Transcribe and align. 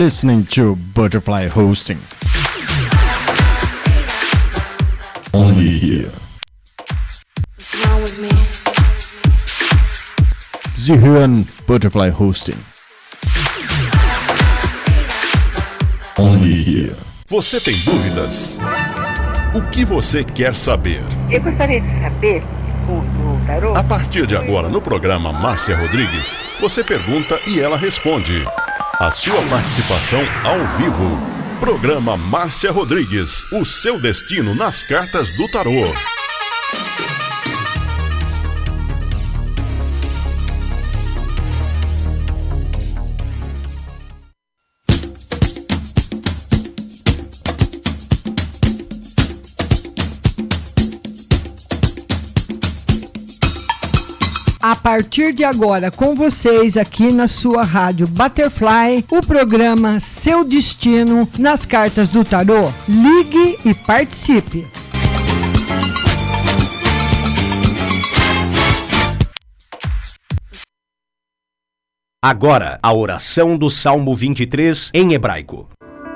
listening 0.00 0.46
to 0.46 0.76
Butterfly 0.94 1.46
Hosting. 1.48 1.98
Only 5.34 5.78
here. 5.78 6.10
Hören 10.88 11.46
Butterfly 11.66 12.08
Hosting. 12.18 12.56
Only 16.18 16.62
here. 16.62 16.96
Você 17.28 17.60
tem 17.60 17.74
dúvidas? 17.84 18.58
O 19.54 19.60
que 19.70 19.84
você 19.84 20.24
quer 20.24 20.56
saber? 20.56 21.02
Eu 21.30 21.42
gostaria 21.42 21.78
de 21.78 22.00
saber, 22.00 22.42
o, 22.88 22.92
o 22.92 23.46
tarô, 23.46 23.76
A 23.76 23.84
partir 23.84 24.26
de 24.26 24.34
agora, 24.34 24.70
no 24.70 24.80
programa 24.80 25.30
Márcia 25.30 25.76
Rodrigues, 25.76 26.38
você 26.58 26.82
pergunta 26.82 27.38
e 27.46 27.60
ela 27.60 27.76
responde. 27.76 28.46
A 29.00 29.10
sua 29.10 29.40
participação 29.48 30.20
ao 30.44 30.76
vivo. 30.76 31.18
Programa 31.58 32.18
Márcia 32.18 32.70
Rodrigues, 32.70 33.50
o 33.50 33.64
seu 33.64 33.98
destino 33.98 34.54
nas 34.54 34.82
cartas 34.82 35.30
do 35.30 35.50
tarô. 35.50 35.94
partir 54.90 55.32
de 55.32 55.44
agora 55.44 55.88
com 55.88 56.16
vocês 56.16 56.76
aqui 56.76 57.12
na 57.12 57.28
sua 57.28 57.62
rádio 57.62 58.08
Butterfly, 58.08 59.04
o 59.08 59.24
programa 59.24 60.00
Seu 60.00 60.42
Destino 60.42 61.28
nas 61.38 61.64
Cartas 61.64 62.08
do 62.08 62.24
Tarô. 62.24 62.72
Ligue 62.88 63.56
e 63.64 63.72
participe. 63.72 64.66
Agora, 72.20 72.80
a 72.82 72.92
oração 72.92 73.56
do 73.56 73.70
Salmo 73.70 74.16
23 74.16 74.90
em 74.92 75.12
hebraico. 75.12 75.68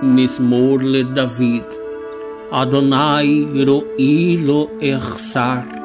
Mismorle 0.02 1.04
David. 1.04 1.64
Adonai 2.50 3.46
ro'ilo 3.64 4.68
echsar. 4.80 5.83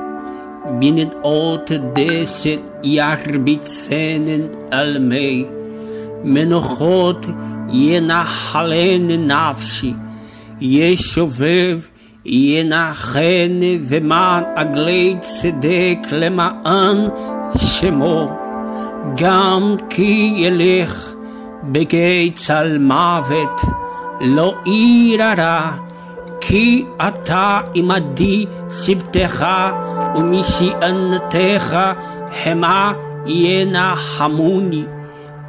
לו 0.68 0.68
אחסר. 0.68 0.68
בנדעות 0.80 1.70
דשת 1.92 2.60
ירביצנן 2.84 4.40
על 4.70 4.98
מי. 4.98 5.44
מנוחות 6.24 7.26
ינחלן 7.72 9.30
נפשי. 9.30 9.92
ישובב 10.60 11.80
ינחן 12.26 13.60
ומען 13.88 14.42
עגלי 14.56 15.14
צדק 15.20 15.98
למען 16.12 16.98
שמו. 17.56 18.38
גם 19.16 19.76
כי 19.90 20.34
ילך 20.36 21.12
בגיא 21.64 22.30
צל 22.34 22.78
מוות, 22.78 23.60
לא 24.20 24.54
אירא 24.66 25.70
כי 26.40 26.84
אתה 27.08 27.60
עמדי 27.74 28.46
שבטך 28.70 29.46
ומשענתך 30.14 31.76
המה 32.44 32.92
ינחמוני. 33.26 34.84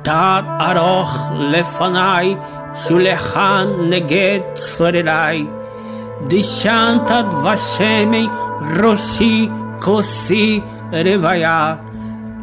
תת 0.02 0.44
ארוך 0.62 1.18
לפניי, 1.40 2.36
שולחן 2.76 3.68
נגד 3.90 4.40
צורריי. 4.54 5.46
דשנת 6.28 7.12
דבשמי 7.30 8.28
ראשי 8.80 9.50
כוסי 9.82 10.62
רוויה. 10.92 11.76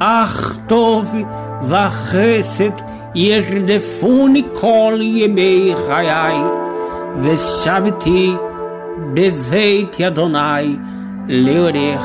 אך 0.00 0.56
טוב 0.66 1.14
וחסד 1.62 2.70
ירדפוני 3.14 4.42
כל 4.52 4.98
ימי 5.00 5.74
חיי, 5.86 6.38
Veshavti 7.23 8.37
Beveit 9.15 9.99
Adonai 9.99 10.79
Leorer 11.27 11.99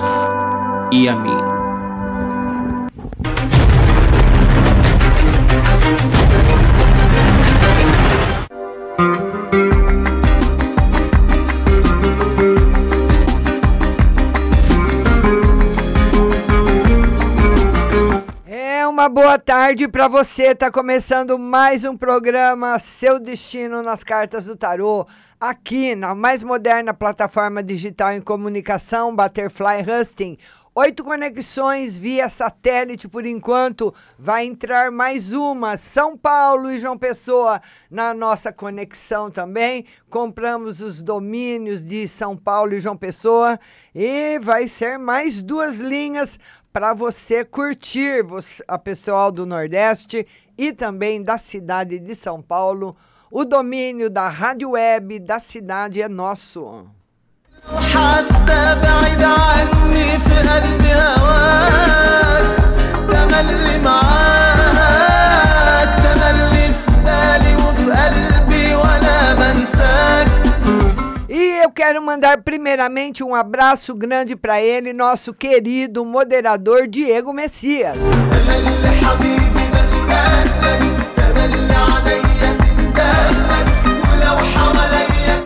Yamin. 0.90 1.51
Boa 19.12 19.38
tarde 19.38 19.87
para 19.87 20.09
você. 20.09 20.54
Tá 20.54 20.71
começando 20.71 21.38
mais 21.38 21.85
um 21.85 21.95
programa 21.95 22.78
Seu 22.78 23.21
Destino 23.21 23.83
nas 23.83 24.02
Cartas 24.02 24.47
do 24.47 24.57
Tarô, 24.57 25.07
aqui 25.38 25.95
na 25.95 26.14
mais 26.14 26.42
moderna 26.42 26.95
plataforma 26.95 27.62
digital 27.62 28.12
em 28.12 28.23
comunicação, 28.23 29.14
Butterfly 29.14 29.85
Husting. 29.87 30.38
Oito 30.75 31.04
conexões 31.04 31.99
via 31.99 32.31
satélite 32.31 33.07
por 33.07 33.26
enquanto. 33.26 33.95
Vai 34.19 34.47
entrar 34.47 34.90
mais 34.90 35.35
uma. 35.35 35.76
São 35.76 36.16
Paulo 36.16 36.71
e 36.71 36.81
João 36.81 36.97
Pessoa 36.97 37.61
na 37.90 38.14
nossa 38.14 38.50
conexão 38.50 39.31
também. 39.31 39.85
Compramos 40.09 40.81
os 40.81 41.02
domínios 41.02 41.85
de 41.85 42.09
São 42.09 42.35
Paulo 42.35 42.73
e 42.73 42.81
João 42.81 42.97
Pessoa. 42.97 43.61
E 43.95 44.38
vai 44.38 44.66
ser 44.66 44.99
mais 44.99 45.42
duas 45.42 45.78
linhas 45.78 46.38
para 46.73 46.95
você 46.95 47.45
curtir, 47.45 48.25
a 48.67 48.79
pessoal 48.79 49.31
do 49.31 49.45
Nordeste 49.45 50.26
e 50.57 50.73
também 50.73 51.23
da 51.23 51.37
cidade 51.37 51.99
de 51.99 52.14
São 52.14 52.41
Paulo. 52.41 52.97
O 53.31 53.45
domínio 53.45 54.09
da 54.09 54.29
rádio 54.29 54.71
web 54.71 55.19
da 55.21 55.38
cidade 55.38 56.00
é 56.00 56.09
nosso. 56.09 56.87
quero 71.73 72.02
mandar 72.02 72.43
primeiramente 72.43 73.25
um 73.25 73.35
abraço 73.35 73.95
grande 73.95 74.37
para 74.37 74.61
ele, 74.61 74.93
nosso 74.93 75.33
querido 75.33 76.05
moderador 76.05 76.87
Diego 76.87 77.33
Messias. 77.33 77.99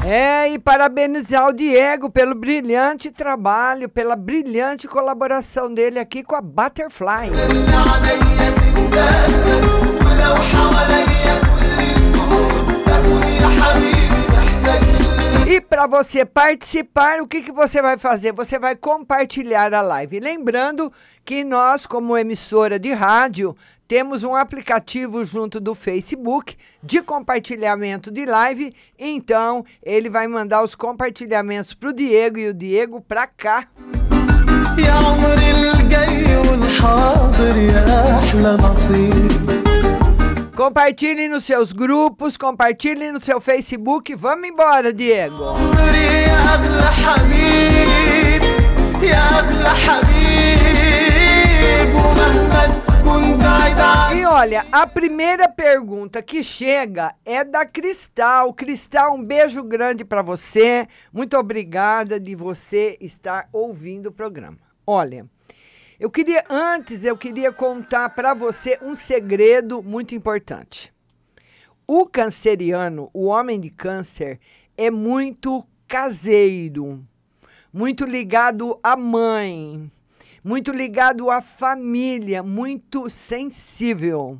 É, 0.04 0.48
e 0.50 0.58
parabenizar 0.58 1.48
o 1.48 1.52
Diego 1.52 2.10
pelo 2.10 2.34
brilhante 2.34 3.10
trabalho, 3.10 3.88
pela 3.88 4.14
brilhante 4.16 4.86
colaboração 4.86 5.72
dele 5.72 5.98
aqui 5.98 6.22
com 6.22 6.36
a 6.36 6.40
Butterfly. 6.40 7.30
para 15.71 15.87
você 15.87 16.25
participar, 16.25 17.21
o 17.21 17.27
que, 17.27 17.41
que 17.41 17.51
você 17.51 17.81
vai 17.81 17.97
fazer? 17.97 18.33
Você 18.33 18.59
vai 18.59 18.75
compartilhar 18.75 19.73
a 19.73 19.81
live. 19.81 20.19
Lembrando 20.19 20.91
que 21.25 21.43
nós, 21.43 21.87
como 21.87 22.17
emissora 22.17 22.77
de 22.77 22.91
rádio, 22.93 23.55
temos 23.87 24.23
um 24.23 24.35
aplicativo 24.35 25.25
junto 25.25 25.59
do 25.59 25.73
Facebook 25.73 26.55
de 26.83 27.01
compartilhamento 27.01 28.11
de 28.11 28.25
live. 28.25 28.73
Então, 28.99 29.65
ele 29.81 30.09
vai 30.09 30.27
mandar 30.27 30.63
os 30.63 30.75
compartilhamentos 30.75 31.73
para 31.73 31.89
o 31.89 31.93
Diego 31.93 32.37
e 32.37 32.49
o 32.49 32.53
Diego 32.53 33.01
para 33.01 33.25
cá. 33.27 33.67
يا 34.77 34.91
عمري 34.91 35.71
الجاي 35.71 36.37
والحاضر 36.37 37.57
يا 37.57 38.19
احلى 38.19 38.57
نصيب 38.63 39.54
Compartilhe 40.56 41.28
nos 41.28 41.44
seus 41.44 41.70
grupos, 41.70 42.38
compartilhe 42.38 43.12
no 43.12 43.22
seu 43.22 43.38
Facebook. 43.42 44.14
Vamos 44.14 44.48
embora, 44.48 44.90
Diego. 44.90 45.54
E 54.14 54.24
olha, 54.24 54.66
a 54.72 54.86
primeira 54.86 55.46
pergunta 55.46 56.22
que 56.22 56.42
chega 56.42 57.14
é 57.22 57.44
da 57.44 57.66
Cristal. 57.66 58.54
Cristal, 58.54 59.14
um 59.14 59.22
beijo 59.22 59.62
grande 59.62 60.06
para 60.06 60.22
você. 60.22 60.86
Muito 61.12 61.36
obrigada 61.36 62.18
de 62.18 62.34
você 62.34 62.96
estar 62.98 63.46
ouvindo 63.52 64.06
o 64.06 64.12
programa. 64.12 64.56
Olha, 64.86 65.26
eu 65.98 66.10
queria 66.10 66.44
antes 66.50 67.04
eu 67.04 67.16
queria 67.16 67.50
contar 67.50 68.10
para 68.10 68.34
você 68.34 68.78
um 68.82 68.94
segredo 68.94 69.82
muito 69.82 70.14
importante. 70.14 70.92
O 71.86 72.04
canceriano, 72.06 73.08
o 73.14 73.26
homem 73.26 73.58
de 73.58 73.70
câncer, 73.70 74.38
é 74.76 74.90
muito 74.90 75.64
caseiro, 75.88 77.02
muito 77.72 78.04
ligado 78.04 78.78
à 78.82 78.96
mãe, 78.96 79.90
muito 80.44 80.70
ligado 80.70 81.30
à 81.30 81.40
família, 81.40 82.42
muito 82.42 83.08
sensível. 83.08 84.38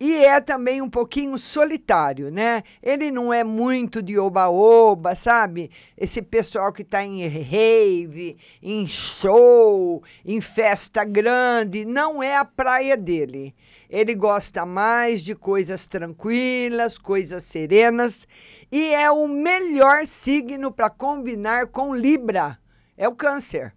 E 0.00 0.14
é 0.24 0.40
também 0.40 0.80
um 0.80 0.88
pouquinho 0.88 1.36
solitário, 1.36 2.30
né? 2.30 2.62
Ele 2.80 3.10
não 3.10 3.32
é 3.32 3.42
muito 3.42 4.00
de 4.00 4.16
oba-oba, 4.16 5.16
sabe? 5.16 5.72
Esse 5.96 6.22
pessoal 6.22 6.72
que 6.72 6.82
está 6.82 7.04
em 7.04 7.26
rave, 7.26 8.38
em 8.62 8.86
show, 8.86 10.00
em 10.24 10.40
festa 10.40 11.02
grande, 11.02 11.84
não 11.84 12.22
é 12.22 12.36
a 12.36 12.44
praia 12.44 12.96
dele. 12.96 13.52
Ele 13.90 14.14
gosta 14.14 14.64
mais 14.64 15.24
de 15.24 15.34
coisas 15.34 15.88
tranquilas, 15.88 16.96
coisas 16.96 17.42
serenas, 17.42 18.28
e 18.70 18.94
é 18.94 19.10
o 19.10 19.26
melhor 19.26 20.06
signo 20.06 20.70
para 20.70 20.90
combinar 20.90 21.66
com 21.68 21.92
Libra. 21.92 22.56
É 22.96 23.08
o 23.08 23.16
Câncer. 23.16 23.74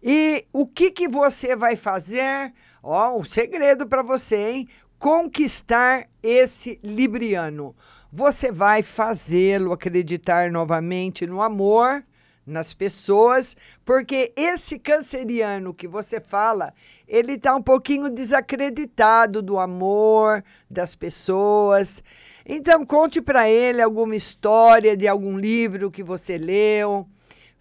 E 0.00 0.46
o 0.52 0.64
que, 0.66 0.92
que 0.92 1.08
você 1.08 1.56
vai 1.56 1.74
fazer? 1.74 2.52
Ó, 2.82 3.18
um 3.18 3.24
segredo 3.24 3.86
para 3.86 4.02
você, 4.02 4.50
hein? 4.50 4.68
Conquistar 4.98 6.08
esse 6.22 6.80
libriano. 6.82 7.74
Você 8.10 8.50
vai 8.50 8.82
fazê-lo 8.82 9.72
acreditar 9.72 10.50
novamente 10.50 11.26
no 11.26 11.40
amor, 11.40 12.04
nas 12.48 12.72
pessoas, 12.72 13.54
porque 13.84 14.32
esse 14.34 14.78
canceriano 14.78 15.74
que 15.74 15.86
você 15.86 16.18
fala, 16.18 16.72
ele 17.06 17.34
está 17.34 17.54
um 17.54 17.62
pouquinho 17.62 18.08
desacreditado 18.08 19.42
do 19.42 19.58
amor, 19.58 20.42
das 20.70 20.94
pessoas. 20.94 22.02
Então, 22.46 22.84
conte 22.86 23.20
para 23.20 23.48
ele 23.48 23.82
alguma 23.82 24.16
história 24.16 24.96
de 24.96 25.06
algum 25.06 25.36
livro 25.36 25.90
que 25.90 26.02
você 26.02 26.38
leu. 26.38 27.06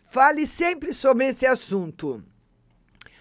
Fale 0.04 0.48
sempre 0.48 0.94
sobre 0.94 1.28
esse 1.28 1.46
assunto. 1.46 2.24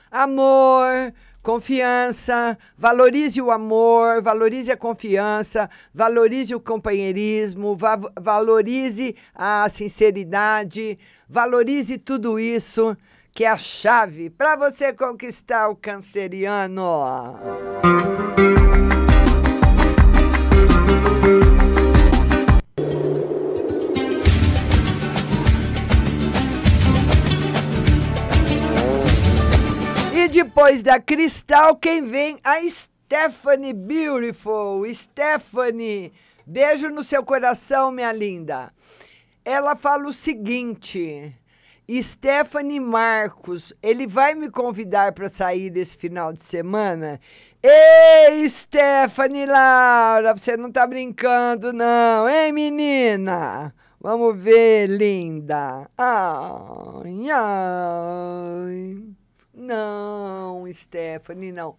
Amor, 0.09 1.13
confiança, 1.47 2.59
valorize 2.77 3.41
o 3.41 3.53
amor, 3.53 4.21
valorize 4.21 4.73
a 4.73 4.77
confiança, 4.77 5.71
valorize 5.95 6.53
o 6.53 6.59
companheirismo, 6.59 7.77
va 7.77 7.97
valorize 8.21 9.15
a 9.33 9.69
sinceridade, 9.71 10.99
valorize 11.29 11.99
tudo 11.99 12.41
isso 12.41 12.97
que 13.33 13.45
é 13.45 13.49
a 13.49 13.57
chave 13.57 14.29
para 14.29 14.57
você 14.57 14.93
conquistar 14.93 15.69
o 15.69 15.77
canceriano. 15.77 16.83
Depois 30.57 30.83
da 30.83 30.99
Cristal, 30.99 31.77
quem 31.77 32.01
vem? 32.01 32.39
A 32.43 32.57
Stephanie 32.71 33.75
Beautiful. 33.75 34.87
Stephanie, 34.95 36.15
beijo 36.47 36.89
no 36.89 37.05
seu 37.05 37.23
coração, 37.23 37.93
minha 37.93 38.11
linda. 38.11 38.73
Ela 39.45 39.77
fala 39.77 40.07
o 40.07 40.13
seguinte: 40.15 41.37
Stephanie 42.01 42.81
Marcos, 42.81 43.75
ele 43.83 44.07
vai 44.07 44.35
me 44.35 44.49
convidar 44.51 45.13
para 45.13 45.29
sair 45.29 45.69
desse 45.69 45.95
final 45.95 46.33
de 46.33 46.43
semana? 46.43 47.21
Ei, 47.63 48.49
Stephanie 48.49 49.45
Laura, 49.45 50.33
você 50.35 50.57
não 50.57 50.73
tá 50.73 50.87
brincando, 50.87 51.71
não, 51.71 52.27
hein, 52.31 52.51
menina? 52.51 53.75
Vamos 54.01 54.35
ver, 54.39 54.87
linda. 54.87 55.87
Ai, 55.99 57.31
ai. 57.31 59.17
Não, 59.59 60.71
Stephanie, 60.71 61.51
não. 61.51 61.77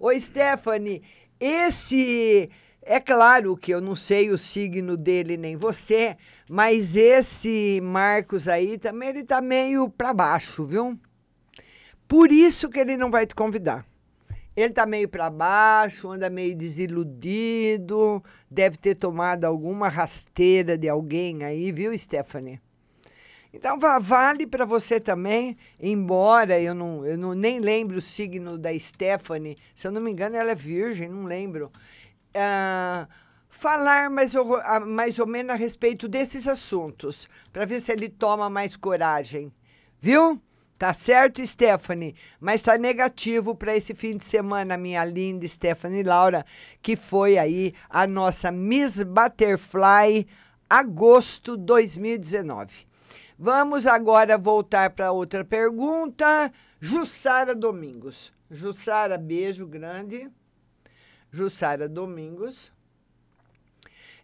Ô, 0.00 0.10
Stephanie, 0.18 1.00
esse. 1.38 2.50
É 2.82 2.98
claro 2.98 3.56
que 3.56 3.72
eu 3.72 3.80
não 3.80 3.94
sei 3.94 4.30
o 4.30 4.36
signo 4.36 4.96
dele 4.96 5.36
nem 5.36 5.56
você, 5.56 6.16
mas 6.48 6.96
esse 6.96 7.80
Marcos 7.82 8.48
aí 8.48 8.76
também 8.76 9.10
ele 9.10 9.24
tá 9.24 9.40
meio 9.40 9.88
para 9.88 10.12
baixo, 10.12 10.64
viu? 10.64 10.98
Por 12.08 12.32
isso 12.32 12.68
que 12.68 12.80
ele 12.80 12.96
não 12.96 13.10
vai 13.10 13.26
te 13.26 13.34
convidar. 13.34 13.86
Ele 14.56 14.72
tá 14.72 14.84
meio 14.84 15.08
para 15.08 15.30
baixo, 15.30 16.10
anda 16.10 16.28
meio 16.28 16.54
desiludido, 16.54 18.22
deve 18.50 18.76
ter 18.76 18.96
tomado 18.96 19.44
alguma 19.44 19.88
rasteira 19.88 20.76
de 20.76 20.88
alguém 20.88 21.44
aí, 21.44 21.72
viu, 21.72 21.96
Stephanie? 21.96 22.60
Então 23.54 23.78
va- 23.78 24.00
vale 24.00 24.48
para 24.48 24.64
você 24.64 24.98
também, 24.98 25.56
embora 25.80 26.60
eu 26.60 26.74
não, 26.74 27.06
eu 27.06 27.16
não 27.16 27.34
nem 27.34 27.60
lembro 27.60 27.98
o 27.98 28.02
signo 28.02 28.58
da 28.58 28.76
Stephanie, 28.76 29.56
se 29.72 29.86
eu 29.86 29.92
não 29.92 30.00
me 30.00 30.10
engano 30.10 30.34
ela 30.34 30.50
é 30.50 30.54
virgem, 30.56 31.08
não 31.08 31.24
lembro. 31.24 31.70
Ah, 32.34 33.06
falar 33.48 34.10
mais 34.10 34.34
ou, 34.34 34.56
ah, 34.56 34.80
mais 34.80 35.20
ou 35.20 35.26
menos 35.28 35.52
a 35.52 35.54
respeito 35.54 36.08
desses 36.08 36.48
assuntos, 36.48 37.28
para 37.52 37.64
ver 37.64 37.78
se 37.78 37.92
ele 37.92 38.08
toma 38.08 38.50
mais 38.50 38.76
coragem, 38.76 39.52
viu? 40.00 40.42
Tá 40.76 40.92
certo, 40.92 41.46
Stephanie? 41.46 42.16
Mas 42.40 42.60
tá 42.60 42.76
negativo 42.76 43.54
para 43.54 43.76
esse 43.76 43.94
fim 43.94 44.16
de 44.16 44.24
semana, 44.24 44.76
minha 44.76 45.04
linda 45.04 45.46
Stephanie 45.46 46.02
Laura, 46.02 46.44
que 46.82 46.96
foi 46.96 47.38
aí 47.38 47.72
a 47.88 48.04
nossa 48.04 48.50
Miss 48.50 49.00
Butterfly 49.00 50.26
agosto 50.68 51.56
2019. 51.56 52.92
Vamos 53.38 53.86
agora 53.86 54.38
voltar 54.38 54.90
para 54.90 55.12
outra 55.12 55.44
pergunta. 55.44 56.52
Jussara 56.80 57.54
Domingos. 57.54 58.32
Jussara, 58.50 59.18
beijo 59.18 59.66
grande. 59.66 60.30
Jussara 61.30 61.88
Domingos. 61.88 62.72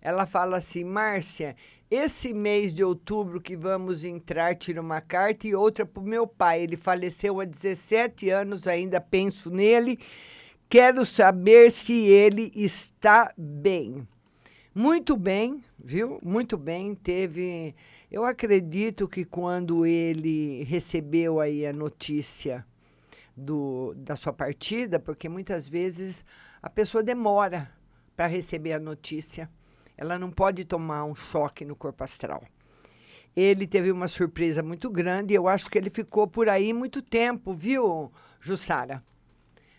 Ela 0.01 0.27
fala 0.27 0.59
assim: 0.59 0.85
Márcia, 0.85 1.57
esse 1.91 2.33
mês 2.33 2.73
de 2.73 2.85
outubro 2.85 3.41
que 3.41 3.57
vamos 3.57 4.05
entrar, 4.05 4.55
tira 4.55 4.81
uma 4.81 5.01
carta 5.01 5.49
e 5.49 5.55
outra 5.55 5.85
para 5.85 6.01
o 6.01 6.07
meu 6.07 6.27
pai. 6.27 6.63
Ele 6.63 6.77
faleceu 6.77 7.41
há 7.41 7.45
17 7.45 8.31
anos, 8.31 8.67
ainda 8.67 9.01
penso 9.01 9.51
nele. 9.51 9.99
Quero 10.69 11.05
saber 11.05 11.73
se 11.73 11.93
ele 11.93 12.53
está 12.55 13.35
bem. 13.37 14.07
Muito 14.73 15.17
bem, 15.17 15.65
viu? 15.77 16.17
Muito 16.23 16.57
bem. 16.57 16.95
Teve. 16.95 17.75
Eu 18.11 18.25
acredito 18.25 19.07
que 19.07 19.25
quando 19.25 19.87
ele 19.87 20.65
recebeu 20.65 21.39
aí 21.39 21.65
a 21.65 21.73
notícia 21.73 22.67
do, 23.37 23.95
da 23.97 24.17
sua 24.17 24.33
partida, 24.33 24.99
porque 24.99 25.29
muitas 25.29 25.69
vezes 25.69 26.25
a 26.61 26.69
pessoa 26.69 27.05
demora 27.05 27.71
para 28.17 28.27
receber 28.27 28.73
a 28.73 28.81
notícia. 28.81 29.49
Ela 29.97 30.19
não 30.19 30.29
pode 30.29 30.65
tomar 30.65 31.05
um 31.05 31.15
choque 31.15 31.65
no 31.65 31.77
corpo 31.77 32.03
astral. 32.03 32.43
Ele 33.37 33.65
teve 33.65 33.93
uma 33.93 34.09
surpresa 34.09 34.61
muito 34.61 34.91
grande, 34.91 35.33
eu 35.33 35.47
acho 35.47 35.71
que 35.71 35.79
ele 35.79 35.89
ficou 35.89 36.27
por 36.27 36.49
aí 36.49 36.73
muito 36.73 37.01
tempo, 37.01 37.55
viu, 37.55 38.11
Jussara? 38.41 39.05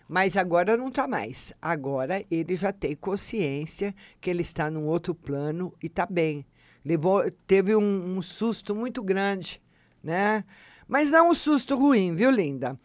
Mas 0.07 0.37
agora 0.37 0.77
não 0.77 0.87
está 0.87 1.05
mais. 1.05 1.53
Agora 1.61 2.23
ele 2.31 2.55
já 2.55 2.71
tem 2.71 2.95
consciência 2.95 3.93
que 4.21 4.29
ele 4.29 4.41
está 4.41 4.71
num 4.71 4.85
outro 4.85 5.13
plano 5.13 5.73
e 5.83 5.87
está 5.87 6.05
bem. 6.05 6.45
Levou, 6.83 7.23
teve 7.45 7.75
um, 7.75 8.17
um 8.17 8.21
susto 8.21 8.73
muito 8.73 9.03
grande, 9.03 9.61
né? 10.03 10.43
Mas 10.87 11.11
não 11.11 11.29
um 11.29 11.33
susto 11.33 11.75
ruim, 11.75 12.15
viu, 12.15 12.29
linda? 12.29 12.77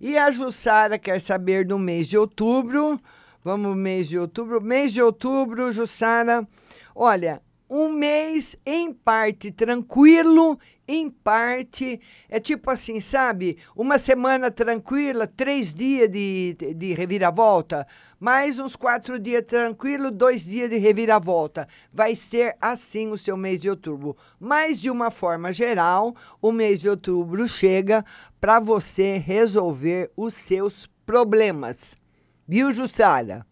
E 0.00 0.18
a 0.18 0.30
Jussara 0.30 0.98
quer 0.98 1.20
saber 1.20 1.64
do 1.66 1.78
mês 1.78 2.08
de 2.08 2.18
outubro. 2.18 3.00
Vamos, 3.42 3.76
mês 3.76 4.08
de 4.08 4.18
outubro. 4.18 4.62
Mês 4.62 4.92
de 4.92 5.00
outubro, 5.00 5.72
Jussara. 5.72 6.46
Olha, 6.94 7.40
um 7.70 7.90
mês 7.90 8.56
em 8.66 8.92
parte 8.92 9.50
tranquilo, 9.50 10.58
em 10.86 11.10
parte. 11.10 12.00
É 12.28 12.38
tipo 12.38 12.70
assim, 12.70 13.00
sabe? 13.00 13.58
Uma 13.74 13.98
semana 13.98 14.50
tranquila, 14.50 15.26
três 15.26 15.74
dias 15.74 16.08
de, 16.08 16.56
de 16.76 16.92
reviravolta, 16.94 17.86
mais 18.18 18.58
uns 18.58 18.76
quatro 18.76 19.18
dias 19.18 19.42
tranquilo, 19.46 20.10
dois 20.10 20.44
dias 20.44 20.70
de 20.70 20.76
reviravolta. 20.76 21.68
Vai 21.92 22.16
ser 22.16 22.56
assim 22.60 23.10
o 23.10 23.18
seu 23.18 23.36
mês 23.36 23.60
de 23.60 23.68
outubro. 23.68 24.16
Mas, 24.38 24.80
de 24.80 24.90
uma 24.90 25.10
forma 25.10 25.52
geral, 25.52 26.14
o 26.40 26.52
mês 26.52 26.80
de 26.80 26.88
outubro 26.88 27.48
chega 27.48 28.04
para 28.40 28.60
você 28.60 29.18
resolver 29.18 30.10
os 30.16 30.34
seus 30.34 30.86
problemas. 31.04 31.96
Viu, 32.46 32.72
Jussara? 32.72 33.46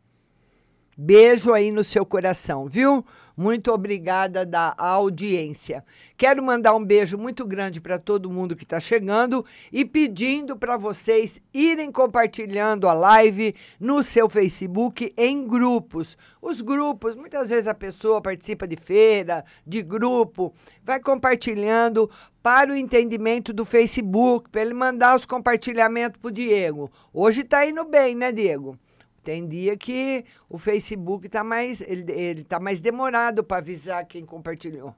Beijo 0.97 1.55
aí 1.55 1.71
no 1.71 1.83
seu 1.83 2.05
coração, 2.05 2.69
viu? 2.69 3.05
Muito 3.37 3.73
obrigada 3.73 4.45
da 4.45 4.75
audiência. 4.77 5.85
Quero 6.17 6.43
mandar 6.43 6.75
um 6.75 6.85
beijo 6.85 7.17
muito 7.17 7.47
grande 7.47 7.81
para 7.81 7.99
todo 7.99 8.31
mundo 8.31 8.55
que 8.55 8.65
está 8.65 8.79
chegando 8.79 9.45
e 9.73 9.85
pedindo 9.85 10.57
para 10.57 10.77
vocês 10.77 11.41
irem 11.53 11.91
compartilhando 11.91 12.89
a 12.89 12.93
live 12.93 13.55
no 13.81 14.03
seu 14.03 14.29
Facebook 14.29 15.13
em 15.17 15.47
grupos. 15.47 16.17
Os 16.41 16.61
grupos, 16.61 17.15
muitas 17.15 17.51
vezes 17.51 17.67
a 17.67 17.75
pessoa 17.75 18.21
participa 18.21 18.67
de 18.67 18.77
feira, 18.77 19.45
de 19.67 19.83
grupo, 19.83 20.53
vai 20.83 21.01
compartilhando 21.01 22.11
para 22.43 22.73
o 22.73 22.77
entendimento 22.77 23.53
do 23.53 23.65
Facebook, 23.65 24.51
para 24.51 24.63
ele 24.63 24.75
mandar 24.75 25.17
os 25.17 25.25
compartilhamentos 25.25 26.21
para 26.21 26.29
o 26.29 26.33
Diego. 26.33 26.91
Hoje 27.13 27.43
está 27.43 27.65
indo 27.65 27.85
bem, 27.85 28.17
né, 28.17 28.33
Diego? 28.33 28.77
Tem 29.23 29.47
dia 29.47 29.77
que 29.77 30.25
o 30.49 30.59
Facebook 30.59 31.27
está 31.27 31.45
mais, 31.45 31.81
ele, 31.81 32.11
ele 32.11 32.43
tá 32.43 32.59
mais 32.59 32.83
demorado 32.83 33.45
para 33.45 33.59
avisar 33.59 34.05
quem 34.07 34.27
compartilhou. 34.27 34.95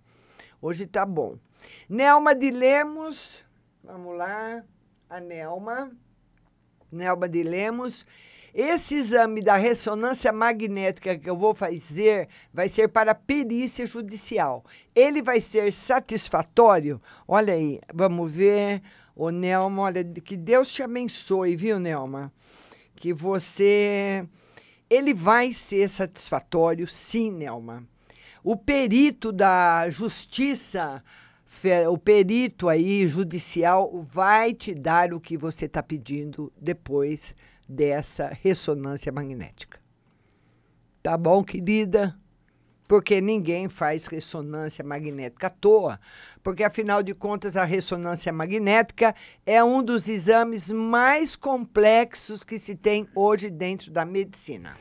Hoje 0.62 0.86
tá 0.86 1.04
bom. 1.04 1.36
Nelma 1.88 2.34
de 2.34 2.50
Lemos, 2.50 3.44
vamos 3.82 4.16
lá, 4.16 4.64
a 5.10 5.20
Nelma. 5.20 5.92
Nelma 6.90 7.28
de 7.28 7.42
Lemos. 7.42 8.06
Esse 8.54 8.94
exame 8.94 9.42
da 9.42 9.56
ressonância 9.56 10.32
magnética 10.32 11.18
que 11.18 11.28
eu 11.28 11.36
vou 11.36 11.52
fazer 11.52 12.28
vai 12.52 12.68
ser 12.68 12.88
para 12.88 13.14
perícia 13.14 13.84
judicial. 13.84 14.64
Ele 14.94 15.20
vai 15.20 15.40
ser 15.40 15.72
satisfatório? 15.72 17.02
Olha 17.26 17.52
aí, 17.52 17.80
vamos 17.92 18.30
ver. 18.30 18.80
Ô, 19.14 19.30
Nelma, 19.30 19.82
olha, 19.82 20.04
que 20.04 20.36
Deus 20.36 20.72
te 20.72 20.82
abençoe, 20.82 21.56
viu, 21.56 21.78
Nelma? 21.78 22.32
Que 23.04 23.12
você. 23.12 24.26
Ele 24.88 25.12
vai 25.12 25.52
ser 25.52 25.86
satisfatório, 25.90 26.88
sim, 26.88 27.30
Nelma. 27.30 27.86
O 28.42 28.56
perito 28.56 29.30
da 29.30 29.90
justiça, 29.90 31.04
o 31.90 31.98
perito 31.98 32.66
aí 32.66 33.06
judicial, 33.06 34.00
vai 34.00 34.54
te 34.54 34.74
dar 34.74 35.12
o 35.12 35.20
que 35.20 35.36
você 35.36 35.66
está 35.66 35.82
pedindo 35.82 36.50
depois 36.58 37.34
dessa 37.68 38.28
ressonância 38.42 39.12
magnética. 39.12 39.78
Tá 41.02 41.18
bom, 41.18 41.44
querida? 41.44 42.18
Porque 42.86 43.20
ninguém 43.20 43.68
faz 43.68 44.06
ressonância 44.06 44.84
magnética 44.84 45.46
à 45.46 45.50
toa, 45.50 46.00
porque 46.42 46.62
afinal 46.62 47.02
de 47.02 47.14
contas 47.14 47.56
a 47.56 47.64
ressonância 47.64 48.32
magnética 48.32 49.14
é 49.46 49.62
um 49.62 49.82
dos 49.82 50.08
exames 50.08 50.70
mais 50.70 51.36
complexos 51.36 52.44
que 52.44 52.58
se 52.58 52.74
tem 52.74 53.08
hoje 53.14 53.50
dentro 53.50 53.90
da 53.90 54.04
medicina. 54.04 54.76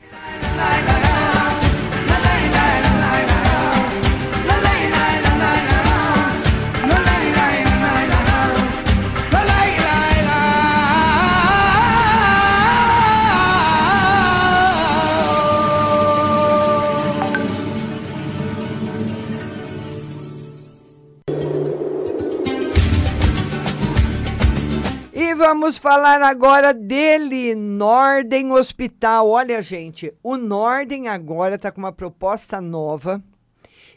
Falar 25.84 26.22
agora 26.22 26.74
dele, 26.74 27.54
Norden 27.54 28.54
Hospital. 28.54 29.28
Olha, 29.28 29.62
gente, 29.62 30.14
o 30.24 30.38
Norden 30.38 31.10
agora 31.10 31.56
está 31.56 31.74
com 31.74 31.82
uma 31.82 31.92
proposta 31.92 32.62
nova 32.62 33.22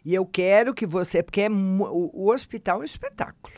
e 0.04 0.12
eu 0.12 0.26
quero 0.26 0.74
que 0.74 0.84
você, 0.84 1.22
porque 1.22 1.42
é, 1.42 1.48
o, 1.48 2.10
o 2.12 2.32
hospital 2.32 2.78
é 2.78 2.80
um 2.80 2.84
espetáculo. 2.84 3.54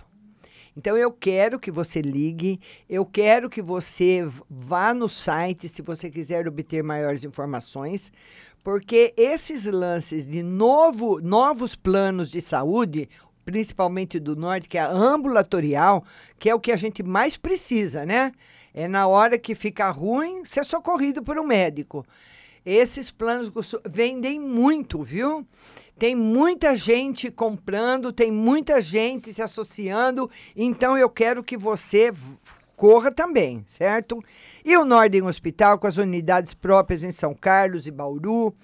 Então 0.77 0.95
eu 0.95 1.11
quero 1.11 1.59
que 1.59 1.71
você 1.71 2.03
ligue, 2.03 2.61
eu 2.87 3.07
quero 3.07 3.49
que 3.49 3.62
você 3.62 4.29
vá 4.49 4.93
no 4.93 5.09
site 5.09 5.67
se 5.67 5.81
você 5.81 6.11
quiser 6.11 6.47
obter 6.47 6.85
maiores 6.85 7.25
informações, 7.25 8.12
porque 8.62 9.14
esses 9.17 9.64
lances 9.64 10.29
de 10.29 10.43
novo, 10.43 11.19
novos 11.19 11.75
planos 11.75 12.31
de 12.31 12.43
saúde, 12.43 13.09
principalmente 13.49 14.21
do 14.21 14.37
norte, 14.37 14.69
que 14.69 14.77
é 14.77 14.83
ambulatorial, 14.83 16.05
que 16.39 16.51
é 16.51 16.55
o 16.55 16.61
que 16.61 16.71
a 16.71 16.77
gente 16.77 17.03
mais 17.03 17.35
precisa, 17.35 18.05
né? 18.05 18.31
É 18.75 18.87
na 18.87 19.07
hora 19.07 19.39
que 19.39 19.55
fica 19.55 19.89
ruim 19.89 20.45
ser 20.45 20.67
socorrido 20.67 21.23
por 21.23 21.39
um 21.39 21.47
médico. 21.47 22.05
Esses 22.63 23.11
planos 23.11 23.51
vendem 23.89 24.39
muito, 24.39 25.03
viu? 25.03 25.47
Tem 25.99 26.15
muita 26.15 26.77
gente 26.77 27.31
comprando, 27.31 28.13
tem 28.13 28.31
muita 28.31 28.83
gente 28.83 29.33
se 29.33 29.41
associando, 29.41 30.31
então 30.55 30.99
eu 30.99 31.09
quero 31.09 31.43
que 31.43 31.57
você 31.57 32.13
corra 32.77 33.11
também, 33.11 33.65
certo? 33.67 34.23
E 34.63 34.77
o 34.77 34.85
Norden 34.85 35.23
Hospital, 35.23 35.79
com 35.79 35.87
as 35.87 35.97
unidades 35.97 36.53
próprias 36.53 37.03
em 37.03 37.13
São 37.13 37.35
Carlos 37.35 37.87
e 37.87 37.91
Bauru, 37.91 38.55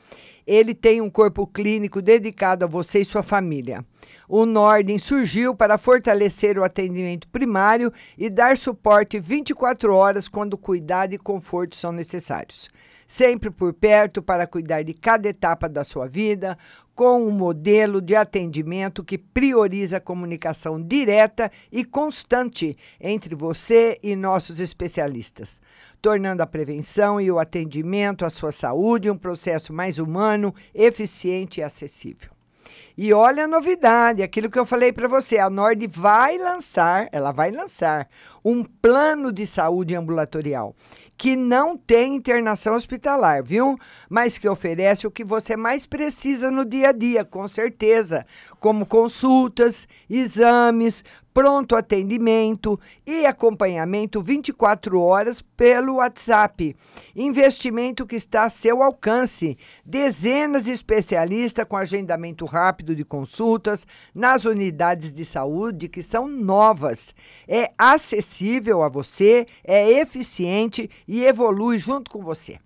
ele 0.46 0.74
tem 0.74 1.00
um 1.00 1.10
corpo 1.10 1.46
clínico 1.46 2.02
dedicado 2.02 2.64
a 2.64 2.68
você 2.68 3.00
e 3.00 3.04
sua 3.04 3.22
família. 3.22 3.84
O 4.28 4.46
Norden 4.46 4.98
surgiu 4.98 5.54
para 5.54 5.78
fortalecer 5.78 6.58
o 6.58 6.64
atendimento 6.64 7.28
primário 7.28 7.92
e 8.16 8.28
dar 8.28 8.56
suporte 8.56 9.18
24 9.18 9.94
horas 9.94 10.28
quando 10.28 10.58
cuidado 10.58 11.14
e 11.14 11.18
conforto 11.18 11.76
são 11.76 11.92
necessários. 11.92 12.70
Sempre 13.06 13.50
por 13.50 13.72
perto 13.72 14.22
para 14.22 14.46
cuidar 14.46 14.82
de 14.82 14.94
cada 14.94 15.28
etapa 15.28 15.68
da 15.68 15.84
sua 15.84 16.06
vida, 16.06 16.56
com 16.94 17.26
um 17.26 17.30
modelo 17.30 18.00
de 18.00 18.14
atendimento 18.14 19.02
que 19.02 19.18
prioriza 19.18 19.96
a 19.96 20.00
comunicação 20.00 20.80
direta 20.80 21.50
e 21.70 21.84
constante 21.84 22.76
entre 23.00 23.34
você 23.34 23.98
e 24.02 24.14
nossos 24.14 24.60
especialistas, 24.60 25.60
tornando 26.00 26.42
a 26.42 26.46
prevenção 26.46 27.20
e 27.20 27.30
o 27.30 27.38
atendimento 27.38 28.24
à 28.24 28.30
sua 28.30 28.52
saúde 28.52 29.10
um 29.10 29.18
processo 29.18 29.72
mais 29.72 29.98
humano, 29.98 30.54
eficiente 30.74 31.60
e 31.60 31.62
acessível. 31.64 32.30
E 32.96 33.12
olha 33.12 33.44
a 33.44 33.48
novidade, 33.48 34.22
aquilo 34.22 34.48
que 34.48 34.58
eu 34.58 34.64
falei 34.64 34.92
para 34.92 35.08
você, 35.08 35.38
a 35.38 35.50
Nord 35.50 35.84
vai 35.88 36.38
lançar, 36.38 37.08
ela 37.10 37.32
vai 37.32 37.50
lançar 37.50 38.08
um 38.44 38.62
plano 38.62 39.32
de 39.32 39.46
saúde 39.46 39.96
ambulatorial 39.96 40.74
que 41.16 41.36
não 41.36 41.76
tem 41.76 42.16
internação 42.16 42.74
hospitalar, 42.74 43.42
viu? 43.42 43.78
Mas 44.08 44.36
que 44.36 44.48
oferece 44.48 45.06
o 45.06 45.10
que 45.10 45.24
você 45.24 45.56
mais 45.56 45.86
precisa 45.86 46.50
no 46.50 46.64
dia 46.64 46.88
a 46.88 46.92
dia, 46.92 47.24
com 47.24 47.46
certeza, 47.46 48.26
como 48.58 48.84
consultas, 48.84 49.86
exames, 50.10 51.04
pronto 51.32 51.74
atendimento 51.74 52.78
e 53.04 53.26
acompanhamento 53.26 54.20
24 54.20 55.00
horas 55.00 55.42
pelo 55.42 55.96
WhatsApp. 55.96 56.76
Investimento 57.14 58.06
que 58.06 58.16
está 58.16 58.44
a 58.44 58.50
seu 58.50 58.82
alcance. 58.82 59.56
Dezenas 59.84 60.66
de 60.66 60.72
especialistas 60.72 61.64
com 61.68 61.76
agendamento 61.76 62.44
rápido 62.44 62.83
de 62.92 63.04
consultas 63.04 63.86
nas 64.12 64.44
unidades 64.44 65.12
de 65.12 65.24
saúde 65.24 65.88
que 65.88 66.02
são 66.02 66.26
novas. 66.26 67.14
É 67.46 67.70
acessível 67.78 68.82
a 68.82 68.88
você, 68.88 69.46
é 69.62 69.88
eficiente 70.00 70.90
e 71.06 71.24
evolui 71.24 71.78
junto 71.78 72.10
com 72.10 72.20
você. 72.20 72.58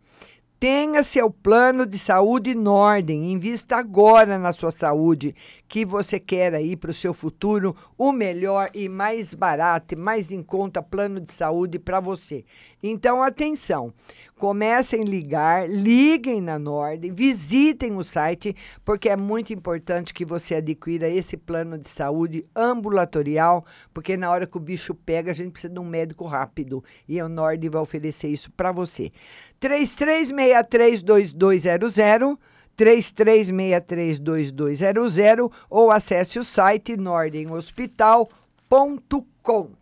Tenha 0.60 1.04
seu 1.04 1.30
plano 1.30 1.86
de 1.86 1.96
saúde 1.96 2.50
em 2.50 2.66
ordem. 2.66 3.30
Invista 3.30 3.76
agora 3.76 4.36
na 4.40 4.52
sua 4.52 4.72
saúde, 4.72 5.32
que 5.68 5.84
você 5.84 6.18
quer 6.18 6.52
aí 6.52 6.74
para 6.76 6.90
o 6.90 6.94
seu 6.94 7.14
futuro 7.14 7.76
o 7.96 8.10
melhor 8.10 8.68
e 8.74 8.88
mais 8.88 9.32
barato 9.34 9.94
e 9.94 9.96
mais 9.96 10.32
em 10.32 10.42
conta 10.42 10.82
plano 10.82 11.20
de 11.20 11.30
saúde 11.30 11.78
para 11.78 12.00
você. 12.00 12.44
Então, 12.82 13.22
atenção. 13.22 13.94
Comecem 14.38 15.02
a 15.02 15.04
ligar, 15.04 15.68
liguem 15.68 16.40
na 16.40 16.58
Nordem, 16.58 17.12
visitem 17.12 17.94
o 17.96 18.04
site, 18.04 18.54
porque 18.84 19.08
é 19.08 19.16
muito 19.16 19.52
importante 19.52 20.14
que 20.14 20.24
você 20.24 20.54
adquira 20.54 21.08
esse 21.08 21.36
plano 21.36 21.76
de 21.76 21.88
saúde 21.88 22.46
ambulatorial, 22.54 23.66
porque 23.92 24.16
na 24.16 24.30
hora 24.30 24.46
que 24.46 24.56
o 24.56 24.60
bicho 24.60 24.94
pega, 24.94 25.32
a 25.32 25.34
gente 25.34 25.50
precisa 25.50 25.72
de 25.72 25.80
um 25.80 25.84
médico 25.84 26.24
rápido. 26.24 26.84
E 27.06 27.20
a 27.20 27.28
Nordem 27.28 27.68
vai 27.68 27.82
oferecer 27.82 28.28
isso 28.28 28.50
para 28.52 28.72
você. 28.72 29.12
33632200 29.60 32.38
33632200 32.78 35.50
ou 35.68 35.90
acesse 35.90 36.38
o 36.38 36.44
site 36.44 36.96
nordenhospital.com. 36.96 39.77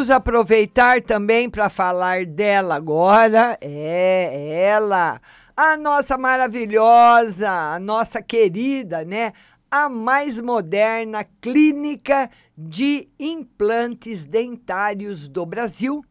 vamos 0.00 0.10
aproveitar 0.10 1.02
também 1.02 1.50
para 1.50 1.68
falar 1.68 2.24
dela 2.24 2.74
agora. 2.74 3.58
É 3.60 4.62
ela, 4.64 5.20
a 5.54 5.76
nossa 5.76 6.16
maravilhosa, 6.16 7.50
a 7.50 7.78
nossa 7.78 8.22
querida, 8.22 9.04
né? 9.04 9.34
A 9.70 9.90
mais 9.90 10.40
moderna 10.40 11.22
clínica 11.42 12.30
de 12.56 13.10
implantes 13.18 14.26
dentários 14.26 15.28
do 15.28 15.44
Brasil. 15.44 16.02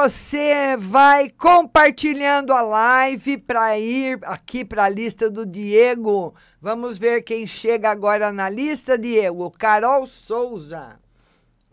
você 0.09 0.77
vai 0.79 1.29
compartilhando 1.29 2.53
a 2.53 2.61
live 2.61 3.39
para 3.39 3.77
ir 3.77 4.21
aqui 4.23 4.65
para 4.65 4.85
a 4.85 4.89
lista 4.89 5.29
do 5.29 5.45
Diego. 5.45 6.33
Vamos 6.61 6.97
ver 6.97 7.23
quem 7.23 7.45
chega 7.45 7.91
agora 7.91 8.31
na 8.31 8.49
lista, 8.49 8.97
Diego. 8.97 9.51
Carol 9.51 10.07
Souza. 10.07 11.01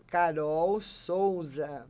Carol 0.08 0.80
Souza. 0.80 1.86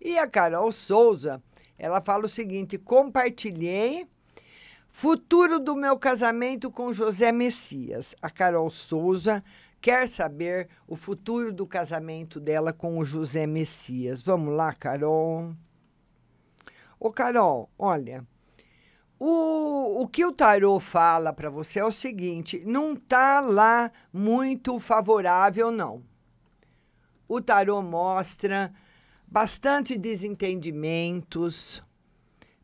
E 0.00 0.18
a 0.18 0.26
Carol 0.26 0.72
Souza, 0.72 1.42
ela 1.78 2.00
fala 2.00 2.24
o 2.24 2.28
seguinte: 2.28 2.78
compartilhei 2.78 4.08
futuro 4.88 5.60
do 5.60 5.76
meu 5.76 5.98
casamento 5.98 6.70
com 6.70 6.90
José 6.90 7.30
Messias. 7.32 8.14
A 8.22 8.30
Carol 8.30 8.70
Souza 8.70 9.44
quer 9.78 10.08
saber 10.08 10.70
o 10.88 10.96
futuro 10.96 11.52
do 11.52 11.66
casamento 11.66 12.40
dela 12.40 12.72
com 12.72 12.96
o 12.96 13.04
José 13.04 13.46
Messias. 13.46 14.22
Vamos 14.22 14.56
lá, 14.56 14.72
Carol. 14.72 15.54
Ô, 16.98 17.12
Carol, 17.12 17.70
olha. 17.78 18.26
O, 19.18 20.02
o 20.02 20.08
que 20.08 20.24
o 20.24 20.32
tarô 20.32 20.78
fala 20.78 21.32
para 21.32 21.48
você 21.48 21.78
é 21.78 21.84
o 21.84 21.92
seguinte: 21.92 22.62
não 22.66 22.94
tá 22.94 23.40
lá 23.40 23.90
muito 24.12 24.78
favorável, 24.78 25.70
não. 25.70 26.02
O 27.28 27.40
tarô 27.40 27.82
mostra 27.82 28.72
bastante 29.26 29.96
desentendimentos, 29.98 31.82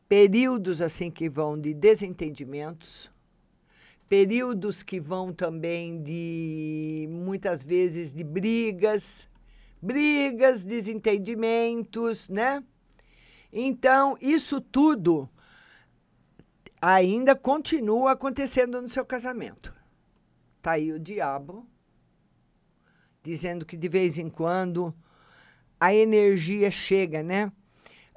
períodos 0.09 0.81
assim 0.81 1.11
que 1.11 1.29
vão 1.29 1.59
de 1.59 1.75
desentendimentos, 1.75 3.11
períodos 4.09 4.83
que 4.83 5.01
vão 5.01 5.33
também 5.33 6.03
de 6.03 7.09
muitas 7.11 7.63
vezes 7.65 8.13
de 8.13 8.23
brigas, 8.23 9.29
brigas, 9.81 10.65
desentendimentos, 10.65 12.29
né? 12.29 12.63
Então, 13.53 14.17
isso 14.21 14.61
tudo 14.61 15.29
ainda 16.81 17.37
continua 17.37 18.13
acontecendo 18.13 18.81
no 18.81 18.89
seu 18.89 19.05
casamento. 19.05 19.75
Tá 20.63 20.73
aí 20.73 20.91
o 20.93 20.99
diabo 20.99 21.67
dizendo 23.23 23.65
que 23.65 23.77
de 23.77 23.89
vez 23.89 24.19
em 24.19 24.29
quando 24.29 24.93
a 25.79 25.95
energia 25.95 26.71
chega, 26.71 27.23
né? 27.23 27.53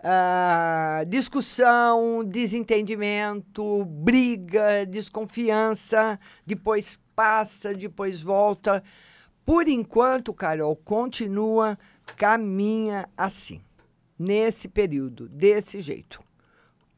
Ah, 0.04 1.04
discussão, 1.08 2.24
desentendimento, 2.24 3.84
briga, 3.86 4.86
desconfiança, 4.86 6.20
depois 6.46 7.00
passa, 7.16 7.74
depois 7.74 8.22
volta. 8.22 8.84
Por 9.46 9.68
enquanto, 9.68 10.34
Carol, 10.34 10.76
continua, 10.76 11.78
caminha 12.18 13.10
assim, 13.18 13.62
nesse 14.18 14.68
período, 14.68 15.28
desse 15.28 15.82
jeito. 15.82 16.22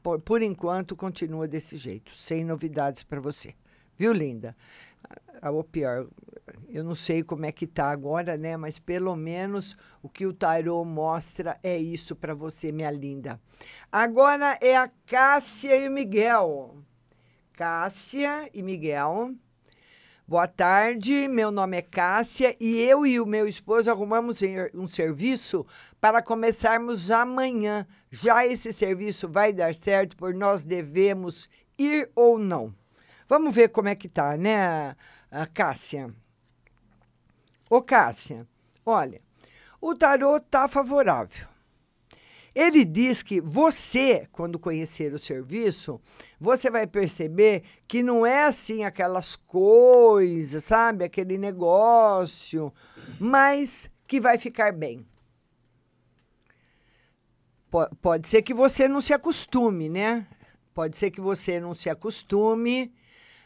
Por, 0.02 0.22
por 0.22 0.42
enquanto, 0.42 0.96
continua 0.96 1.48
desse 1.48 1.78
jeito, 1.78 2.16
sem 2.16 2.46
novidades 2.46 3.04
para 3.04 3.20
você. 3.20 3.54
Viu, 3.98 4.14
linda? 4.14 4.56
Ah, 5.42 5.52
Ou 5.52 5.64
pior, 5.64 6.08
eu 6.70 6.84
não 6.84 6.96
sei 6.96 7.24
como 7.24 7.46
é 7.46 7.52
que 7.52 7.68
tá 7.68 7.90
agora, 7.90 8.38
né? 8.38 8.56
Mas 8.56 8.80
pelo 8.80 9.16
menos 9.16 9.76
o 10.02 10.10
que 10.10 10.26
o 10.26 10.34
tarô 10.34 10.84
mostra 10.86 11.60
é 11.64 11.78
isso 11.78 12.16
para 12.16 12.34
você, 12.34 12.72
minha 12.72 12.92
linda. 12.92 13.40
Agora 13.92 14.58
é 14.62 14.76
a 14.76 14.90
Cássia 15.06 15.76
e 15.76 15.88
o 15.88 15.92
Miguel. 15.92 16.78
Cássia 17.54 18.50
e 18.54 18.62
Miguel. 18.62 19.36
Boa 20.30 20.46
tarde, 20.46 21.26
meu 21.30 21.52
nome 21.52 21.78
é 21.78 21.82
Cássia 21.82 22.54
e 22.60 22.82
eu 22.82 23.06
e 23.08 23.18
o 23.18 23.26
meu 23.26 23.48
esposo 23.48 23.90
arrumamos 23.90 24.42
um 24.74 24.86
serviço 24.86 25.66
para 26.02 26.22
começarmos 26.22 27.10
amanhã. 27.10 27.88
Já 28.12 28.46
esse 28.46 28.74
serviço 28.74 29.30
vai 29.30 29.54
dar 29.54 29.74
certo, 29.74 30.18
por 30.18 30.34
nós 30.34 30.66
devemos 30.66 31.48
ir 31.78 32.12
ou 32.14 32.38
não. 32.38 32.76
Vamos 33.26 33.56
ver 33.56 33.70
como 33.70 33.88
é 33.88 33.96
que 33.96 34.10
tá, 34.10 34.36
né, 34.36 34.98
Cássia? 35.54 36.14
Ô, 37.70 37.82
Cássia, 37.82 38.46
olha, 38.86 39.22
o 39.80 39.96
tarô 39.96 40.42
tá 40.42 40.68
favorável. 40.68 41.48
Ele 42.60 42.84
diz 42.84 43.22
que 43.22 43.40
você, 43.40 44.28
quando 44.32 44.58
conhecer 44.58 45.14
o 45.14 45.20
serviço, 45.20 46.02
você 46.40 46.70
vai 46.72 46.88
perceber 46.88 47.64
que 47.88 48.02
não 48.02 48.26
é 48.26 48.46
assim 48.46 48.84
aquelas 48.84 49.36
coisas, 49.36 50.64
sabe? 50.64 51.06
Aquele 51.06 51.38
negócio, 51.38 52.74
mas 53.20 53.92
que 54.08 54.20
vai 54.20 54.38
ficar 54.40 54.72
bem. 54.74 55.06
Po- 57.70 57.90
Pode 58.02 58.28
ser 58.28 58.42
que 58.42 58.54
você 58.54 58.88
não 58.88 59.02
se 59.02 59.14
acostume, 59.14 59.90
né? 59.90 60.26
Pode 60.74 60.98
ser 60.98 61.12
que 61.12 61.20
você 61.22 61.60
não 61.60 61.74
se 61.76 61.90
acostume, 61.90 62.94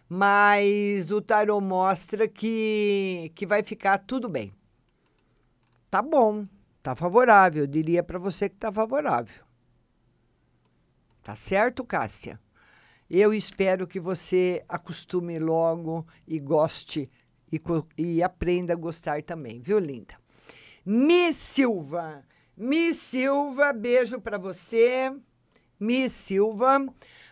mas 0.10 1.12
o 1.12 1.22
tarô 1.22 1.62
mostra 1.62 2.28
que, 2.28 3.32
que 3.36 3.46
vai 3.46 3.64
ficar 3.64 4.00
tudo 4.00 4.30
bem. 4.30 4.54
Tá 5.90 6.02
bom, 6.02 6.48
tá 6.82 6.96
favorável. 6.96 7.64
Eu 7.64 7.68
diria 7.68 8.04
para 8.04 8.20
você 8.20 8.50
que 8.50 8.56
tá 8.56 8.72
favorável. 8.72 9.44
Tá 11.24 11.36
certo, 11.36 11.86
Cássia? 11.86 12.40
Eu 13.10 13.34
espero 13.34 13.86
que 13.86 14.00
você 14.00 14.64
acostume 14.68 15.38
logo 15.38 16.08
e 16.28 16.40
goste 16.40 17.10
e, 17.52 17.62
e 17.98 18.24
aprenda 18.24 18.74
a 18.74 18.78
gostar 18.78 19.22
também, 19.22 19.60
viu, 19.60 19.78
linda? 19.78 20.16
Miss 20.86 21.36
Silva. 21.36 22.24
Miss 22.56 22.98
Silva, 22.98 23.74
beijo 23.74 24.20
para 24.20 24.38
você. 24.38 25.14
Miss 25.80 26.14
Silva, 26.14 26.86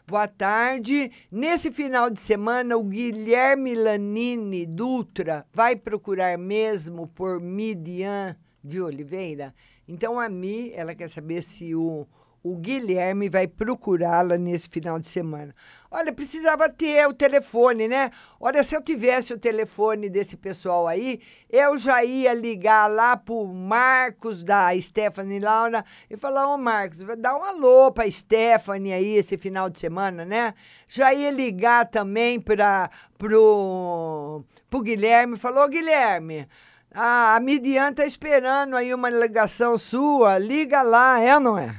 boa 0.06 0.28
tarde. 0.28 1.12
Nesse 1.32 1.72
final 1.72 2.10
de 2.10 2.20
semana, 2.20 2.78
o 2.78 2.84
Guilherme 2.84 3.74
Lanini 3.74 4.66
Dutra 4.66 5.48
vai 5.52 5.76
procurar 5.76 6.38
mesmo 6.38 7.08
por 7.08 7.40
Midian 7.40 8.36
de 8.64 8.82
Oliveira? 8.82 9.54
Então, 9.88 10.20
a 10.20 10.30
Mi, 10.30 10.72
ela 10.74 10.94
quer 10.94 11.10
saber 11.10 11.42
se 11.42 11.74
o, 11.74 12.08
o 12.44 12.56
Guilherme 12.56 13.28
vai 13.28 13.48
procurá-la 13.48 14.38
nesse 14.38 14.70
final 14.70 15.00
de 15.00 15.10
semana. 15.10 15.54
Olha, 15.92 16.14
precisava 16.14 16.70
ter 16.70 17.08
o 17.08 17.14
telefone, 17.14 17.88
né? 17.88 18.12
Olha, 18.40 18.64
se 18.64 18.76
eu 18.76 18.82
tivesse 18.82 19.34
o 19.34 19.40
telefone 19.40 20.10
desse 20.10 20.38
pessoal 20.38 20.88
aí, 20.88 21.20
eu 21.50 21.78
já 21.78 22.04
ia 22.04 22.34
ligar 22.34 22.88
lá 22.88 23.18
pro 23.18 23.46
Marcos 23.46 24.44
da 24.44 24.70
Stephanie 24.80 25.40
Laura 25.40 25.84
e 26.10 26.16
falar: 26.16 26.48
Ô 26.48 26.58
Marcos, 26.58 27.00
dar 27.18 27.36
um 27.36 27.44
alô 27.44 27.92
pra 27.92 28.10
Stephanie 28.10 28.94
aí 28.94 29.18
esse 29.18 29.38
final 29.38 29.70
de 29.70 29.80
semana, 29.80 30.24
né? 30.24 30.54
Já 30.88 31.14
ia 31.14 31.32
ligar 31.32 31.88
também 31.90 32.40
para 32.40 32.90
pro, 33.18 34.44
pro 34.70 34.82
Guilherme, 34.82 35.38
falou: 35.38 35.68
Guilherme. 35.68 36.48
A, 36.92 37.36
a 37.36 37.40
Midian 37.40 37.94
tá 37.94 38.06
esperando 38.06 38.76
aí 38.76 38.94
uma 38.94 39.10
ligação 39.10 39.78
sua, 39.78 40.40
liga 40.40 40.82
lá, 40.82 41.20
é 41.20 41.36
ou 41.36 41.40
não 41.40 41.58
é? 41.58 41.76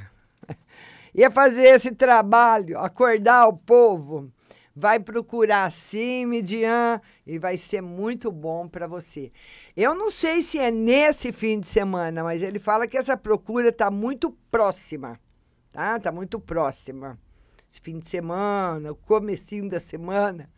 ia 1.13 1.29
fazer 1.29 1.63
esse 1.63 1.91
trabalho, 1.91 2.79
acordar 2.79 3.47
o 3.47 3.57
povo. 3.57 4.31
Vai 4.73 5.01
procurar 5.01 5.69
sim, 5.69 6.25
Midian, 6.25 7.01
e 7.27 7.37
vai 7.37 7.57
ser 7.57 7.81
muito 7.81 8.31
bom 8.31 8.69
para 8.69 8.87
você. 8.87 9.33
Eu 9.75 9.93
não 9.93 10.09
sei 10.09 10.41
se 10.41 10.57
é 10.57 10.71
nesse 10.71 11.33
fim 11.33 11.59
de 11.59 11.67
semana, 11.67 12.23
mas 12.23 12.41
ele 12.41 12.57
fala 12.57 12.87
que 12.87 12.97
essa 12.97 13.17
procura 13.17 13.67
está 13.67 13.91
muito 13.91 14.31
próxima, 14.49 15.19
tá? 15.73 15.99
Tá 15.99 16.09
muito 16.09 16.39
próxima. 16.39 17.19
Esse 17.69 17.81
fim 17.81 17.99
de 17.99 18.07
semana, 18.07 18.93
o 18.93 18.95
comecinho 18.95 19.69
da 19.69 19.79
semana, 19.79 20.49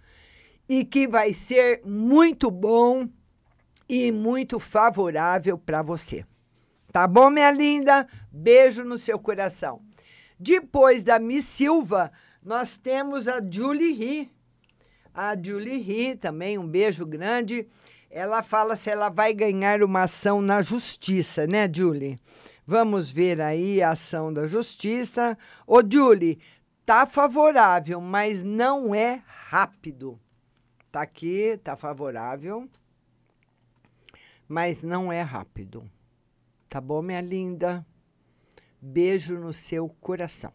e 0.69 0.85
que 0.85 1.07
vai 1.07 1.33
ser 1.33 1.81
muito 1.83 2.51
bom 2.51 3.09
e 3.87 4.11
muito 4.11 4.59
favorável 4.59 5.57
para 5.57 5.81
você. 5.81 6.25
Tá 6.91 7.07
bom, 7.07 7.29
minha 7.29 7.51
linda? 7.51 8.07
Beijo 8.31 8.83
no 8.83 8.97
seu 8.97 9.17
coração. 9.17 9.81
Depois 10.39 11.03
da 11.03 11.17
Miss 11.19 11.45
Silva, 11.45 12.11
nós 12.43 12.77
temos 12.77 13.27
a 13.27 13.41
Julie 13.41 13.93
Ri. 13.93 14.31
A 15.13 15.35
Julie 15.35 15.77
Ri 15.77 16.15
também, 16.15 16.57
um 16.57 16.67
beijo 16.67 17.05
grande. 17.05 17.67
Ela 18.09 18.43
fala 18.43 18.75
se 18.75 18.89
ela 18.89 19.09
vai 19.09 19.33
ganhar 19.33 19.81
uma 19.81 20.01
ação 20.01 20.41
na 20.41 20.61
justiça, 20.61 21.47
né, 21.47 21.69
Julie? 21.73 22.19
Vamos 22.65 23.09
ver 23.09 23.41
aí 23.41 23.81
a 23.81 23.89
ação 23.89 24.31
da 24.31 24.47
justiça. 24.47 25.37
Ô, 25.65 25.81
Julie, 25.81 26.39
tá 26.85 27.05
favorável, 27.05 27.99
mas 27.99 28.43
não 28.43 28.93
é 28.93 29.21
rápido. 29.25 30.19
Tá 30.91 31.01
aqui, 31.01 31.59
tá 31.63 31.75
favorável, 31.75 32.69
mas 34.47 34.83
não 34.83 35.11
é 35.11 35.21
rápido. 35.21 35.89
Tá 36.69 36.81
bom, 36.81 37.01
minha 37.01 37.21
linda? 37.21 37.85
Beijo 38.81 39.37
no 39.39 39.53
seu 39.53 39.87
coração. 39.87 40.51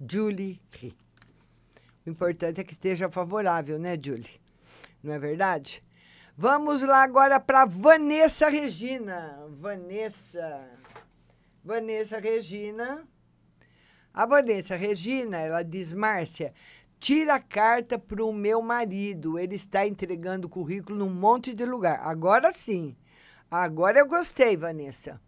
Julie 0.00 0.60
Ri. 0.72 0.96
O 2.06 2.10
importante 2.10 2.60
é 2.60 2.64
que 2.64 2.72
esteja 2.72 3.10
favorável, 3.10 3.78
né, 3.78 3.98
Julie? 4.02 4.40
Não 5.02 5.12
é 5.12 5.18
verdade? 5.18 5.82
Vamos 6.36 6.82
lá 6.82 7.02
agora 7.02 7.38
para 7.38 7.64
Vanessa 7.64 8.48
Regina. 8.48 9.46
Vanessa. 9.50 10.68
Vanessa 11.62 12.18
Regina. 12.18 13.06
A 14.12 14.26
Vanessa 14.26 14.76
Regina, 14.76 15.38
ela 15.38 15.62
diz: 15.62 15.92
Márcia, 15.92 16.52
tira 17.04 17.34
a 17.34 17.40
carta 17.40 17.98
para 17.98 18.24
o 18.24 18.32
meu 18.32 18.62
marido. 18.62 19.38
Ele 19.38 19.56
está 19.56 19.86
entregando 19.86 20.48
currículo 20.48 20.98
num 20.98 21.10
monte 21.10 21.52
de 21.52 21.66
lugar. 21.66 22.00
Agora 22.02 22.50
sim. 22.50 22.96
Agora 23.50 23.98
eu 23.98 24.08
gostei, 24.08 24.56
Vanessa. 24.56 25.20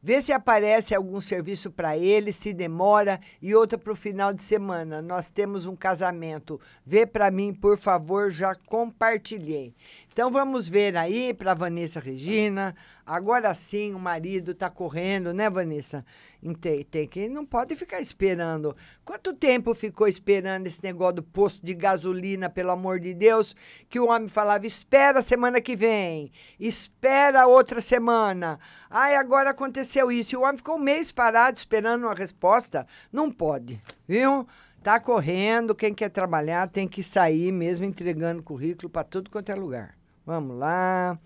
Vê 0.00 0.22
se 0.22 0.32
aparece 0.32 0.94
algum 0.94 1.20
serviço 1.20 1.68
para 1.68 1.98
ele, 1.98 2.32
se 2.32 2.54
demora 2.54 3.20
e 3.42 3.56
outra 3.56 3.76
para 3.76 3.92
o 3.92 3.96
final 3.96 4.32
de 4.32 4.40
semana. 4.40 5.02
Nós 5.02 5.32
temos 5.32 5.66
um 5.66 5.74
casamento. 5.74 6.60
Vê 6.86 7.04
para 7.04 7.28
mim, 7.28 7.52
por 7.52 7.76
favor, 7.76 8.30
já 8.30 8.54
compartilhei. 8.54 9.74
Então 10.12 10.28
vamos 10.28 10.68
ver 10.68 10.96
aí 10.96 11.32
para 11.32 11.54
Vanessa 11.54 12.00
Regina. 12.00 12.74
Agora 13.06 13.54
sim, 13.54 13.94
o 13.94 13.98
marido 13.98 14.50
está 14.50 14.68
correndo, 14.68 15.32
né, 15.32 15.48
Vanessa? 15.48 16.04
Tem, 16.60 16.82
tem 16.82 17.06
que 17.06 17.28
não 17.28 17.46
pode 17.46 17.76
ficar 17.76 18.00
esperando. 18.00 18.76
Quanto 19.04 19.32
tempo 19.32 19.72
ficou 19.72 20.08
esperando 20.08 20.66
esse 20.66 20.82
negócio 20.82 21.16
do 21.16 21.22
posto 21.22 21.64
de 21.64 21.74
gasolina, 21.74 22.50
pelo 22.50 22.72
amor 22.72 22.98
de 22.98 23.14
Deus, 23.14 23.54
que 23.88 24.00
o 24.00 24.08
homem 24.08 24.28
falava: 24.28 24.66
"Espera 24.66 25.22
semana 25.22 25.60
que 25.60 25.76
vem, 25.76 26.32
espera 26.58 27.46
outra 27.46 27.80
semana". 27.80 28.58
Ai, 28.90 29.14
agora 29.14 29.50
aconteceu 29.50 30.10
isso. 30.10 30.34
E 30.34 30.38
o 30.38 30.42
homem 30.42 30.56
ficou 30.56 30.74
um 30.74 30.80
mês 30.80 31.12
parado 31.12 31.56
esperando 31.56 32.02
uma 32.02 32.14
resposta. 32.14 32.84
Não 33.12 33.30
pode, 33.30 33.80
viu? 34.08 34.46
Tá 34.82 34.98
correndo, 34.98 35.74
quem 35.74 35.94
quer 35.94 36.08
trabalhar 36.08 36.66
tem 36.68 36.88
que 36.88 37.02
sair 37.02 37.52
mesmo 37.52 37.84
entregando 37.84 38.42
currículo 38.42 38.90
para 38.90 39.04
tudo 39.04 39.30
quanto 39.30 39.52
é 39.52 39.54
lugar. 39.54 39.99
Vamos 40.24 40.58
lá. 40.58 41.18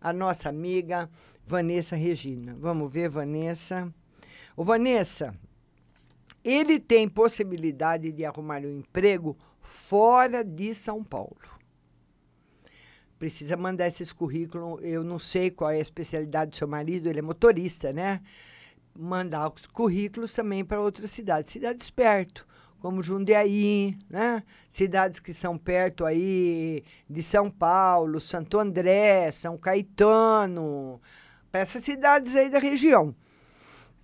A 0.00 0.12
nossa 0.12 0.48
amiga 0.48 1.08
Vanessa 1.46 1.96
Regina. 1.96 2.54
Vamos 2.56 2.92
ver, 2.92 3.08
Vanessa. 3.08 3.92
Ô, 4.56 4.64
Vanessa, 4.64 5.34
ele 6.44 6.78
tem 6.78 7.08
possibilidade 7.08 8.12
de 8.12 8.24
arrumar 8.24 8.62
um 8.62 8.78
emprego 8.78 9.36
fora 9.60 10.44
de 10.44 10.74
São 10.74 11.02
Paulo. 11.04 11.36
Precisa 13.18 13.56
mandar 13.56 13.86
esses 13.86 14.12
currículos. 14.12 14.82
Eu 14.82 15.04
não 15.04 15.18
sei 15.18 15.50
qual 15.50 15.70
é 15.70 15.76
a 15.76 15.80
especialidade 15.80 16.50
do 16.50 16.56
seu 16.56 16.66
marido, 16.66 17.08
ele 17.08 17.20
é 17.20 17.22
motorista, 17.22 17.92
né? 17.92 18.20
Mandar 18.94 19.52
os 19.52 19.66
currículos 19.66 20.32
também 20.32 20.64
para 20.64 20.80
outras 20.80 21.10
cidades, 21.10 21.52
cidades 21.52 21.88
perto 21.88 22.46
como 22.82 23.00
Jundiaí, 23.00 23.96
né? 24.10 24.42
Cidades 24.68 25.20
que 25.20 25.32
são 25.32 25.56
perto 25.56 26.04
aí 26.04 26.82
de 27.08 27.22
São 27.22 27.48
Paulo, 27.48 28.18
Santo 28.18 28.58
André, 28.58 29.30
São 29.30 29.56
Caetano, 29.56 31.00
para 31.52 31.60
essas 31.60 31.84
cidades 31.84 32.34
aí 32.34 32.50
da 32.50 32.58
região, 32.58 33.14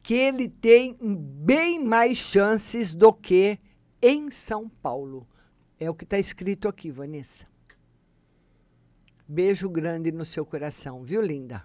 que 0.01 0.15
ele 0.15 0.49
tem 0.49 0.97
bem 1.03 1.85
mais 1.85 2.19
chances 2.19 2.95
do 2.95 3.13
que 3.13 3.59
em 4.01 4.31
São 4.31 4.69
Paulo. 4.69 5.27
É 5.81 5.91
o 5.91 5.95
que 5.95 6.05
está 6.05 6.17
escrito 6.19 6.69
aqui, 6.69 6.89
Vanessa. 6.89 7.49
Beijo 9.27 9.69
grande 9.69 10.13
no 10.13 10.25
seu 10.25 10.47
coração, 10.47 11.03
viu, 11.03 11.21
linda? 11.21 11.65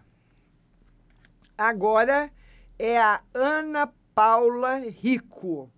Agora 1.55 2.31
é 2.79 2.99
a 2.99 3.21
Ana 3.35 3.93
Paula 4.15 4.79
Rico. 4.79 5.71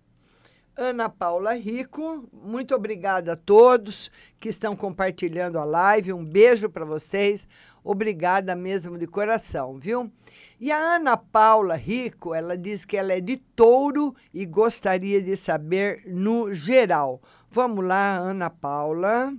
Ana 0.78 1.08
Paula 1.08 1.54
Rico, 1.54 2.28
muito 2.30 2.74
obrigada 2.74 3.32
a 3.32 3.36
todos 3.36 4.10
que 4.38 4.50
estão 4.50 4.76
compartilhando 4.76 5.58
a 5.58 5.64
live. 5.64 6.12
Um 6.12 6.22
beijo 6.22 6.68
para 6.68 6.84
vocês. 6.84 7.48
Obrigada 7.82 8.54
mesmo 8.54 8.98
de 8.98 9.06
coração, 9.06 9.78
viu? 9.78 10.12
E 10.60 10.70
a 10.70 10.76
Ana 10.76 11.16
Paula 11.16 11.76
Rico, 11.76 12.34
ela 12.34 12.58
diz 12.58 12.84
que 12.84 12.94
ela 12.94 13.14
é 13.14 13.22
de 13.22 13.38
touro 13.38 14.14
e 14.34 14.44
gostaria 14.44 15.22
de 15.22 15.34
saber 15.34 16.02
no 16.06 16.52
geral. 16.52 17.22
Vamos 17.50 17.82
lá, 17.82 18.18
Ana 18.18 18.50
Paula. 18.50 19.34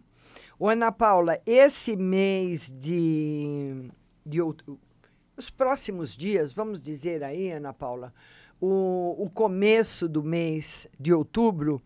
Ana 0.59 0.91
Paula, 0.91 1.39
esse 1.45 1.95
mês 1.95 2.73
de, 2.75 3.91
de 4.25 4.41
outubro, 4.41 4.81
os 5.37 5.51
próximos 5.51 6.17
dias, 6.17 6.51
vamos 6.51 6.81
dizer 6.81 7.23
aí, 7.23 7.51
Ana 7.51 7.71
Paula, 7.71 8.11
o, 8.59 9.15
o 9.17 9.29
começo 9.29 10.07
do 10.07 10.23
mês 10.23 10.87
de 10.99 11.13
outubro 11.13 11.81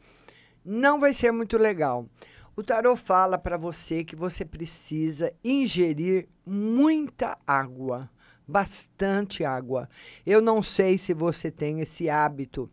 não 0.63 0.99
vai 0.99 1.13
ser 1.13 1.31
muito 1.31 1.57
legal. 1.57 2.07
O 2.55 2.63
tarot 2.63 2.99
fala 2.99 3.37
para 3.37 3.57
você 3.57 4.03
que 4.03 4.15
você 4.15 4.43
precisa 4.45 5.33
ingerir 5.43 6.27
muita 6.45 7.37
água, 7.47 8.09
bastante 8.47 9.43
água. 9.43 9.89
Eu 10.25 10.41
não 10.41 10.61
sei 10.61 10.97
se 10.97 11.13
você 11.13 11.49
tem 11.49 11.79
esse 11.79 12.09
hábito, 12.09 12.69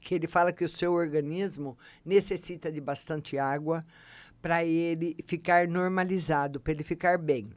que 0.00 0.14
ele 0.14 0.26
fala 0.26 0.52
que 0.52 0.64
o 0.64 0.68
seu 0.68 0.92
organismo 0.92 1.76
necessita 2.04 2.70
de 2.70 2.80
bastante 2.80 3.38
água 3.38 3.84
para 4.40 4.64
ele 4.64 5.16
ficar 5.26 5.66
normalizado, 5.66 6.60
para 6.60 6.72
ele 6.72 6.84
ficar 6.84 7.18
bem. 7.18 7.50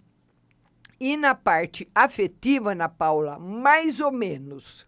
E 1.00 1.16
na 1.16 1.34
parte 1.34 1.88
afetiva, 1.96 2.72
Ana 2.72 2.90
Paula, 2.90 3.40
mais 3.40 4.02
ou 4.02 4.12
menos. 4.12 4.86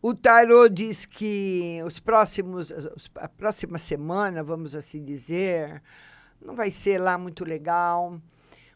O 0.00 0.14
tarô 0.14 0.68
diz 0.68 1.04
que 1.04 1.80
os 1.84 1.98
próximos, 1.98 2.72
a 3.16 3.28
próxima 3.28 3.78
semana, 3.78 4.44
vamos 4.44 4.76
assim 4.76 5.04
dizer, 5.04 5.82
não 6.40 6.54
vai 6.54 6.70
ser 6.70 6.98
lá 7.00 7.18
muito 7.18 7.44
legal. 7.44 8.20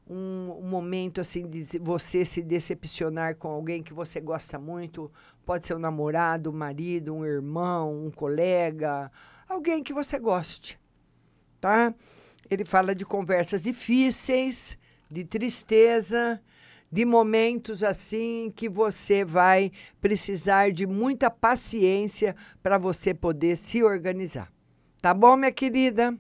Um, 0.05 0.51
um, 0.59 0.69
momento 0.69 1.21
assim 1.21 1.49
de 1.49 1.79
você 1.79 2.25
se 2.25 2.43
decepcionar 2.43 3.37
com 3.37 3.49
alguém 3.49 3.85
que 3.85 3.95
você 3.95 4.21
gosta 4.21 4.59
muito, 4.59 5.11
pode 5.47 5.65
ser 5.65 5.77
um 5.77 5.79
namorado, 5.79 6.51
um 6.51 6.53
marido, 6.53 7.15
um 7.15 7.25
irmão, 7.25 8.07
um 8.07 8.11
colega, 8.11 9.11
alguém 9.49 9.81
que 9.81 9.93
você 9.93 10.19
goste, 10.19 10.79
tá? 11.61 11.95
Ele 12.51 12.65
fala 12.65 12.97
de 12.97 13.07
conversas 13.07 13.63
difíceis, 13.63 14.77
de 15.09 15.25
tristeza, 15.25 16.43
de 16.93 17.07
momentos 17.07 17.83
assim 17.83 18.53
que 18.55 18.69
você 18.69 19.25
vai 19.25 19.73
precisar 19.99 20.71
de 20.71 20.87
muita 20.87 21.31
paciência 21.31 22.37
para 22.63 22.77
você 22.77 23.15
poder 23.15 23.57
se 23.57 23.83
organizar. 23.83 24.53
Tá 25.01 25.15
bom, 25.15 25.35
minha 25.35 25.51
querida? 25.51 26.15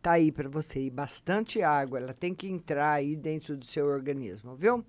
Tá 0.00 0.12
aí 0.12 0.30
para 0.30 0.48
você 0.48 0.80
e 0.80 0.90
bastante 0.90 1.60
água, 1.60 1.98
ela 1.98 2.14
tem 2.14 2.34
que 2.34 2.48
entrar 2.48 2.92
aí 2.92 3.16
dentro 3.16 3.56
do 3.56 3.66
seu 3.66 3.86
organismo, 3.86 4.54
viu? 4.54 4.84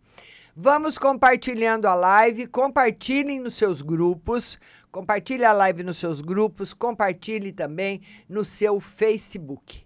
Vamos 0.55 0.99
compartilhando 0.99 1.87
a 1.87 1.95
live, 1.95 2.45
compartilhem 2.45 3.39
nos 3.39 3.55
seus 3.55 3.81
grupos, 3.81 4.59
compartilhe 4.91 5.43
a 5.43 5.51
live 5.51 5.81
nos 5.81 5.97
seus 5.97 6.21
grupos, 6.21 6.75
compartilhe 6.75 7.51
também 7.51 8.01
no 8.29 8.45
seu 8.45 8.79
Facebook. 8.79 9.83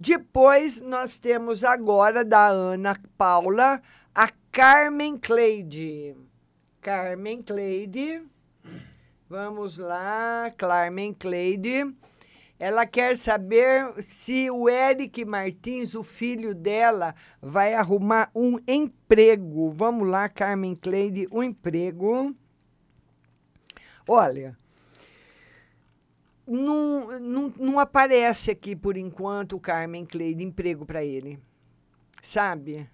Depois 0.00 0.80
nós 0.80 1.18
temos 1.18 1.64
agora 1.64 2.24
da 2.24 2.46
Ana 2.46 2.94
Paula 3.16 3.82
Carmen 4.50 5.18
Cleide. 5.18 6.16
Carmen 6.80 7.42
Cleide. 7.42 8.22
Vamos 9.28 9.76
lá, 9.76 10.52
Carmen 10.56 11.12
Cleide. 11.12 11.94
Ela 12.58 12.86
quer 12.86 13.16
saber 13.16 14.02
se 14.02 14.50
o 14.50 14.68
Eric 14.68 15.24
Martins, 15.24 15.94
o 15.94 16.02
filho 16.02 16.54
dela, 16.54 17.14
vai 17.40 17.74
arrumar 17.74 18.30
um 18.34 18.58
emprego. 18.66 19.70
Vamos 19.70 20.08
lá, 20.08 20.28
Carmen 20.28 20.74
Cleide, 20.74 21.28
um 21.30 21.42
emprego. 21.42 22.34
Olha, 24.08 24.56
não, 26.46 27.20
não, 27.20 27.52
não 27.58 27.78
aparece 27.78 28.50
aqui 28.50 28.74
por 28.74 28.96
enquanto 28.96 29.60
Carmen 29.60 30.06
Cleide 30.06 30.42
emprego 30.42 30.86
para 30.86 31.04
ele. 31.04 31.38
Sabe? 32.22 32.88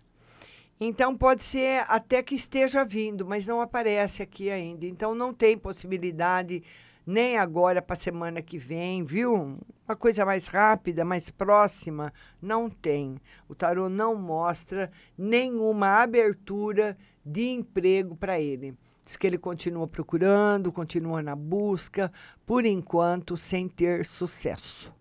Então 0.81 1.17
pode 1.17 1.45
ser 1.45 1.85
até 1.89 2.23
que 2.23 2.35
esteja 2.35 2.85
vindo, 2.85 3.25
mas 3.25 3.47
não 3.47 3.61
aparece 3.61 4.23
aqui 4.23 4.51
ainda. 4.51 4.87
Então 4.87 5.15
não 5.15 5.33
tem 5.33 5.57
possibilidade 5.57 6.63
nem 7.07 7.37
agora 7.39 7.83
para 7.83 7.95
a 7.95 8.01
semana 8.01 8.43
que 8.43 8.59
vem, 8.59 9.05
viu? 9.05 9.59
Uma 9.87 9.97
coisa 9.97 10.25
mais 10.25 10.47
rápida, 10.47 11.05
mais 11.05 11.31
próxima, 11.31 12.13
não 12.41 12.69
tem. 12.69 13.21
O 13.49 13.55
tarô 13.55 13.89
não 13.89 14.17
mostra 14.17 14.91
nenhuma 15.17 16.03
abertura 16.03 16.97
de 17.25 17.51
emprego 17.51 18.17
para 18.17 18.41
ele. 18.41 18.75
Diz 19.05 19.17
que 19.17 19.27
ele 19.27 19.37
continua 19.37 19.87
procurando, 19.87 20.73
continua 20.73 21.23
na 21.23 21.37
busca, 21.37 22.11
por 22.47 22.65
enquanto 22.65 23.37
sem 23.37 23.69
ter 23.69 24.07
sucesso. 24.07 24.93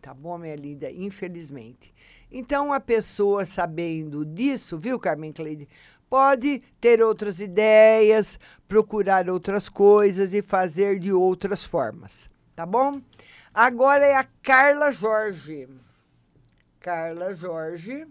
Tá 0.00 0.14
bom, 0.14 0.38
minha 0.38 0.54
linda? 0.54 0.90
Infelizmente. 0.90 1.92
Então, 2.30 2.72
a 2.72 2.80
pessoa 2.80 3.44
sabendo 3.44 4.24
disso, 4.24 4.78
viu, 4.78 4.98
Carmen 4.98 5.32
Cleide, 5.32 5.68
pode 6.08 6.62
ter 6.80 7.02
outras 7.02 7.40
ideias, 7.40 8.38
procurar 8.66 9.28
outras 9.28 9.68
coisas 9.68 10.32
e 10.34 10.42
fazer 10.42 10.98
de 10.98 11.12
outras 11.12 11.64
formas, 11.64 12.30
tá 12.54 12.64
bom? 12.64 13.00
Agora 13.52 14.06
é 14.06 14.14
a 14.14 14.24
Carla 14.42 14.92
Jorge. 14.92 15.68
Carla 16.80 17.34
Jorge. 17.34 18.06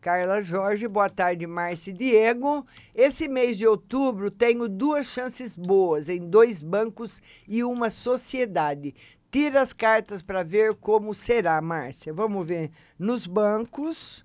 Carla 0.00 0.40
Jorge, 0.40 0.88
boa 0.88 1.10
tarde, 1.10 1.46
Márcia 1.46 1.90
e 1.90 1.94
Diego. 1.94 2.66
Esse 2.94 3.28
mês 3.28 3.58
de 3.58 3.66
outubro 3.66 4.30
tenho 4.30 4.66
duas 4.66 5.06
chances 5.06 5.54
boas 5.54 6.08
em 6.08 6.26
dois 6.26 6.62
bancos 6.62 7.20
e 7.46 7.62
uma 7.62 7.90
sociedade. 7.90 8.94
Tira 9.30 9.60
as 9.62 9.72
cartas 9.72 10.22
para 10.22 10.42
ver 10.42 10.74
como 10.74 11.14
será, 11.14 11.60
Márcia. 11.60 12.12
Vamos 12.12 12.46
ver. 12.46 12.70
Nos 12.98 13.26
bancos, 13.26 14.24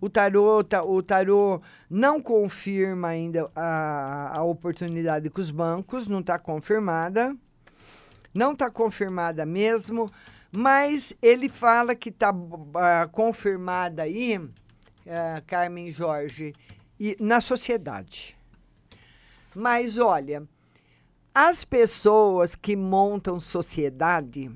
o 0.00 0.08
tarô, 0.08 0.62
tá, 0.62 0.84
o 0.84 1.02
tarô 1.02 1.60
não 1.90 2.20
confirma 2.20 3.08
ainda 3.08 3.50
a, 3.56 4.38
a 4.38 4.42
oportunidade 4.44 5.28
com 5.30 5.40
os 5.40 5.50
bancos, 5.50 6.06
não 6.06 6.20
está 6.20 6.38
confirmada. 6.38 7.36
Não 8.32 8.52
está 8.52 8.70
confirmada 8.70 9.44
mesmo, 9.44 10.12
mas 10.52 11.12
ele 11.20 11.48
fala 11.48 11.94
que 11.94 12.10
está 12.10 12.30
uh, 12.30 12.70
ah, 12.74 13.08
confirmada 13.10 14.02
aí, 14.02 14.38
uh, 14.38 14.52
Carmen 15.46 15.90
Jorge, 15.90 16.54
e, 17.00 17.16
na 17.18 17.40
sociedade. 17.40 18.36
Mas 19.54 19.98
olha, 19.98 20.46
as 21.40 21.64
pessoas 21.64 22.56
que 22.56 22.74
montam 22.74 23.38
sociedade 23.38 24.50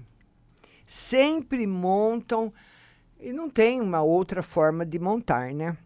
sempre 0.84 1.64
montam 1.64 2.52
e 3.20 3.32
não 3.32 3.48
tem 3.48 3.80
uma 3.80 4.02
outra 4.02 4.42
forma 4.42 4.84
de 4.84 4.98
montar, 4.98 5.54
né? 5.54 5.78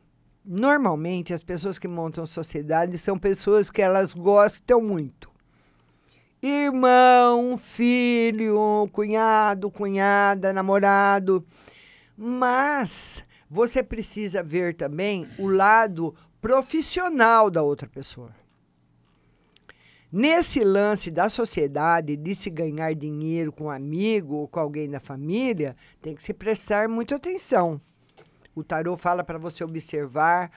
Normalmente 0.42 1.34
as 1.34 1.42
pessoas 1.42 1.78
que 1.78 1.86
montam 1.86 2.24
sociedade 2.24 2.96
são 2.96 3.18
pessoas 3.18 3.70
que 3.70 3.82
elas 3.82 4.14
gostam 4.14 4.80
muito. 4.80 5.30
Irmão, 6.40 7.58
filho, 7.58 8.88
cunhado, 8.90 9.70
cunhada, 9.70 10.50
namorado. 10.50 11.44
Mas 12.16 13.22
você 13.50 13.82
precisa 13.82 14.42
ver 14.42 14.74
também 14.74 15.28
o 15.38 15.46
lado 15.46 16.14
profissional 16.40 17.50
da 17.50 17.62
outra 17.62 17.86
pessoa. 17.86 18.45
Nesse 20.12 20.62
lance 20.62 21.10
da 21.10 21.28
sociedade 21.28 22.16
de 22.16 22.34
se 22.34 22.48
ganhar 22.48 22.94
dinheiro 22.94 23.52
com 23.52 23.64
um 23.64 23.70
amigo 23.70 24.36
ou 24.36 24.48
com 24.48 24.60
alguém 24.60 24.88
da 24.88 25.00
família, 25.00 25.74
tem 26.00 26.14
que 26.14 26.22
se 26.22 26.32
prestar 26.32 26.88
muita 26.88 27.16
atenção. 27.16 27.80
O 28.54 28.62
tarô 28.62 28.96
fala 28.96 29.24
para 29.24 29.36
você 29.36 29.64
observar, 29.64 30.52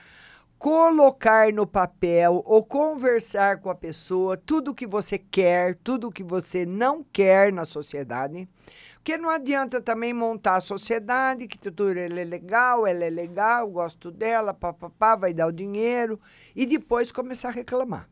colocar 0.56 1.52
no 1.52 1.66
papel 1.66 2.42
ou 2.46 2.62
conversar 2.62 3.60
com 3.60 3.70
a 3.70 3.74
pessoa 3.74 4.36
tudo 4.36 4.70
o 4.70 4.74
que 4.74 4.86
você 4.86 5.18
quer, 5.18 5.74
tudo 5.82 6.08
o 6.08 6.12
que 6.12 6.22
você 6.22 6.64
não 6.64 7.02
quer 7.02 7.52
na 7.52 7.64
sociedade. 7.64 8.48
Porque 8.96 9.16
não 9.16 9.30
adianta 9.30 9.80
também 9.80 10.12
montar 10.12 10.56
a 10.56 10.60
sociedade, 10.60 11.48
que 11.48 11.56
tudo 11.58 11.90
ela 11.90 12.20
é 12.20 12.24
legal, 12.24 12.86
ela 12.86 13.04
é 13.04 13.10
legal, 13.10 13.68
gosto 13.68 14.10
dela, 14.10 14.52
papapá, 14.52 15.16
vai 15.16 15.32
dar 15.32 15.46
o 15.46 15.52
dinheiro, 15.52 16.20
e 16.54 16.66
depois 16.66 17.10
começar 17.10 17.48
a 17.48 17.52
reclamar. 17.52 18.09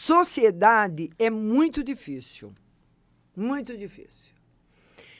Sociedade 0.00 1.10
é 1.18 1.28
muito 1.28 1.82
difícil. 1.82 2.54
Muito 3.36 3.76
difícil. 3.76 4.32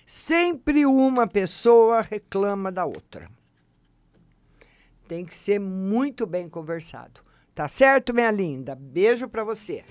Sempre 0.07 0.87
uma 0.87 1.27
pessoa 1.27 2.01
reclama 2.01 2.71
da 2.71 2.87
outra. 2.87 3.29
Tem 5.07 5.27
que 5.27 5.35
ser 5.35 5.59
muito 5.59 6.27
bem 6.27 6.49
conversado. 6.49 7.21
Tá 7.55 7.69
certo, 7.69 8.15
minha 8.15 8.31
linda? 8.31 8.77
Beijo 8.77 9.29
para 9.29 9.43
você. 9.43 9.85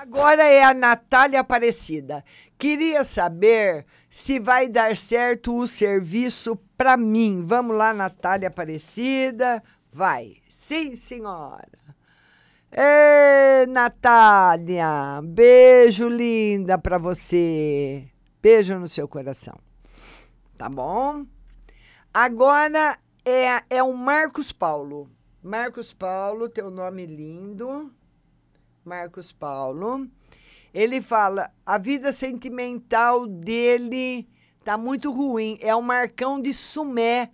Agora 0.00 0.44
é 0.44 0.62
a 0.62 0.74
Natália 0.74 1.40
Aparecida. 1.40 2.24
Queria 2.62 3.02
saber 3.02 3.84
se 4.08 4.38
vai 4.38 4.68
dar 4.68 4.96
certo 4.96 5.58
o 5.58 5.66
serviço 5.66 6.54
para 6.76 6.96
mim. 6.96 7.42
Vamos 7.44 7.76
lá, 7.76 7.92
Natália 7.92 8.46
Aparecida. 8.46 9.60
Vai. 9.92 10.36
Sim, 10.48 10.94
senhora. 10.94 11.66
Ê, 12.70 13.66
Natália, 13.66 15.20
beijo 15.24 16.08
linda 16.08 16.78
pra 16.78 16.98
você. 16.98 18.08
Beijo 18.40 18.78
no 18.78 18.88
seu 18.88 19.08
coração. 19.08 19.58
Tá 20.56 20.68
bom? 20.68 21.26
Agora 22.14 22.96
é, 23.24 23.60
é 23.68 23.82
o 23.82 23.92
Marcos 23.92 24.52
Paulo. 24.52 25.10
Marcos 25.42 25.92
Paulo, 25.92 26.48
teu 26.48 26.70
nome 26.70 27.06
lindo. 27.06 27.92
Marcos 28.84 29.32
Paulo. 29.32 30.06
Ele 30.72 31.00
fala: 31.00 31.50
a 31.64 31.78
vida 31.78 32.12
sentimental 32.12 33.26
dele 33.26 34.28
tá 34.64 34.76
muito 34.76 35.10
ruim. 35.10 35.58
É 35.60 35.74
o 35.74 35.82
Marcão 35.82 36.40
de 36.40 36.54
Sumé, 36.54 37.30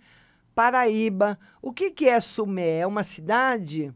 Paraíba. 0.53 1.39
O 1.61 1.71
que, 1.71 1.91
que 1.91 2.07
é 2.07 2.19
Sumé? 2.19 2.79
É 2.79 2.87
uma 2.87 3.03
cidade? 3.03 3.93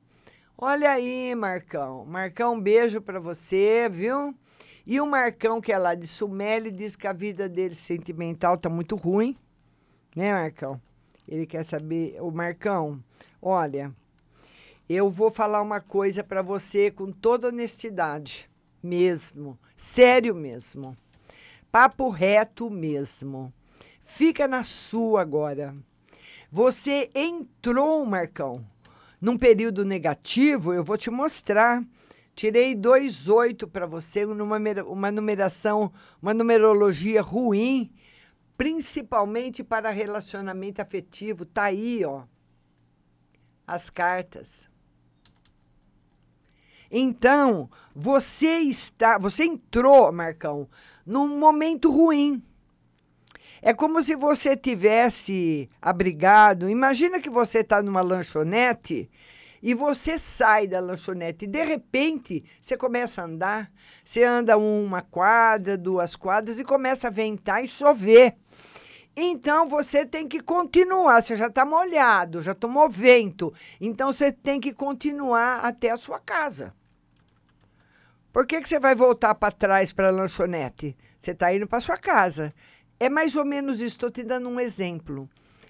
Olha 0.58 0.92
aí, 0.92 1.36
Marcão. 1.36 2.06
Marcão, 2.06 2.54
um 2.54 2.62
beijo 2.62 3.02
para 3.02 3.20
você, 3.20 3.90
viu? 3.90 4.34
E 4.86 5.00
o 5.00 5.08
Marcão, 5.08 5.60
que 5.60 5.72
é 5.72 5.78
lá 5.78 5.96
de 5.96 6.08
Sumé, 6.08 6.58
ele 6.58 6.72
diz 6.72 6.96
que 6.96 7.08
a 7.08 7.14
vida 7.14 7.50
dele 7.50 7.76
sentimental 7.76 8.58
tá 8.58 8.70
muito 8.70 8.96
ruim. 8.96 9.36
Né, 10.16 10.32
Marcão? 10.32 10.80
Ele 11.28 11.46
quer 11.46 11.64
saber. 11.64 12.18
O 12.22 12.32
Marcão, 12.32 13.02
olha, 13.42 13.94
eu 14.88 15.10
vou 15.10 15.32
falar 15.32 15.62
uma 15.62 15.80
coisa 15.80 16.24
para 16.24 16.42
você 16.42 16.92
com 16.92 17.12
toda 17.12 17.48
honestidade, 17.48 18.50
mesmo. 18.84 19.58
Sério 19.76 20.36
mesmo. 20.36 20.98
Papo 21.72 22.10
reto 22.10 22.70
mesmo. 22.70 23.52
Fica 24.02 24.48
na 24.48 24.64
sua 24.64 25.22
agora. 25.22 25.76
Você 26.52 27.10
entrou, 27.16 28.06
Marcão, 28.06 28.64
num 29.20 29.38
período 29.38 29.84
negativo, 29.86 30.74
eu 30.74 30.84
vou 30.84 30.98
te 30.98 31.10
mostrar. 31.10 31.82
Tirei 32.36 32.76
2,8 32.76 33.68
para 33.68 33.86
você, 33.86 34.26
numa, 34.26 34.58
uma 34.86 35.12
numeração, 35.12 35.92
uma 36.22 36.34
numerologia 36.34 37.22
ruim, 37.22 37.92
principalmente 38.58 39.64
para 39.64 39.90
relacionamento 39.92 40.82
afetivo. 40.82 41.46
Tá 41.46 41.64
aí, 41.64 42.04
ó. 42.06 42.24
As 43.66 43.90
cartas. 43.90 44.70
Então, 46.96 47.72
você 47.96 48.60
está, 48.60 49.18
você 49.18 49.46
entrou, 49.46 50.12
Marcão, 50.12 50.70
num 51.04 51.40
momento 51.40 51.90
ruim. 51.90 52.40
É 53.64 53.74
como 53.74 54.00
se 54.00 54.16
você 54.16 54.56
tivesse 54.56 55.68
abrigado. 55.82 56.70
Imagina 56.70 57.20
que 57.20 57.32
você 57.32 57.62
está 57.62 57.82
numa 57.82 58.02
lanchonete 58.02 59.10
e 59.60 59.74
você 59.74 60.20
sai 60.20 60.68
da 60.68 60.80
lanchonete 60.80 61.46
e 61.46 61.48
de 61.48 61.64
repente 61.64 62.44
você 62.62 62.78
começa 62.78 63.24
a 63.24 63.26
andar. 63.26 63.72
Você 64.06 64.24
anda 64.24 64.56
uma 64.56 65.02
quadra, 65.02 65.76
duas 65.76 66.16
quadras 66.16 66.60
e 66.60 66.64
começa 66.64 67.08
a 67.08 67.12
ventar 67.12 67.66
e 67.66 67.68
chover. 67.68 68.36
Então 69.16 69.66
você 69.66 70.06
tem 70.06 70.28
que 70.28 70.42
continuar. 70.42 71.24
Você 71.24 71.36
já 71.36 71.48
está 71.48 71.66
molhado, 71.66 72.44
já 72.44 72.54
tomou 72.54 72.88
vento. 72.88 73.52
Então 73.82 74.14
você 74.14 74.32
tem 74.32 74.60
que 74.60 74.74
continuar 74.74 75.62
até 75.66 75.90
a 75.90 75.98
sua 75.98 76.20
casa. 76.20 76.72
Por 78.34 78.48
que, 78.48 78.60
que 78.60 78.68
você 78.68 78.80
vai 78.80 78.96
voltar 78.96 79.36
para 79.36 79.52
trás 79.54 79.94
para 79.94 80.08
a 80.08 80.12
lanchonete? 80.12 80.98
Você 81.16 81.32
está 81.32 81.54
indo 81.54 81.68
para 81.68 81.80
sua 81.80 81.98
casa. 81.98 82.52
É 83.00 83.08
mais 83.08 83.36
ou 83.36 83.46
menos 83.46 83.76
isso, 83.76 83.94
estou 83.94 84.10
te 84.10 84.24
dando 84.24 84.50
um 84.50 84.60
exemplo. 84.60 85.30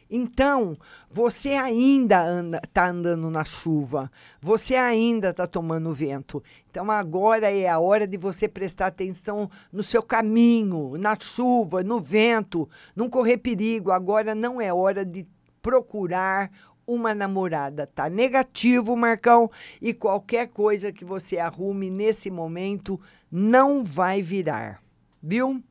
Então, 0.10 0.78
você 1.10 1.50
ainda 1.50 2.16
está 2.16 2.26
anda, 2.26 2.62
tá 2.72 2.88
andando 2.88 3.30
na 3.30 3.44
chuva, 3.44 4.10
você 4.40 4.76
ainda 4.76 5.32
está 5.32 5.46
tomando 5.46 5.92
vento. 5.92 6.42
Então, 6.70 6.90
agora 6.90 7.52
é 7.52 7.68
a 7.68 7.80
hora 7.80 8.08
de 8.08 8.18
você 8.18 8.48
prestar 8.48 8.88
atenção 8.88 9.50
no 9.70 9.84
seu 9.84 10.02
caminho, 10.02 10.98
na 10.98 11.18
chuva, 11.20 11.84
no 11.84 12.00
vento, 12.00 12.70
não 12.96 13.10
correr 13.10 13.40
perigo. 13.40 13.92
Agora 13.92 14.34
não 14.34 14.62
é 14.62 14.74
hora 14.74 15.04
de 15.04 15.28
procurar 15.62 16.50
uma 16.88 17.14
namorada. 17.14 17.88
Tá 17.88 18.10
negativo, 18.10 18.96
Marcão, 18.96 19.50
e 19.82 19.94
qualquer 19.94 20.48
coisa 20.48 20.92
que 20.92 21.06
você 21.06 21.38
arrume 21.38 21.90
nesse 21.90 22.30
momento 22.30 23.00
não 23.32 23.84
vai 23.84 24.22
virar, 24.22 24.82
viu? 25.22 25.64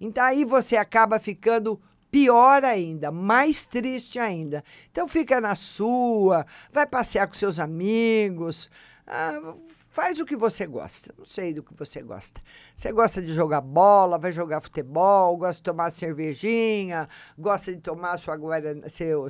Então 0.00 0.24
aí 0.24 0.44
você 0.44 0.76
acaba 0.76 1.18
ficando 1.18 1.80
pior 2.10 2.64
ainda, 2.64 3.10
mais 3.10 3.66
triste 3.66 4.18
ainda. 4.18 4.62
Então 4.90 5.08
fica 5.08 5.40
na 5.40 5.54
sua, 5.54 6.46
vai 6.70 6.86
passear 6.86 7.26
com 7.26 7.34
seus 7.34 7.58
amigos, 7.58 8.70
ah, 9.06 9.54
faz 9.94 10.18
o 10.18 10.26
que 10.26 10.34
você 10.34 10.66
gosta. 10.66 11.14
Não 11.16 11.24
sei 11.24 11.54
do 11.54 11.62
que 11.62 11.72
você 11.72 12.02
gosta. 12.02 12.42
Você 12.74 12.90
gosta 12.90 13.22
de 13.22 13.32
jogar 13.32 13.60
bola, 13.60 14.18
vai 14.18 14.32
jogar 14.32 14.60
futebol, 14.60 15.36
gosta 15.36 15.60
de 15.60 15.62
tomar 15.62 15.90
cervejinha, 15.90 17.08
gosta 17.38 17.72
de 17.72 17.80
tomar 17.80 18.18
sua, 18.18 18.36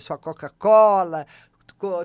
sua 0.01 0.17
Coca-Cola, 0.17 1.27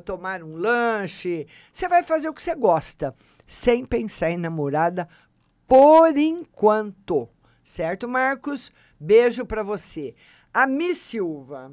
tomar 0.03 0.43
um 0.43 0.57
lanche. 0.57 1.47
Você 1.71 1.87
vai 1.87 2.03
fazer 2.03 2.27
o 2.27 2.33
que 2.33 2.43
você 2.43 2.53
gosta, 2.53 3.15
sem 3.45 3.85
pensar 3.85 4.29
em 4.29 4.37
namorada 4.37 5.07
por 5.65 6.17
enquanto. 6.17 7.29
Certo, 7.63 8.09
Marcos? 8.09 8.73
Beijo 8.99 9.45
para 9.45 9.63
você. 9.63 10.15
A 10.53 10.67
Miss 10.67 10.97
Silva. 10.97 11.71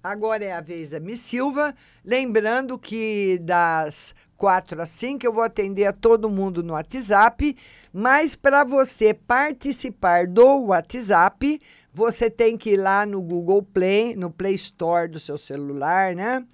Agora 0.00 0.44
é 0.44 0.52
a 0.52 0.60
vez 0.60 0.90
da 0.90 1.00
Miss 1.00 1.18
Silva. 1.18 1.74
Lembrando 2.04 2.78
que 2.78 3.40
das 3.42 4.14
4 4.36 4.82
às 4.82 4.90
5 4.90 5.24
eu 5.24 5.32
vou 5.32 5.42
atender 5.42 5.86
a 5.86 5.92
todo 5.92 6.30
mundo 6.30 6.62
no 6.62 6.74
WhatsApp. 6.74 7.56
Mas 7.92 8.34
para 8.34 8.64
você 8.64 9.14
participar 9.14 10.26
do 10.26 10.66
WhatsApp, 10.66 11.60
você 11.92 12.30
tem 12.30 12.56
que 12.56 12.70
ir 12.70 12.76
lá 12.76 13.06
no 13.06 13.20
Google 13.22 13.62
Play, 13.62 14.14
no 14.14 14.30
Play 14.30 14.54
Store 14.54 15.08
do 15.08 15.18
seu 15.18 15.38
celular, 15.38 16.14
né? 16.14 16.46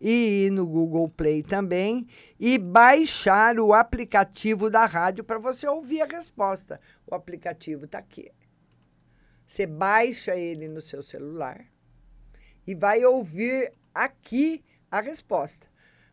e 0.00 0.46
ir 0.46 0.50
no 0.50 0.66
Google 0.66 1.08
Play 1.10 1.42
também 1.42 2.06
e 2.38 2.56
baixar 2.56 3.60
o 3.60 3.74
aplicativo 3.74 4.70
da 4.70 4.86
rádio 4.86 5.22
para 5.22 5.38
você 5.38 5.68
ouvir 5.68 6.00
a 6.00 6.06
resposta. 6.06 6.80
O 7.06 7.14
aplicativo 7.14 7.84
está 7.84 7.98
aqui. 7.98 8.32
Você 9.46 9.66
baixa 9.66 10.34
ele 10.36 10.68
no 10.68 10.80
seu 10.80 11.02
celular 11.02 11.66
e 12.66 12.74
vai 12.74 13.04
ouvir 13.04 13.72
aqui 13.94 14.64
a 14.90 15.00
resposta. 15.00 15.69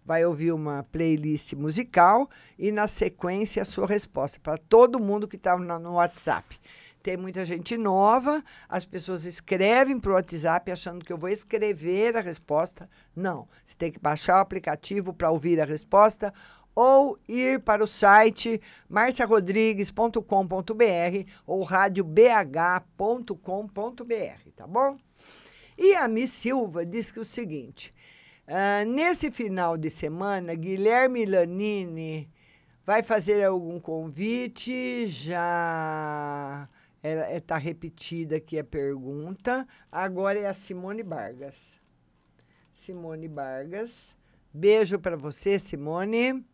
Vai 0.08 0.26
ouvir 0.26 0.54
uma 0.54 0.84
playlist 0.84 1.52
musical 1.52 2.30
e, 2.58 2.72
na 2.72 2.88
sequência, 2.88 3.62
a 3.62 3.66
sua 3.66 3.86
resposta 3.86 4.40
para 4.40 4.58
todo 4.58 5.02
mundo 5.02 5.28
que 5.28 5.36
está 5.36 5.58
no 5.58 5.96
WhatsApp 5.96 6.58
tem 7.04 7.16
muita 7.16 7.46
gente 7.46 7.78
nova, 7.78 8.44
as 8.68 8.84
pessoas 8.84 9.24
escrevem 9.24 9.98
para 9.98 10.12
o 10.12 10.16
WhatsApp 10.16 10.70
achando 10.70 11.06
que 11.06 11.14
eu 11.14 11.18
vou 11.18 11.30
escrever 11.30 12.18
a 12.18 12.22
resposta. 12.22 12.90
Não, 13.16 13.48
você 13.64 13.78
tem 13.78 13.94
que 13.94 14.00
baixar 14.00 14.40
o 14.40 14.42
aplicativo 14.42 15.14
para 15.14 15.32
ouvir 15.32 15.62
a 15.62 15.64
resposta 15.64 16.34
ou 16.76 17.18
ir 17.26 17.62
para 17.62 17.82
o 17.82 17.88
site 17.88 18.60
marciarodrigues.com.br 18.90 21.32
ou 21.46 21.64
radiobh.com.br, 21.64 24.50
tá 24.54 24.68
bom? 24.68 24.98
E 25.78 25.96
a 25.96 26.10
Miss 26.10 26.32
Silva 26.32 26.86
diz 26.86 27.10
que 27.10 27.22
o 27.22 27.26
seguinte: 27.26 27.94
uh, 28.48 28.86
nesse 28.88 29.32
final 29.32 29.78
de 29.78 29.90
semana, 29.90 30.56
Guilherme 30.56 31.26
Lanini 31.26 32.30
vai 32.86 33.04
fazer 33.04 33.44
algum 33.44 33.80
convite? 33.80 35.08
Já 35.08 36.70
está 37.04 37.58
repetida 37.58 38.38
aqui 38.38 38.58
a 38.58 38.64
pergunta. 38.64 39.68
Agora 39.92 40.40
é 40.40 40.48
a 40.48 40.54
Simone 40.54 41.04
Vargas. 41.04 41.80
Simone 42.74 43.28
Vargas. 43.28 44.16
Beijo 44.54 44.98
para 45.00 45.16
você, 45.16 45.60
Simone. 45.60 46.46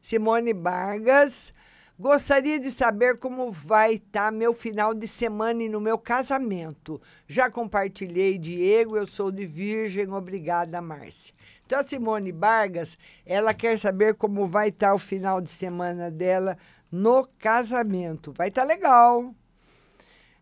Simone 0.00 0.52
Vargas. 0.52 1.52
Gostaria 1.98 2.60
de 2.60 2.70
saber 2.70 3.16
como 3.16 3.50
vai 3.50 3.94
estar 3.94 4.26
tá 4.26 4.30
meu 4.30 4.52
final 4.52 4.92
de 4.92 5.08
semana 5.08 5.62
e 5.62 5.68
no 5.68 5.80
meu 5.80 5.96
casamento. 5.96 7.00
Já 7.26 7.50
compartilhei, 7.50 8.36
Diego, 8.36 8.98
eu 8.98 9.06
sou 9.06 9.32
de 9.32 9.46
Virgem, 9.46 10.12
obrigada, 10.12 10.82
Márcia. 10.82 11.34
Então, 11.64 11.78
a 11.78 11.82
Simone 11.82 12.32
Vargas, 12.32 12.98
ela 13.24 13.54
quer 13.54 13.78
saber 13.78 14.14
como 14.14 14.46
vai 14.46 14.68
estar 14.68 14.88
tá 14.88 14.94
o 14.94 14.98
final 14.98 15.40
de 15.40 15.48
semana 15.48 16.10
dela 16.10 16.58
no 16.92 17.26
casamento. 17.38 18.30
Vai 18.30 18.48
estar 18.48 18.60
tá 18.62 18.68
legal. 18.68 19.34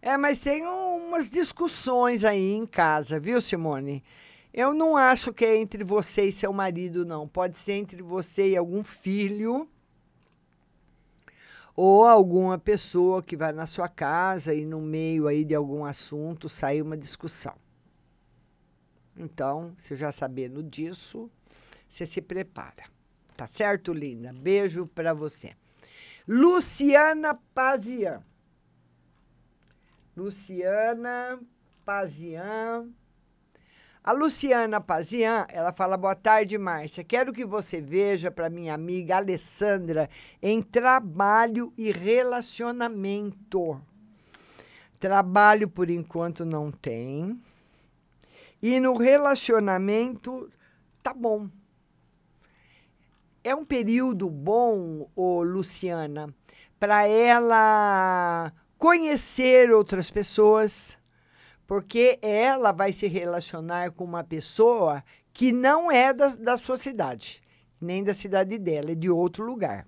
É, 0.02 0.16
mas 0.16 0.40
tem 0.40 0.66
umas 0.66 1.30
discussões 1.30 2.24
aí 2.24 2.52
em 2.52 2.66
casa, 2.66 3.20
viu, 3.20 3.40
Simone? 3.40 4.02
Eu 4.52 4.74
não 4.74 4.96
acho 4.96 5.32
que 5.32 5.44
é 5.44 5.57
entre 5.57 5.84
você 5.84 6.24
e 6.24 6.32
seu 6.32 6.52
marido, 6.52 7.07
não. 7.07 7.28
Pode 7.28 7.57
ser 7.57 7.74
entre 7.74 8.02
você 8.02 8.50
e 8.50 8.57
algum 8.57 8.82
filho 8.82 9.68
ou 11.76 12.04
alguma 12.04 12.58
pessoa 12.58 13.22
que 13.22 13.36
vai 13.36 13.52
na 13.52 13.66
sua 13.66 13.88
casa 13.88 14.54
e 14.54 14.64
no 14.64 14.80
meio 14.80 15.26
aí 15.26 15.44
de 15.44 15.54
algum 15.54 15.84
assunto 15.84 16.48
sai 16.48 16.80
uma 16.80 16.96
discussão. 16.96 17.54
Então, 19.16 19.74
você 19.78 19.96
já 19.96 20.10
sabendo 20.10 20.62
disso, 20.62 21.30
você 21.88 22.04
se 22.04 22.20
prepara, 22.20 22.84
Tá 23.36 23.46
certo, 23.48 23.92
linda? 23.92 24.32
Beijo 24.32 24.86
para 24.86 25.12
você. 25.12 25.56
Luciana 26.26 27.34
Pazian. 27.52 28.22
Luciana 30.16 31.40
Pazian. 31.84 32.88
A 34.07 34.12
Luciana 34.12 34.82
Pazian, 34.82 35.46
ela 35.48 35.72
fala: 35.72 35.96
Boa 35.96 36.14
tarde, 36.14 36.59
Márcia. 36.59 37.02
Quero 37.02 37.32
que 37.32 37.42
você 37.42 37.80
veja 37.80 38.30
para 38.30 38.50
minha 38.50 38.74
amiga 38.74 39.16
Alessandra 39.16 40.11
em 40.42 40.61
trabalho 40.61 41.72
e 41.74 41.90
relacionamento. 41.90 43.80
Trabalho, 45.00 45.66
por 45.70 45.88
enquanto, 45.88 46.44
não 46.44 46.70
tem. 46.70 47.40
E 48.61 48.78
no 48.78 48.94
relacionamento, 48.98 50.50
tá 51.02 51.14
bom. 51.14 51.48
É 53.42 53.55
um 53.55 53.64
período 53.64 54.28
bom, 54.28 55.09
ô 55.16 55.42
Luciana, 55.42 56.28
para 56.78 57.09
ela 57.09 58.52
conhecer 58.76 59.70
outras 59.70 60.11
pessoas, 60.11 60.98
porque 61.66 62.18
ela 62.20 62.72
vai 62.72 62.92
se 62.92 63.06
relacionar 63.06 63.92
com 63.92 64.04
uma 64.04 64.24
pessoa 64.24 65.02
que 65.32 65.52
não 65.52 65.90
é 65.90 66.12
da, 66.12 66.28
da 66.36 66.56
sua 66.56 66.76
cidade, 66.76 67.42
nem 67.80 68.04
da 68.04 68.14
cidade 68.14 68.58
dela, 68.58 68.92
é 68.92 68.94
de 68.94 69.10
outro 69.10 69.44
lugar. 69.44 69.86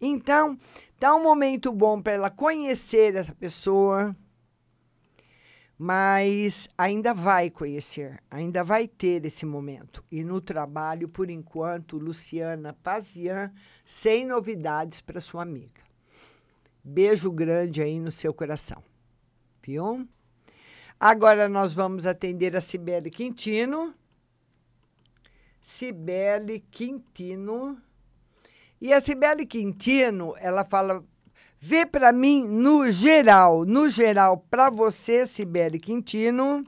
Então, 0.00 0.58
tá 0.98 1.14
um 1.14 1.22
momento 1.22 1.72
bom 1.72 2.00
para 2.02 2.12
ela 2.12 2.30
conhecer 2.30 3.14
essa 3.14 3.34
pessoa, 3.34 4.14
mas 5.78 6.68
ainda 6.76 7.14
vai 7.14 7.50
conhecer, 7.50 8.20
ainda 8.30 8.62
vai 8.62 8.86
ter 8.86 9.24
esse 9.24 9.46
momento. 9.46 10.04
E 10.10 10.22
no 10.22 10.40
trabalho, 10.40 11.08
por 11.08 11.30
enquanto, 11.30 11.98
Luciana 11.98 12.72
Pazian, 12.82 13.52
sem 13.84 14.26
novidades 14.26 15.00
para 15.00 15.20
sua 15.20 15.42
amiga. 15.42 15.80
Beijo 16.84 17.30
grande 17.30 17.80
aí 17.80 18.00
no 18.00 18.10
seu 18.10 18.34
coração. 18.34 18.82
Viu? 19.62 20.06
Agora 21.04 21.48
nós 21.48 21.74
vamos 21.74 22.06
atender 22.06 22.54
a 22.54 22.60
Cibele 22.60 23.10
Quintino. 23.10 23.92
Cibele 25.60 26.64
Quintino. 26.70 27.76
E 28.80 28.92
a 28.92 29.00
Cibele 29.00 29.44
Quintino, 29.44 30.32
ela 30.38 30.64
fala 30.64 31.04
Vê 31.58 31.84
para 31.84 32.12
mim 32.12 32.46
no 32.46 32.88
geral, 32.88 33.64
no 33.64 33.88
geral, 33.88 34.46
para 34.48 34.70
você, 34.70 35.26
Sibeli 35.26 35.80
Quintino. 35.80 36.64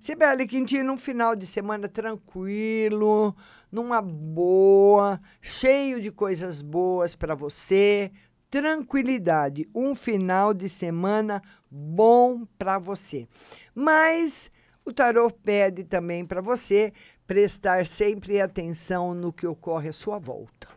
Sibeli 0.00 0.48
Quintino, 0.48 0.94
um 0.94 0.98
final 0.98 1.36
de 1.36 1.46
semana 1.46 1.88
tranquilo, 1.88 3.32
numa 3.70 4.02
boa, 4.02 5.20
cheio 5.40 6.00
de 6.00 6.10
coisas 6.10 6.62
boas 6.62 7.14
para 7.14 7.36
você, 7.36 8.10
tranquilidade, 8.50 9.68
um 9.74 9.94
final 9.94 10.54
de 10.54 10.68
semana 10.68 11.42
bom 11.70 12.44
para 12.58 12.78
você. 12.78 13.26
Mas 13.74 14.50
o 14.84 14.92
tarot 14.92 15.34
pede 15.42 15.84
também 15.84 16.24
para 16.24 16.40
você 16.40 16.92
prestar 17.26 17.86
sempre 17.86 18.40
atenção 18.40 19.14
no 19.14 19.32
que 19.32 19.46
ocorre 19.46 19.88
à 19.88 19.92
sua 19.92 20.18
volta. 20.18 20.68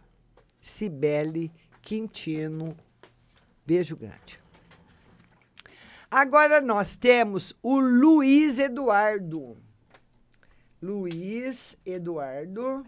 Cibele 0.59 1.51
Quintino 1.82 2.76
Beijo 3.70 3.95
grande. 3.95 4.41
Agora 6.09 6.59
nós 6.59 6.97
temos 6.97 7.53
o 7.61 7.80
Luiz 7.80 8.57
Eduardo. 8.57 9.55
Luiz 10.82 11.78
Eduardo. 11.86 12.84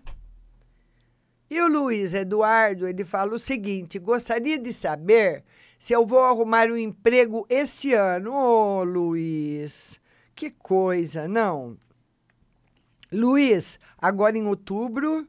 E 1.52 1.60
o 1.60 1.68
Luiz 1.68 2.14
Eduardo, 2.14 2.88
ele 2.88 3.04
fala 3.04 3.34
o 3.34 3.38
seguinte: 3.38 4.00
gostaria 4.00 4.58
de 4.58 4.72
saber 4.72 5.44
se 5.78 5.92
eu 5.92 6.06
vou 6.06 6.24
arrumar 6.24 6.70
um 6.70 6.78
emprego 6.78 7.46
esse 7.50 7.94
ano. 7.94 8.32
Ô, 8.32 8.80
oh, 8.80 8.84
Luiz, 8.86 10.00
que 10.34 10.50
coisa, 10.50 11.28
não? 11.28 11.76
Luiz, 13.12 13.78
agora 13.98 14.38
em 14.38 14.48
outubro, 14.48 15.28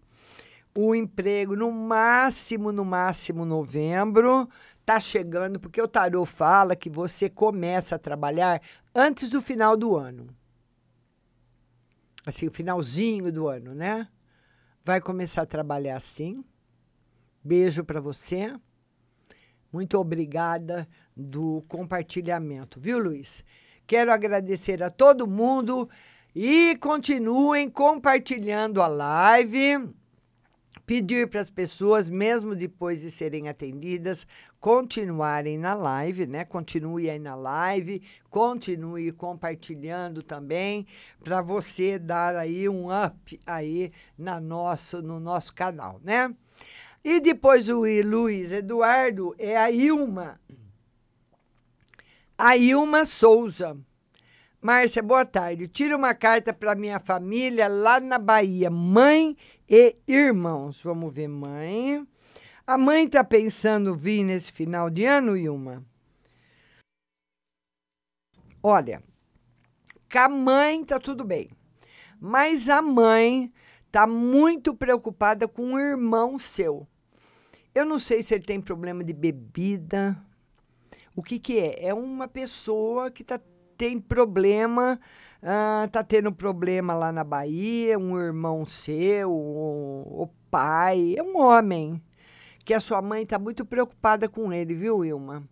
o 0.73 0.95
emprego 0.95 1.57
no 1.57 1.73
máximo, 1.73 2.71
no 2.71 2.85
máximo 2.85 3.45
novembro 3.45 4.49
tá 4.87 5.01
chegando, 5.01 5.59
porque 5.59 5.83
o 5.83 5.89
tarô 5.89 6.25
fala 6.25 6.77
que 6.77 6.89
você 6.89 7.29
começa 7.29 7.97
a 7.97 7.99
trabalhar 7.99 8.63
antes 8.95 9.29
do 9.29 9.43
final 9.43 9.77
do 9.77 9.97
ano. 9.97 10.29
Assim, 12.25 12.47
o 12.47 12.53
finalzinho 12.53 13.33
do 13.33 13.49
ano, 13.49 13.75
né? 13.75 14.07
Vai 14.85 15.01
começar 15.01 15.43
a 15.43 15.47
trabalhar 15.47 15.97
assim. 15.97 16.45
Beijo 17.43 17.85
para 17.85 18.01
você. 18.01 18.53
Muito 19.73 19.97
obrigada 19.97 20.89
do 21.17 21.65
compartilhamento, 21.69 22.81
viu, 22.81 22.99
Luiz? 22.99 23.45
Quero 23.87 24.13
agradecer 24.13 24.83
a 24.83 24.91
todo 24.91 25.27
mundo 25.27 25.89
e 26.35 26.77
continuem 26.77 27.71
compartilhando 27.71 28.83
a 28.83 28.87
live 28.87 29.95
pedir 30.87 31.29
para 31.29 31.41
as 31.41 31.51
pessoas, 31.51 32.09
mesmo 32.09 32.55
depois 32.55 33.03
de 33.03 33.11
serem 33.11 33.49
atendidas, 33.49 34.27
continuarem 34.61 35.59
na 35.59 35.75
live, 35.75 36.27
né? 36.27 36.45
Continue 36.45 37.09
aí 37.09 37.19
na 37.19 37.35
live, 37.35 38.03
continue 38.29 39.11
compartilhando 39.13 40.23
também, 40.23 40.87
para 41.23 41.41
você 41.41 41.99
dar 41.99 42.37
aí 42.37 42.69
um 42.69 42.89
up 42.89 43.41
aí 43.47 43.93
na 44.19 44.41
nosso, 44.41 45.03
no 45.03 45.19
nosso 45.19 45.55
canal, 45.55 46.01
né? 46.03 46.35
E 47.05 47.21
depois 47.21 47.69
o 47.69 47.81
Luiz 48.05 48.53
Eduardo 48.53 49.35
é 49.39 49.57
a 49.57 49.71
Ilma. 49.71 50.41
A 52.39 52.57
Ilma 52.57 53.05
Souza. 53.05 53.77
Márcia, 54.61 55.03
boa 55.03 55.25
tarde. 55.25 55.67
Tira 55.67 55.97
uma 55.97 56.15
carta 56.15 56.53
para 56.53 56.77
minha 56.77 57.01
família 57.01 57.67
lá 57.67 57.99
na 57.99 58.17
Bahia. 58.17 58.71
Mãe 58.71 59.37
e 59.75 59.97
irmãos. 60.07 60.83
Vamos 60.83 61.15
ver, 61.15 61.29
mãe. 61.29 62.07
A 62.67 62.77
mãe 62.77 63.07
está 63.07 63.25
pensando 63.25 63.95
vir 63.95 64.23
nesse 64.23 64.53
final 64.53 64.91
de 64.91 65.07
ano, 65.07 65.35
Ilma? 65.35 65.83
Olha, 68.63 69.03
com 70.13 70.19
a 70.19 70.29
mãe 70.29 70.85
tá 70.85 71.01
tudo 71.01 71.25
bem. 71.25 71.51
Mas 72.21 72.69
a 72.69 72.83
mãe 72.83 73.51
tá 73.91 74.07
muito 74.07 74.77
preocupada 74.77 75.49
com 75.49 75.73
o 75.73 75.81
irmão 75.81 76.39
seu. 76.39 76.87
Eu 77.75 77.87
não 77.87 77.99
sei 77.99 78.23
se 78.23 78.35
ele 78.35 78.45
tem 78.45 78.61
problema 78.61 79.03
de 79.03 79.15
bebida. 79.15 80.23
O 81.17 81.23
que 81.23 81.39
que 81.39 81.59
é? 81.59 81.87
É 81.87 81.95
uma 81.95 82.29
pessoa 82.29 83.11
que 83.11 83.25
tá 83.25 83.41
tem 83.79 83.99
problema, 83.99 85.01
uh, 85.43 85.89
tá 85.89 86.03
tendo 86.03 86.33
problema 86.33 86.95
lá 86.95 87.11
na 87.11 87.25
Bahia, 87.25 87.99
um 87.99 88.19
irmão 88.19 88.65
seu, 88.65 89.31
o, 89.31 90.23
o 90.23 90.29
pai, 90.51 91.15
é 91.17 91.23
um 91.23 91.39
homem, 91.39 92.01
que 92.65 92.73
a 92.73 92.81
sua 92.81 93.03
mãe 93.03 93.23
está 93.23 93.39
muito 93.39 93.65
preocupada 93.65 94.29
com 94.29 94.53
ele, 94.53 94.75
viu, 94.75 95.05
Ilma? 95.05 95.43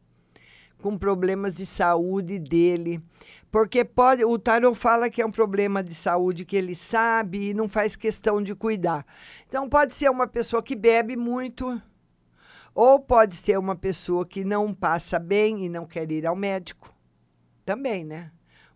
Com 0.80 0.96
problemas 0.96 1.56
de 1.56 1.66
saúde 1.66 2.38
dele. 2.38 3.02
Porque 3.50 3.84
pode, 3.84 4.24
o 4.24 4.38
tarot 4.38 4.78
fala 4.78 5.10
que 5.10 5.20
é 5.20 5.26
um 5.26 5.30
problema 5.30 5.82
de 5.82 5.94
saúde 5.94 6.44
que 6.44 6.56
ele 6.56 6.76
sabe 6.76 7.50
e 7.50 7.54
não 7.54 7.68
faz 7.68 7.96
questão 7.96 8.40
de 8.40 8.54
cuidar. 8.54 9.04
Então 9.46 9.68
pode 9.68 9.94
ser 9.94 10.08
uma 10.08 10.26
pessoa 10.26 10.62
que 10.62 10.76
bebe 10.76 11.16
muito, 11.16 11.82
ou 12.72 13.00
pode 13.00 13.34
ser 13.34 13.58
uma 13.58 13.74
pessoa 13.74 14.24
que 14.24 14.44
não 14.44 14.72
passa 14.72 15.18
bem 15.18 15.64
e 15.64 15.68
não 15.68 15.84
quer 15.84 16.10
ir 16.12 16.26
ao 16.26 16.36
médico 16.36 16.94
também, 17.66 18.04
né? 18.04 18.30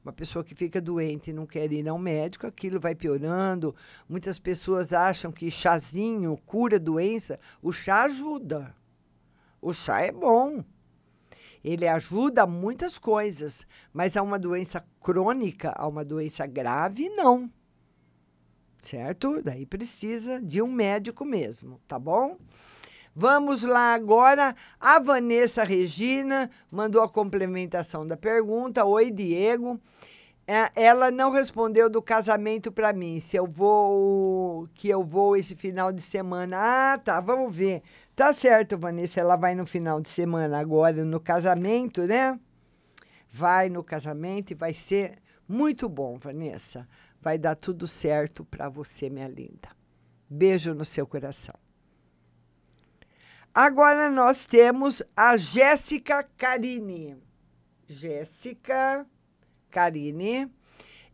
Uma 0.05 0.12
pessoa 0.12 0.44
que 0.44 0.55
fica 0.55 0.82
doente 0.82 1.30
e 1.30 1.32
não 1.32 1.46
quer 1.46 1.72
ir 1.72 1.88
ao 1.88 1.98
médico, 1.98 2.46
aquilo 2.46 2.78
vai 2.78 2.94
piorando. 2.94 3.74
Muitas 4.07 4.38
pessoas 4.38 4.92
acham 4.92 5.32
que 5.32 5.50
chazinho 5.50 6.36
cura 6.44 6.78
doença. 6.78 7.40
O 7.62 7.72
chá 7.72 8.02
ajuda. 8.02 8.76
O 9.62 9.72
chá 9.72 10.02
é 10.02 10.12
bom. 10.12 10.62
Ele 11.64 11.88
ajuda 11.88 12.46
muitas 12.46 12.98
coisas, 12.98 13.66
mas 13.94 14.14
a 14.14 14.22
uma 14.22 14.38
doença 14.38 14.84
crônica, 15.00 15.72
a 15.74 15.88
uma 15.88 16.05
doença 16.05 16.46
grave, 16.46 17.09
não. 17.09 17.50
Certo? 18.78 19.40
Daí 19.42 19.64
precisa 19.64 20.38
de 20.38 20.61
um 20.61 20.70
médico 20.70 21.24
mesmo, 21.24 21.80
tá 21.88 21.98
bom? 21.98 22.36
Vamos 23.15 23.62
lá 23.62 23.95
agora. 23.95 24.57
A 24.81 24.99
Vanessa 24.99 25.62
Regina 25.62 26.51
mandou 26.71 27.01
a 27.01 27.09
complementação 27.09 28.05
da 28.07 28.17
pergunta. 28.17 28.85
Oi, 28.85 29.11
Diego. 29.11 29.81
É, 30.47 30.71
ela 30.75 31.11
não 31.11 31.31
respondeu 31.31 31.89
do 31.89 32.03
casamento 32.03 32.73
para 32.73 32.93
mim. 32.93 33.21
Se 33.21 33.37
eu 33.37 33.47
vou, 33.47 34.69
que 34.75 34.89
eu 34.89 35.03
vou 35.03 35.37
esse 35.37 35.55
final 35.55 35.93
de 35.93 36.03
semana. 36.03 36.59
Ah, 36.59 36.99
tá. 36.99 37.21
Vamos 37.21 37.55
ver. 37.55 37.83
Tá 38.17 38.33
certo, 38.33 38.77
Vanessa. 38.77 39.21
Ela 39.21 39.37
vai 39.37 39.55
no 39.55 39.65
final 39.65 40.01
de 40.01 40.09
semana 40.09 40.59
agora 40.59 41.05
no 41.05 41.21
casamento, 41.21 42.03
né? 42.07 42.39
Vai 43.31 43.69
no 43.69 43.83
casamento 43.83 44.51
e 44.51 44.55
vai 44.55 44.75
ser 44.75 45.19
muito 45.49 45.89
bom, 45.89 46.17
Vanessa. 46.17 46.87
Vai 47.21 47.39
dar 47.39 47.55
tudo 47.55 47.87
certo 47.87 48.45
para 48.45 48.69
você, 48.69 49.09
minha 49.09 49.29
linda. 49.29 49.69
Beijo 50.29 50.75
no 50.75 50.85
seu 50.85 51.07
coração. 51.07 51.64
Agora 53.55 54.11
nós 54.11 54.46
temos 54.46 55.00
a 55.16 55.36
Jéssica 55.36 56.28
Carini. 56.36 57.16
Jéssica 57.86 59.07
Carini. 59.70 60.50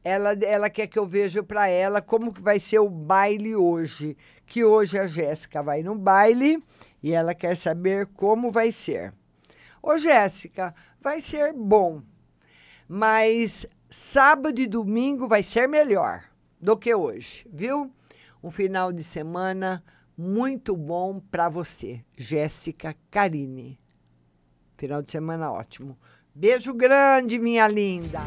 Ela, 0.03 0.32
ela 0.32 0.70
quer 0.70 0.86
que 0.86 0.99
eu 0.99 1.05
veja 1.05 1.43
para 1.43 1.68
ela 1.68 2.01
como 2.01 2.32
que 2.32 2.41
vai 2.41 2.59
ser 2.59 2.78
o 2.78 2.88
baile 2.88 3.55
hoje. 3.55 4.16
Que 4.47 4.64
hoje 4.64 4.99
a 4.99 5.07
Jéssica 5.07 5.62
vai 5.62 5.82
no 5.82 5.95
baile 5.95 6.64
e 7.03 7.12
ela 7.12 7.34
quer 7.34 7.55
saber 7.59 8.07
como 8.07 8.51
vai 8.51 8.72
ser. 8.72 9.12
Ô, 9.82 9.99
Jéssica, 9.99 10.74
vai 10.99 11.20
ser 11.20 11.53
bom, 11.53 12.03
mas 12.88 13.66
sábado 13.91 14.59
e 14.59 14.66
domingo 14.66 15.28
vai 15.28 15.43
ser 15.43 15.68
melhor 15.68 16.24
do 16.59 16.74
que 16.74 16.95
hoje, 16.95 17.47
viu? 17.53 17.93
Um 18.43 18.51
final 18.51 18.95
de 18.95 19.03
semana 19.03 19.84
muito 20.21 20.77
bom 20.77 21.18
para 21.18 21.49
você, 21.49 22.05
Jéssica 22.14 22.95
Carini. 23.11 23.81
Final 24.77 25.01
de 25.01 25.11
semana 25.11 25.51
ótimo. 25.51 25.97
Beijo 26.35 26.75
grande, 26.75 27.39
minha 27.39 27.66
linda. 27.66 28.21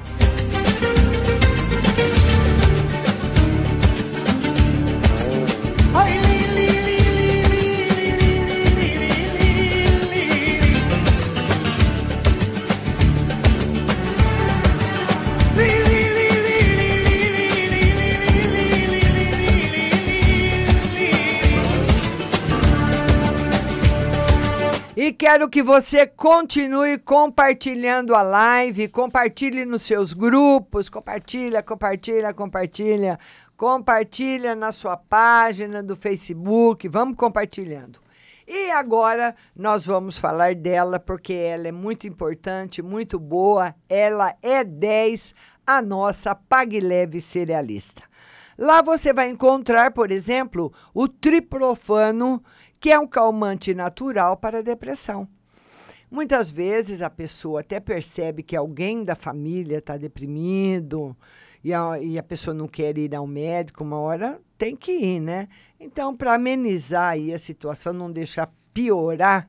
E 25.06 25.12
quero 25.12 25.50
que 25.50 25.62
você 25.62 26.08
continue 26.08 26.98
compartilhando 26.98 28.16
a 28.16 28.22
live, 28.22 28.88
compartilhe 28.88 29.66
nos 29.66 29.82
seus 29.82 30.14
grupos, 30.14 30.88
compartilha, 30.88 31.62
compartilha, 31.62 32.34
compartilha, 32.34 33.20
compartilha 33.58 34.56
na 34.56 34.72
sua 34.72 34.96
página 34.96 35.84
do 35.84 35.94
Facebook, 35.94 36.88
vamos 36.88 37.18
compartilhando. 37.18 38.00
E 38.48 38.72
agora 38.72 39.36
nós 39.54 39.86
vamos 39.86 40.18
falar 40.18 40.56
dela 40.56 40.98
porque 41.02 41.34
ela 41.34 41.68
é 41.68 41.72
muito 41.74 42.08
importante, 42.08 42.82
muito 42.82 43.20
boa. 43.20 43.76
Ela 43.90 44.34
é 44.42 44.64
10, 44.64 45.36
a 45.68 45.82
nossa 45.82 46.34
Pague 46.34 46.80
Leve 46.80 47.20
Cerealista. 47.20 48.04
Lá 48.58 48.82
você 48.82 49.12
vai 49.12 49.30
encontrar, 49.30 49.92
por 49.92 50.12
exemplo, 50.12 50.72
o 50.94 51.08
triprofano 51.08 52.42
que 52.84 52.92
é 52.92 53.00
um 53.00 53.08
calmante 53.08 53.74
natural 53.74 54.36
para 54.36 54.58
a 54.58 54.62
depressão. 54.62 55.26
Muitas 56.12 56.52
vezes 56.52 57.02
a 57.02 57.10
pessoa 57.10 57.62
até 57.62 57.80
percebe 57.80 58.44
que 58.44 58.58
alguém 58.58 59.06
da 59.06 59.16
família 59.16 59.78
está 59.78 59.96
deprimido 59.96 61.16
e 61.64 61.74
a, 61.74 61.98
e 61.98 62.20
a 62.20 62.24
pessoa 62.24 62.54
não 62.54 62.68
quer 62.68 62.98
ir 62.98 63.16
ao 63.16 63.26
médico, 63.26 63.86
uma 63.86 63.98
hora 64.00 64.38
tem 64.58 64.76
que 64.76 64.92
ir, 64.92 65.22
né? 65.22 65.48
Então, 65.80 66.14
para 66.14 66.34
amenizar 66.34 67.12
aí 67.12 67.34
a 67.34 67.40
situação, 67.40 67.94
não 67.94 68.12
deixar 68.12 68.54
piorar, 68.74 69.48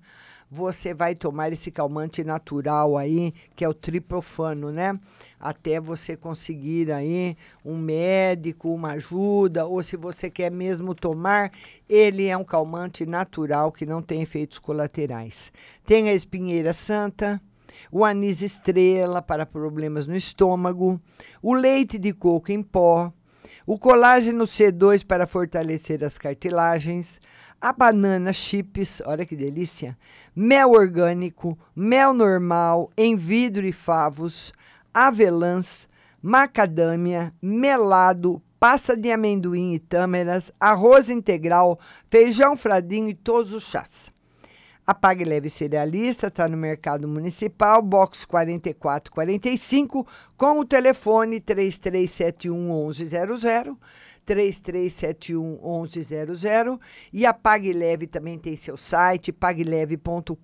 você 0.54 0.94
vai 0.94 1.16
tomar 1.16 1.52
esse 1.52 1.68
calmante 1.68 2.22
natural 2.22 2.96
aí, 2.96 3.34
que 3.56 3.64
é 3.64 3.68
o 3.68 3.74
tripofano, 3.74 4.70
né? 4.70 4.96
Até 5.40 5.80
você 5.80 6.16
conseguir 6.16 6.92
aí 6.92 7.36
um 7.64 7.76
médico, 7.76 8.72
uma 8.72 8.92
ajuda, 8.92 9.66
ou 9.66 9.82
se 9.82 9.96
você 9.96 10.30
quer 10.30 10.52
mesmo 10.52 10.94
tomar, 10.94 11.50
ele 11.88 12.28
é 12.28 12.36
um 12.36 12.44
calmante 12.44 13.04
natural 13.04 13.72
que 13.72 13.84
não 13.84 14.00
tem 14.00 14.22
efeitos 14.22 14.60
colaterais. 14.60 15.52
Tem 15.84 16.08
a 16.08 16.14
espinheira 16.14 16.72
santa, 16.72 17.42
o 17.90 18.04
anis 18.04 18.40
estrela 18.40 19.20
para 19.20 19.44
problemas 19.44 20.06
no 20.06 20.14
estômago, 20.14 21.00
o 21.42 21.52
leite 21.52 21.98
de 21.98 22.12
coco 22.12 22.52
em 22.52 22.62
pó, 22.62 23.12
o 23.66 23.76
colágeno 23.76 24.44
C2 24.44 25.04
para 25.04 25.26
fortalecer 25.26 26.04
as 26.04 26.16
cartilagens, 26.16 27.18
a 27.64 27.72
banana 27.72 28.30
chips, 28.30 29.00
olha 29.06 29.24
que 29.24 29.34
delícia, 29.34 29.96
mel 30.36 30.72
orgânico, 30.72 31.58
mel 31.74 32.12
normal 32.12 32.90
em 32.94 33.16
vidro 33.16 33.66
e 33.66 33.72
favos, 33.72 34.52
avelãs, 34.92 35.88
macadâmia, 36.20 37.32
melado, 37.40 38.42
pasta 38.60 38.94
de 38.94 39.10
amendoim 39.10 39.72
e 39.72 39.78
tâmeras, 39.78 40.52
arroz 40.60 41.08
integral, 41.08 41.80
feijão 42.10 42.54
fradinho 42.54 43.08
e 43.08 43.14
todos 43.14 43.54
os 43.54 43.62
chás. 43.62 44.12
A 44.86 44.92
Pague 44.92 45.24
Leve 45.24 45.48
Cerealista 45.48 46.26
está 46.26 46.46
no 46.46 46.58
Mercado 46.58 47.08
Municipal, 47.08 47.80
box 47.80 48.26
4445, 48.26 50.06
com 50.36 50.60
o 50.60 50.64
telefone 50.66 51.40
3371 51.40 52.88
1100 52.88 53.78
3371 54.24 55.58
1100 55.82 56.78
e 57.12 57.26
a 57.26 57.34
Pague 57.34 57.72
Leve 57.72 58.06
também 58.06 58.38
tem 58.38 58.56
seu 58.56 58.76
site 58.76 59.32
pagleve.com.br 59.32 60.34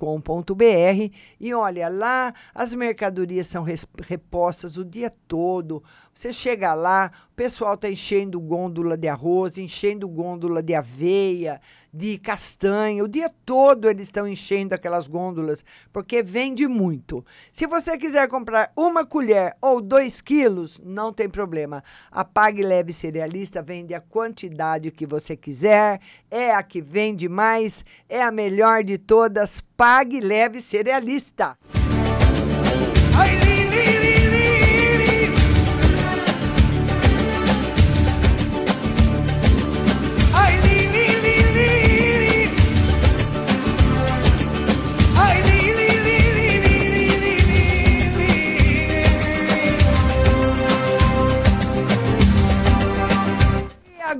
e 1.41 1.55
olha 1.55 1.89
lá 1.89 2.33
as 2.55 2.74
mercadorias 2.74 3.47
são 3.47 3.64
repostas 4.03 4.76
o 4.76 4.85
dia 4.85 5.11
todo. 5.26 5.83
Você 6.12 6.33
chega 6.33 6.74
lá, 6.74 7.11
o 7.33 7.35
pessoal 7.35 7.74
está 7.74 7.89
enchendo 7.89 8.41
gôndola 8.41 8.97
de 8.97 9.09
arroz, 9.09 9.57
enchendo 9.57 10.09
gôndola 10.09 10.62
de 10.62 10.74
aveia, 10.74 11.61
de 11.93 12.18
castanha. 12.18 13.05
O 13.05 13.09
dia 13.09 13.30
todo 13.45 13.88
eles 13.88 14.09
estão 14.09 14.26
enchendo 14.26 14.74
aquelas 14.74 15.07
gôndolas, 15.07 15.64
porque 15.93 16.22
vende 16.22 16.66
muito. 16.66 17.24
Se 17.53 17.66
você 17.66 17.99
quiser 17.99 18.28
comprar 18.28 18.72
uma 18.76 19.05
colher 19.05 19.57
ou 19.61 19.80
dois 19.80 20.20
quilos, 20.20 20.80
não 20.84 21.12
tem 21.12 21.28
problema. 21.28 21.82
A 22.11 22.24
Pague 22.24 22.62
Leve 22.62 22.93
Cerealista 22.93 23.62
vende 23.62 23.95
a 23.95 24.01
quantidade 24.01 24.91
que 24.91 25.07
você 25.07 25.36
quiser, 25.36 26.01
é 26.30 26.53
a 26.53 26.62
que 26.62 26.80
vende 26.80 27.28
mais, 27.28 27.84
é 28.09 28.22
a 28.22 28.30
melhor 28.30 28.84
de 28.84 28.99
todas. 28.99 29.61
Pague 29.76 30.20
Leve 30.20 30.61
Cerealista. 30.61 31.57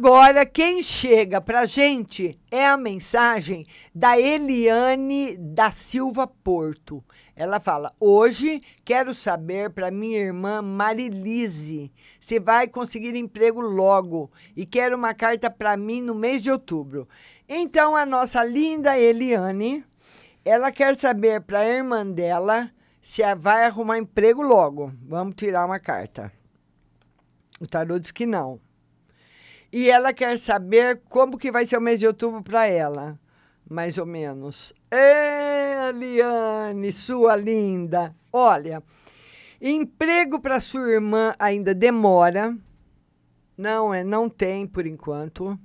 Agora 0.01 0.46
quem 0.46 0.82
chega 0.82 1.42
para 1.42 1.66
gente 1.66 2.40
é 2.51 2.66
a 2.66 2.74
mensagem 2.74 3.66
da 3.94 4.18
Eliane 4.18 5.36
da 5.36 5.70
Silva 5.72 6.26
Porto. 6.26 7.05
Ela 7.36 7.61
fala: 7.61 7.92
Hoje 8.01 8.62
quero 8.82 9.12
saber 9.12 9.68
para 9.68 9.90
minha 9.90 10.18
irmã 10.18 10.62
Marilise 10.62 11.92
se 12.18 12.40
vai 12.40 12.66
conseguir 12.66 13.14
emprego 13.14 13.61
logo 13.61 14.30
e 14.57 14.64
quero 14.64 14.96
uma 14.96 15.12
carta 15.12 15.51
para 15.51 15.76
mim 15.76 16.01
no 16.01 16.14
mês 16.14 16.40
de 16.40 16.51
outubro. 16.51 17.07
Então, 17.46 17.94
a 17.94 18.07
nossa 18.07 18.42
linda 18.42 18.98
Eliane, 18.98 19.84
ela 20.42 20.72
quer 20.72 20.98
saber 20.98 21.42
para 21.42 21.59
a 21.59 21.68
irmã 21.68 22.07
dela 22.07 22.70
se 23.03 23.22
vai 23.34 23.66
arrumar 23.66 23.98
emprego 23.98 24.40
logo. 24.40 24.94
Vamos 25.03 25.34
tirar 25.34 25.66
uma 25.66 25.78
carta. 25.78 26.32
O 27.61 27.66
tarô 27.66 27.98
diz 27.98 28.11
que 28.11 28.24
não. 28.24 28.59
E 29.73 29.89
ela 29.89 30.12
quer 30.12 30.39
saber 30.39 31.01
como 31.09 31.39
que 31.39 31.51
vai 31.51 31.66
ser 31.66 31.77
o 31.77 31.81
mês 31.81 32.01
de 32.01 32.07
outubro 32.07 32.43
para 32.43 32.66
ela, 32.66 33.18
mais 33.68 33.99
ou 33.99 34.07
menos. 34.07 34.75
É, 34.91 35.93
Liane, 35.93 36.93
sua 36.93 37.37
linda. 37.37 38.14
Olha, 38.33 38.83
emprego 39.61 40.41
para 40.41 40.59
sua 40.59 40.91
irmã 40.91 41.35
ainda 41.39 41.73
demora. 41.75 42.57
Não 43.57 43.95
é, 43.95 44.03
não 44.03 44.29
tem 44.29 44.66
por 44.66 44.87
enquanto. 44.87 45.59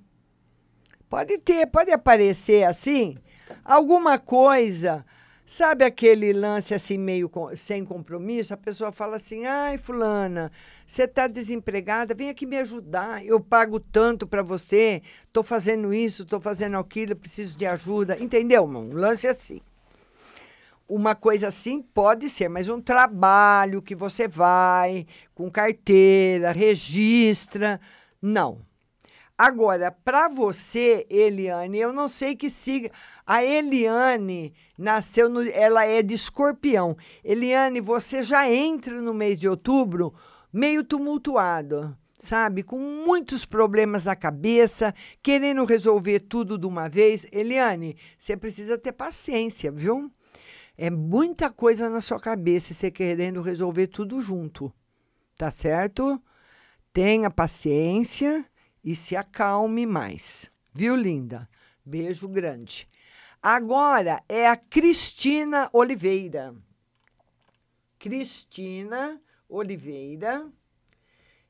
Pode 1.10 1.38
ter, 1.40 1.66
pode 1.68 1.92
aparecer 1.92 2.64
assim, 2.64 3.18
alguma 3.64 4.20
coisa 4.20 5.06
Sabe 5.46 5.86
aquele 5.86 6.34
lance 6.34 6.74
assim 6.74 6.98
meio 6.98 7.30
com, 7.30 7.56
sem 7.56 7.86
compromisso? 7.86 8.52
A 8.54 8.58
pessoa 8.58 8.92
fala 8.92 9.18
assim: 9.18 9.46
"Ai, 9.46 9.78
fulana, 9.78 10.52
você 10.86 11.04
está 11.04 11.28
desempregada, 11.28 12.16
vem 12.16 12.30
aqui 12.30 12.48
me 12.48 12.58
ajudar. 12.58 13.24
Eu 13.24 13.40
pago 13.40 13.80
tanto 13.80 14.26
para 14.26 14.42
você, 14.42 15.04
estou 15.28 15.44
fazendo 15.44 15.94
isso, 15.94 16.24
estou 16.24 16.42
fazendo 16.42 16.78
aquilo, 16.78 17.16
preciso 17.16 17.56
de 17.58 17.66
ajuda". 17.68 18.18
Entendeu, 18.20 18.64
Um 18.66 18.92
lance 18.94 19.28
assim. 19.28 19.62
Uma 20.88 21.14
coisa 21.16 21.48
assim 21.48 21.82
pode 21.82 22.28
ser, 22.30 22.48
mas 22.48 22.68
um 22.70 22.82
trabalho 22.82 23.82
que 23.82 23.96
você 23.96 24.28
vai 24.28 25.06
com 25.34 25.50
carteira, 25.50 26.52
registra, 26.52 27.80
não. 28.22 28.62
Agora, 29.38 29.92
para 29.92 30.30
você, 30.30 31.06
Eliane, 31.10 31.78
eu 31.78 31.92
não 31.92 32.08
sei 32.08 32.38
que 32.38 32.50
siga. 32.50 32.90
A 33.28 33.44
Eliane 33.44 34.54
nasceu 34.78 35.28
no. 35.28 35.42
Ela 35.50 35.84
é 35.86 36.02
de 36.02 36.14
escorpião. 36.14 36.96
Eliane, 37.22 37.82
você 37.82 38.24
já 38.24 38.50
entra 38.50 39.02
no 39.02 39.14
mês 39.14 39.38
de 39.38 39.50
outubro 39.50 40.14
meio 40.54 40.86
tumultuado, 40.86 41.98
sabe? 42.18 42.64
Com 42.64 42.80
muitos 42.80 43.44
problemas 43.44 44.06
na 44.06 44.16
cabeça, 44.16 44.94
querendo 45.22 45.66
resolver 45.66 46.20
tudo 46.22 46.58
de 46.58 46.66
uma 46.66 46.88
vez. 46.88 47.28
Eliane, 47.30 47.98
você 48.18 48.38
precisa 48.38 48.78
ter 48.78 48.94
paciência, 48.94 49.70
viu? 49.70 50.10
É 50.78 50.90
muita 50.90 51.52
coisa 51.52 51.90
na 51.90 52.00
sua 52.00 52.22
cabeça 52.22 52.74
você 52.74 52.90
querendo 52.90 53.42
resolver 53.42 53.88
tudo 53.88 54.22
junto. 54.22 54.72
Tá 55.38 55.52
certo? 55.52 56.22
Tenha 56.94 57.30
paciência 57.30 58.46
e 58.86 58.96
se 58.96 59.16
acalme 59.16 59.86
mais. 59.88 60.50
Viu, 60.72 60.96
linda? 60.96 61.50
Beijo 61.84 62.28
grande. 62.28 62.88
Agora 63.42 64.24
é 64.30 64.48
a 64.48 64.56
Cristina 64.56 65.70
Oliveira. 65.74 66.54
Cristina 67.98 69.20
Oliveira. 69.50 70.48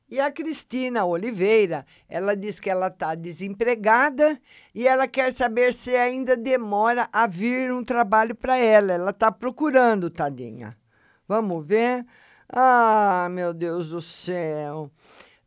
E 0.08 0.20
a 0.20 0.30
Cristina 0.30 1.04
Oliveira, 1.04 1.84
ela 2.08 2.36
diz 2.36 2.60
que 2.60 2.70
ela 2.70 2.86
está 2.86 3.14
desempregada 3.16 4.40
e 4.72 4.86
ela 4.86 5.08
quer 5.08 5.32
saber 5.32 5.74
se 5.74 5.96
ainda 5.96 6.36
demora 6.36 7.08
a 7.12 7.26
vir 7.26 7.72
um 7.72 7.82
trabalho 7.82 8.34
para 8.34 8.56
ela. 8.56 8.92
Ela 8.92 9.10
está 9.10 9.32
procurando, 9.32 10.08
tadinha. 10.08 10.78
Vamos 11.26 11.66
ver. 11.66 12.06
Ah, 12.48 13.26
meu 13.32 13.52
Deus 13.52 13.90
do 13.90 14.00
céu. 14.00 14.90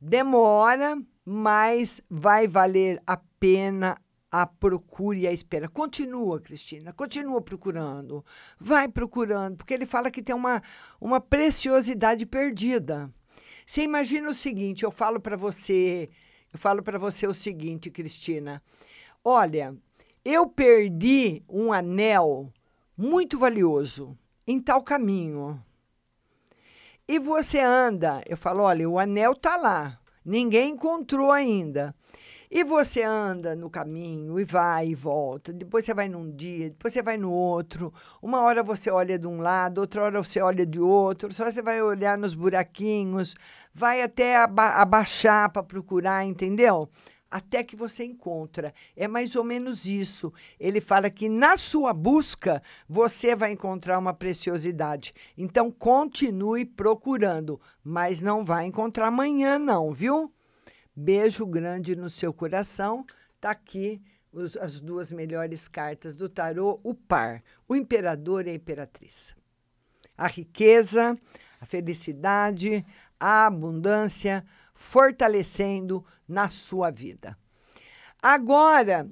Demora, 0.02 0.98
mas 1.32 2.02
vai 2.10 2.48
valer 2.48 3.00
a 3.06 3.16
pena 3.16 3.96
a 4.32 4.48
procura 4.48 5.16
e 5.16 5.28
a 5.28 5.32
espera. 5.32 5.70
Continua, 5.70 6.40
Cristina, 6.40 6.92
continua 6.92 7.40
procurando. 7.40 8.26
Vai 8.60 8.88
procurando, 8.88 9.58
porque 9.58 9.76
ele 9.76 9.86
fala 9.86 10.10
que 10.10 10.24
tem 10.24 10.34
uma, 10.34 10.60
uma 11.00 11.22
preciosidade 11.22 12.26
perdida. 12.26 13.14
Você 13.64 13.84
imagina 13.84 14.28
o 14.28 14.34
seguinte, 14.34 14.84
eu 14.84 14.90
falo 14.90 15.20
para 15.20 15.38
você, 15.38 16.10
eu 16.52 16.58
falo 16.58 16.82
para 16.82 16.98
você 16.98 17.28
o 17.28 17.34
seguinte, 17.34 17.92
Cristina. 17.92 18.60
Olha, 19.24 19.78
eu 20.26 20.48
perdi 20.48 21.44
um 21.48 21.72
anel 21.72 22.52
muito 22.98 23.38
valioso 23.38 24.18
em 24.48 24.60
tal 24.60 24.82
caminho. 24.82 25.64
E 27.08 27.20
você 27.20 27.60
anda, 27.60 28.24
eu 28.28 28.36
falo, 28.36 28.64
olha, 28.64 28.90
o 28.90 28.98
anel 28.98 29.36
tá 29.36 29.58
lá. 29.58 29.99
Ninguém 30.26 30.72
encontrou 30.72 31.32
ainda. 31.32 31.96
E 32.52 32.64
você 32.64 33.04
anda 33.04 33.56
no 33.56 33.70
caminho 33.70 34.40
e 34.40 34.44
vai 34.44 34.88
e 34.88 34.96
volta. 34.96 35.54
Depois 35.54 35.86
você 35.86 35.94
vai 35.94 36.10
num 36.10 36.32
dia, 36.32 36.70
depois 36.72 36.92
você 36.92 37.02
vai 37.04 37.16
no 37.16 37.32
outro. 37.32 37.94
Uma 38.24 38.42
hora 38.42 38.64
você 38.64 38.90
olha 38.90 39.20
de 39.20 39.28
um 39.28 39.40
lado, 39.40 39.82
outra 39.82 40.02
hora 40.02 40.24
você 40.24 40.42
olha 40.42 40.66
de 40.66 40.80
outro. 40.80 41.32
Só 41.32 41.46
você 41.46 41.62
vai 41.62 41.80
olhar 41.80 42.18
nos 42.18 42.34
buraquinhos, 42.34 43.36
vai 43.72 44.02
até 44.02 44.38
aba 44.38 44.82
abaixar 44.82 45.52
para 45.52 45.62
procurar, 45.62 46.26
entendeu? 46.26 46.90
Até 47.32 47.64
que 47.64 47.76
você 47.76 48.04
encontra. 48.04 48.74
É 48.96 49.08
mais 49.08 49.36
ou 49.36 49.44
menos 49.44 49.86
isso. 49.86 50.34
Ele 50.60 50.82
fala 50.82 51.10
que 51.10 51.30
na 51.30 51.58
sua 51.58 51.94
busca 51.94 52.62
você 52.88 53.36
vai 53.36 53.52
encontrar 53.52 54.00
uma 54.00 54.14
preciosidade. 54.14 55.14
Então 55.38 55.72
continue 55.72 56.66
procurando, 56.66 57.62
mas 57.84 58.22
não 58.22 58.44
vai 58.44 58.66
encontrar 58.66 59.08
amanhã, 59.08 59.60
não, 59.60 59.92
viu? 59.92 60.34
Beijo 60.96 61.46
grande 61.46 61.96
no 61.96 62.10
seu 62.10 62.34
coração. 62.34 63.06
Tá 63.40 63.52
aqui 63.52 64.02
os, 64.32 64.58
as 64.58 64.80
duas 64.80 65.12
melhores 65.12 65.68
cartas 65.68 66.16
do 66.16 66.28
tarô, 66.28 66.80
o 66.84 66.94
par, 66.94 67.44
o 67.68 67.76
imperador 67.76 68.48
e 68.48 68.52
a 68.52 68.54
imperatriz. 68.54 69.36
A 70.18 70.28
riqueza, 70.28 71.18
a 71.62 71.66
felicidade, 71.66 72.86
a 73.20 73.48
abundância 73.48 74.46
fortalecendo 74.74 76.06
na 76.30 76.48
sua 76.48 76.92
vida. 76.92 77.38
Agora, 78.22 79.10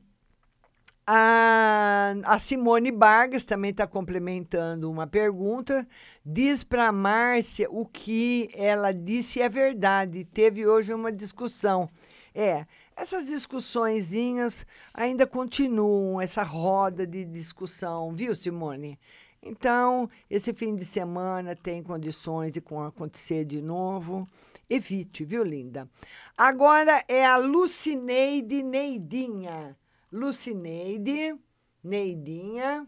a, 1.06 2.14
a 2.26 2.40
Simone 2.40 2.92
Vargas 2.92 3.46
também 3.46 3.72
está 3.72 3.88
complementando 3.88 4.92
uma 4.92 5.08
pergunta. 5.08 5.88
Diz 6.26 6.64
para 6.64 6.90
a 6.90 6.92
Márcia 6.92 7.70
o 7.72 7.86
que 7.86 8.50
ela 8.54 8.94
disse 8.94 9.42
é 9.42 9.48
verdade. 9.48 10.26
Teve 10.26 10.68
hoje 10.68 10.94
uma 10.94 11.12
discussão. 11.12 11.90
É, 12.36 12.66
essas 12.96 13.28
discussõezinhas 13.28 14.66
ainda 14.94 15.26
continuam, 15.26 16.20
essa 16.20 16.44
roda 16.44 17.08
de 17.08 17.24
discussão, 17.24 18.12
viu, 18.12 18.36
Simone? 18.36 19.00
Então, 19.42 20.10
esse 20.30 20.54
fim 20.54 20.76
de 20.76 20.84
semana 20.84 21.56
tem 21.56 21.82
condições 21.82 22.54
de 22.54 22.62
acontecer 22.86 23.46
de 23.46 23.62
novo. 23.62 24.28
Evite, 24.70 25.24
viu, 25.24 25.44
linda? 25.44 25.90
Agora 26.38 27.04
é 27.08 27.26
a 27.26 27.38
Lucineide 27.38 28.62
Neidinha. 28.62 29.78
Lucineide, 30.12 31.36
Neidinha. 31.82 32.86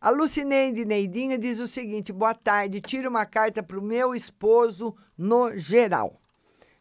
A 0.00 0.10
Lucineide 0.10 0.84
Neidinha 0.84 1.38
diz 1.38 1.60
o 1.60 1.66
seguinte: 1.66 2.12
boa 2.12 2.34
tarde, 2.34 2.80
tira 2.80 3.08
uma 3.08 3.24
carta 3.24 3.62
para 3.62 3.78
o 3.78 3.82
meu 3.82 4.14
esposo 4.14 4.96
no 5.16 5.56
geral. 5.56 6.20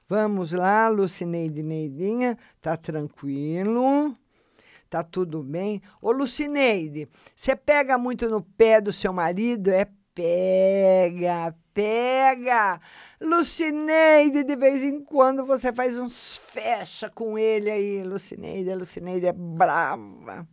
Vamos 0.07 0.51
lá, 0.51 0.87
Lucineide 0.87 1.61
Neidinha, 1.61 2.35
tá 2.59 2.75
tranquilo? 2.75 4.17
Tá 4.89 5.03
tudo 5.03 5.43
bem? 5.43 5.83
Ô, 6.01 6.11
Lucineide, 6.11 7.07
você 7.35 7.55
pega 7.55 7.95
muito 7.95 8.27
no 8.27 8.41
pé 8.41 8.81
do 8.81 8.91
seu 8.91 9.13
marido? 9.13 9.69
É 9.69 9.85
pega, 10.15 11.55
pega. 11.79 12.81
Lucineide, 13.21 14.43
de 14.43 14.55
vez 14.57 14.83
em 14.83 15.01
quando 15.01 15.45
você 15.45 15.71
faz 15.71 15.97
uns 15.97 16.35
fecha 16.35 17.09
com 17.09 17.39
ele 17.39 17.71
aí. 17.71 18.03
Lucineide, 18.03 18.75
Lucineide 18.75 19.27
é 19.27 19.31
brava. 19.31 20.45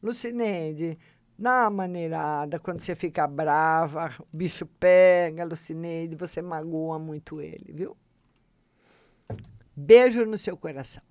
Lucineide, 0.00 0.96
dá 1.36 1.62
uma 1.62 1.70
maneirada. 1.70 2.60
Quando 2.60 2.78
você 2.78 2.94
fica 2.94 3.26
brava, 3.26 4.14
o 4.20 4.36
bicho 4.36 4.66
pega, 4.66 5.44
Lucineide, 5.44 6.14
você 6.14 6.40
magoa 6.40 6.96
muito 6.96 7.40
ele, 7.40 7.72
viu? 7.72 7.96
Beijo 9.74 10.24
no 10.24 10.38
seu 10.38 10.56
coração. 10.56 11.02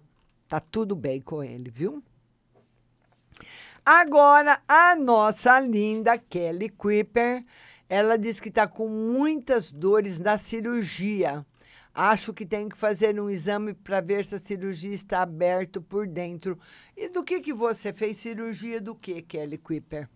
Tá 0.47 0.61
tudo 0.61 0.95
bem 0.95 1.19
com 1.19 1.43
ele, 1.43 1.69
viu? 1.69 2.01
Agora, 3.85 4.61
a 4.65 4.95
nossa 4.95 5.59
linda 5.59 6.17
Kelly 6.17 6.69
Kuiper 6.69 7.43
ela 7.89 8.17
diz 8.17 8.39
que 8.39 8.49
está 8.49 8.67
com 8.67 8.87
muitas 8.89 9.71
dores 9.71 10.19
na 10.19 10.37
cirurgia. 10.37 11.45
Acho 11.93 12.33
que 12.33 12.45
tem 12.45 12.69
que 12.69 12.77
fazer 12.77 13.19
um 13.19 13.29
exame 13.29 13.73
para 13.73 14.01
ver 14.01 14.25
se 14.25 14.35
a 14.35 14.39
cirurgia 14.39 14.93
está 14.93 15.21
aberta 15.21 15.81
por 15.81 16.05
dentro. 16.07 16.59
E 16.95 17.09
do 17.09 17.23
que, 17.23 17.39
que 17.39 17.53
você 17.53 17.91
fez 17.91 18.17
cirurgia 18.17 18.79
do 18.79 18.93
que, 18.93 19.21
Kelly 19.21 19.57
Kuiper? 19.57 20.07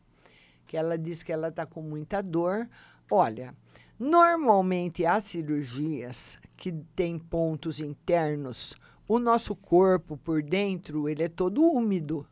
Que 0.65 0.77
ela 0.77 0.97
diz 0.97 1.23
que 1.23 1.31
ela 1.31 1.47
está 1.47 1.65
com 1.65 1.81
muita 1.81 2.21
dor. 2.21 2.69
Olha, 3.09 3.55
normalmente 3.97 5.05
as 5.05 5.23
cirurgias 5.23 6.37
que 6.55 6.71
têm 6.95 7.17
pontos 7.17 7.79
internos, 7.79 8.75
o 9.07 9.17
nosso 9.17 9.55
corpo 9.55 10.17
por 10.17 10.43
dentro 10.43 11.09
ele 11.09 11.23
é 11.23 11.29
todo 11.29 11.63
úmido, 11.63 12.27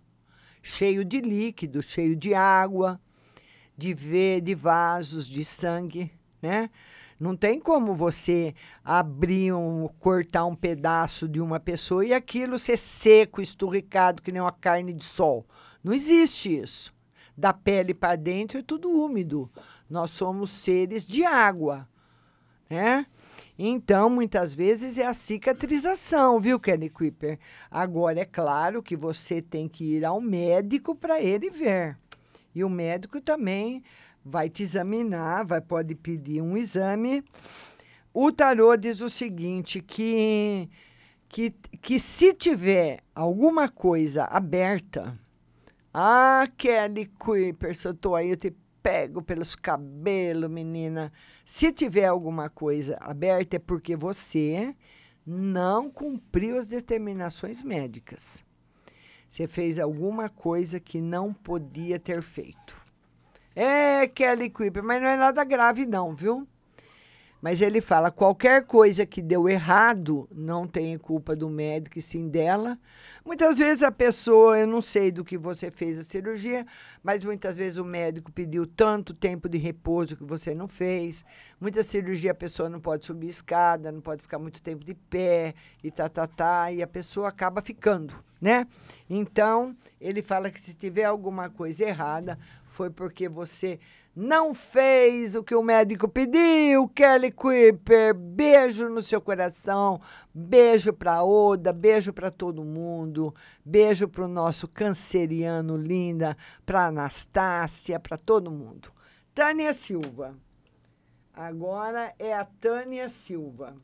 cheio 0.61 1.03
de 1.03 1.19
líquido, 1.21 1.81
cheio 1.81 2.15
de 2.15 2.35
água 2.35 3.01
de 3.79 3.93
ver 3.93 4.41
de 4.41 4.53
vasos 4.53 5.27
de 5.27 5.45
sangue, 5.45 6.11
né? 6.41 6.69
Não 7.17 7.35
tem 7.35 7.59
como 7.59 7.95
você 7.95 8.53
abrir 8.83 9.53
um, 9.53 9.89
cortar 9.99 10.45
um 10.45 10.55
pedaço 10.55 11.27
de 11.27 11.41
uma 11.41 11.59
pessoa 11.59 12.05
e 12.05 12.13
aquilo 12.13 12.59
ser 12.59 12.77
seco, 12.77 13.41
esturricado, 13.41 14.21
que 14.21 14.31
nem 14.31 14.41
uma 14.41 14.51
carne 14.51 14.93
de 14.93 15.03
sol. 15.03 15.45
Não 15.83 15.93
existe 15.93 16.59
isso. 16.59 16.93
Da 17.37 17.53
pele 17.53 17.93
para 17.93 18.17
dentro 18.17 18.59
é 18.59 18.61
tudo 18.61 18.89
úmido. 18.89 19.49
Nós 19.89 20.11
somos 20.11 20.49
seres 20.49 21.05
de 21.05 21.25
água, 21.25 21.87
né? 22.69 23.05
Então, 23.57 24.09
muitas 24.09 24.53
vezes 24.53 24.97
é 24.97 25.05
a 25.05 25.13
cicatrização, 25.13 26.39
viu, 26.39 26.59
Kelly 26.59 26.89
Kuiper? 26.89 27.37
Agora, 27.69 28.21
é 28.21 28.25
claro 28.25 28.81
que 28.81 28.95
você 28.95 29.41
tem 29.41 29.67
que 29.67 29.97
ir 29.97 30.05
ao 30.05 30.21
médico 30.21 30.95
para 30.95 31.21
ele 31.21 31.49
ver. 31.49 31.97
E 32.53 32.63
o 32.63 32.69
médico 32.69 33.21
também 33.21 33.83
vai 34.23 34.49
te 34.49 34.63
examinar, 34.63 35.45
vai 35.45 35.61
pode 35.61 35.95
pedir 35.95 36.41
um 36.41 36.57
exame. 36.57 37.23
O 38.13 38.31
tarô 38.31 38.75
diz 38.75 39.01
o 39.01 39.09
seguinte, 39.09 39.81
que 39.81 40.69
que, 41.29 41.51
que 41.81 41.99
se 41.99 42.33
tiver 42.33 43.01
alguma 43.13 43.69
coisa 43.69 44.25
aberta, 44.25 45.17
ah, 45.93 46.47
Kelly 46.57 47.05
Kuiper, 47.05 47.75
se 47.75 47.87
eu 47.87 47.93
tô 47.93 48.15
aí, 48.15 48.31
eu 48.31 48.35
te 48.35 48.53
pego 48.81 49.21
pelos 49.21 49.55
cabelos, 49.55 50.49
menina. 50.49 51.13
Se 51.45 51.71
tiver 51.71 52.05
alguma 52.05 52.49
coisa 52.49 52.97
aberta, 52.99 53.57
é 53.57 53.59
porque 53.59 53.95
você 53.95 54.75
não 55.25 55.89
cumpriu 55.89 56.57
as 56.57 56.67
determinações 56.67 57.61
médicas. 57.61 58.43
Você 59.29 59.45
fez 59.45 59.77
alguma 59.77 60.27
coisa 60.27 60.79
que 60.79 60.99
não 60.99 61.31
podia 61.31 61.99
ter 61.99 62.23
feito. 62.23 62.75
É, 63.55 64.07
Kelly 64.07 64.49
Kuiper, 64.49 64.83
mas 64.83 64.99
não 64.99 65.07
é 65.07 65.15
nada 65.15 65.43
grave 65.43 65.85
não, 65.85 66.15
viu? 66.15 66.47
Mas 67.39 67.61
ele 67.61 67.79
fala: 67.79 68.09
qualquer 68.09 68.65
coisa 68.65 69.05
que 69.05 69.21
deu 69.21 69.47
errado 69.47 70.27
não 70.31 70.65
tem 70.65 70.97
culpa 70.97 71.35
do 71.35 71.47
médico 71.47 71.99
e 71.99 72.01
sim 72.01 72.27
dela. 72.27 72.77
Muitas 73.23 73.57
vezes 73.59 73.83
a 73.83 73.91
pessoa, 73.91 74.57
eu 74.57 74.67
não 74.67 74.81
sei 74.81 75.11
do 75.11 75.23
que 75.23 75.37
você 75.37 75.69
fez 75.69 75.99
a 75.99 76.03
cirurgia, 76.03 76.65
mas 77.09 77.23
muitas 77.23 77.57
vezes 77.57 77.79
o 77.79 77.83
médico 77.83 78.31
pediu 78.31 78.67
tanto 78.67 79.15
tempo 79.15 79.49
de 79.49 79.57
repouso 79.57 80.15
que 80.15 80.23
você 80.23 80.53
não 80.53 80.67
fez. 80.67 81.25
Muita 81.59 81.81
cirurgia 81.81 82.33
a 82.33 82.35
pessoa 82.35 82.69
não 82.69 82.79
pode 82.79 83.03
subir 83.03 83.29
escada, 83.29 83.91
não 83.91 83.99
pode 83.99 84.21
ficar 84.21 84.37
muito 84.37 84.61
tempo 84.61 84.85
de 84.85 84.93
pé 84.93 85.55
e 85.83 85.89
tá, 85.89 86.07
tá, 86.07 86.27
tá, 86.27 86.71
e 86.71 86.83
a 86.83 86.87
pessoa 86.87 87.29
acaba 87.29 87.63
ficando, 87.63 88.13
né? 88.39 88.67
Então, 89.09 89.75
ele 89.99 90.21
fala 90.21 90.51
que 90.51 90.61
se 90.61 90.75
tiver 90.75 91.05
alguma 91.05 91.49
coisa 91.49 91.83
errada, 91.83 92.37
foi 92.63 92.91
porque 92.91 93.27
você 93.27 93.79
não 94.15 94.53
fez 94.53 95.35
o 95.35 95.43
que 95.43 95.55
o 95.55 95.63
médico 95.63 96.05
pediu, 96.05 96.89
Kelly 96.89 97.31
Kuiper. 97.31 98.13
Beijo 98.13 98.89
no 98.89 99.01
seu 99.01 99.21
coração, 99.21 100.01
beijo 100.33 100.91
para 100.91 101.23
Oda, 101.23 101.71
beijo 101.71 102.11
para 102.11 102.29
todo 102.29 102.63
mundo, 102.63 103.33
beijo 103.63 104.09
para 104.09 104.25
o 104.25 104.27
nosso 104.27 104.67
canceriano 104.67 105.77
linda, 105.77 106.35
para 106.65 106.91
Anastácia, 106.99 107.99
para 107.99 108.17
todo 108.17 108.51
mundo. 108.51 108.91
Tânia 109.33 109.73
Silva. 109.73 110.35
Agora 111.33 112.13
é 112.19 112.33
a 112.33 112.43
Tânia 112.43 113.07
Silva. 113.07 113.75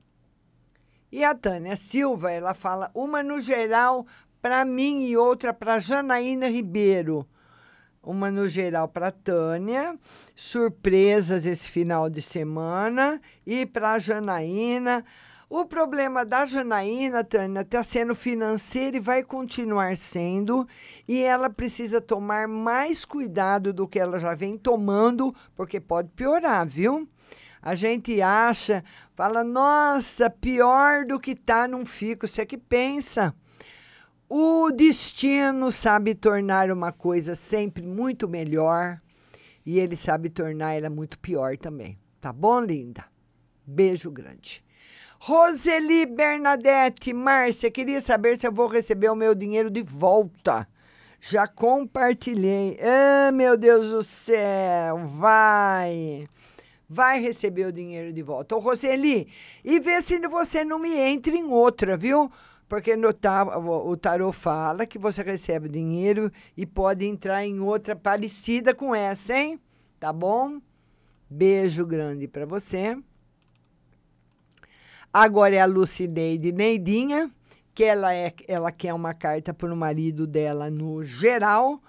E 1.11 1.23
a 1.23 1.33
Tânia 1.33 1.77
Silva, 1.77 2.31
ela 2.31 2.53
fala 2.53 2.91
uma 2.93 3.23
no 3.23 3.39
geral 3.39 4.05
para 4.41 4.65
mim 4.65 5.05
e 5.05 5.15
outra 5.15 5.53
para 5.53 5.79
Janaína 5.79 6.47
Ribeiro 6.47 7.27
uma 8.05 8.29
no 8.29 8.47
geral 8.47 8.87
para 8.87 9.11
Tânia, 9.11 9.97
surpresas 10.35 11.45
esse 11.45 11.67
final 11.67 12.09
de 12.09 12.21
semana 12.21 13.19
e 13.45 13.65
para 13.65 13.97
Janaína. 13.97 15.03
O 15.47 15.63
problema 15.63 16.25
da 16.25 16.45
Janaína, 16.45 17.23
Tânia, 17.23 17.61
está 17.61 17.83
sendo 17.83 18.15
financeiro 18.15 18.97
e 18.97 18.99
vai 18.99 19.23
continuar 19.23 19.95
sendo, 19.95 20.67
e 21.07 21.21
ela 21.21 21.51
precisa 21.51 22.01
tomar 22.01 22.47
mais 22.47 23.05
cuidado 23.05 23.71
do 23.71 23.87
que 23.87 23.99
ela 23.99 24.19
já 24.19 24.33
vem 24.33 24.57
tomando, 24.57 25.35
porque 25.55 25.79
pode 25.79 26.09
piorar, 26.09 26.65
viu? 26.65 27.07
A 27.61 27.75
gente 27.75 28.21
acha, 28.21 28.83
fala, 29.15 29.43
nossa, 29.43 30.29
pior 30.29 31.05
do 31.05 31.19
que 31.19 31.35
tá, 31.35 31.67
não 31.67 31.85
fica. 31.85 32.27
Você 32.27 32.45
que 32.45 32.57
pensa. 32.57 33.33
O 34.29 34.71
destino 34.71 35.71
sabe 35.71 36.15
tornar 36.15 36.71
uma 36.71 36.91
coisa 36.91 37.35
sempre 37.35 37.83
muito 37.83 38.27
melhor 38.27 38.99
e 39.65 39.79
ele 39.79 39.95
sabe 39.95 40.29
tornar 40.29 40.73
ela 40.73 40.89
muito 40.89 41.17
pior 41.17 41.57
também. 41.57 41.97
Tá 42.21 42.33
bom, 42.33 42.61
linda? 42.61 43.05
Beijo 43.65 44.11
grande. 44.11 44.63
Roseli 45.27 46.05
Bernadette, 46.05 47.11
Márcia, 47.11 47.71
queria 47.71 47.99
saber 47.99 48.37
se 48.37 48.45
eu 48.45 48.51
vou 48.51 48.67
receber 48.67 49.09
o 49.09 49.15
meu 49.15 49.33
dinheiro 49.33 49.71
de 49.71 49.81
volta. 49.81 50.67
Já 51.19 51.47
compartilhei. 51.47 52.77
Ah, 52.79 53.31
meu 53.31 53.57
Deus 53.57 53.89
do 53.89 54.03
céu, 54.03 54.99
vai. 55.07 56.29
Vai 56.87 57.19
receber 57.21 57.65
o 57.65 57.73
dinheiro 57.73 58.13
de 58.13 58.21
volta. 58.21 58.55
Ô, 58.55 58.59
Roseli, 58.59 59.27
e 59.63 59.79
vê 59.79 59.99
se 59.99 60.19
você 60.27 60.63
não 60.63 60.77
me 60.77 60.93
entra 60.95 61.35
em 61.35 61.45
outra, 61.45 61.97
viu? 61.97 62.31
Porque 62.69 62.95
no, 62.95 63.09
o 63.83 63.97
tarô 63.97 64.31
fala 64.31 64.85
que 64.85 64.99
você 64.99 65.23
recebe 65.23 65.67
dinheiro 65.67 66.31
e 66.55 66.67
pode 66.67 67.03
entrar 67.03 67.43
em 67.43 67.59
outra 67.59 67.95
parecida 67.95 68.75
com 68.75 68.93
essa, 68.93 69.35
hein? 69.35 69.59
Tá 69.99 70.13
bom? 70.13 70.61
Beijo 71.27 71.83
grande 71.83 72.27
para 72.27 72.45
você. 72.45 72.95
Agora 75.17 75.55
é 75.55 75.61
a 75.61 75.65
Lucineide 75.65 76.51
Neidinha, 76.51 77.31
que 77.73 77.85
ela, 77.85 78.13
é, 78.13 78.33
ela 78.49 78.69
quer 78.69 78.93
uma 78.93 79.13
carta 79.13 79.53
para 79.53 79.73
o 79.73 79.77
marido 79.77 80.27
dela 80.27 80.69
no 80.69 81.05
geral. 81.05 81.81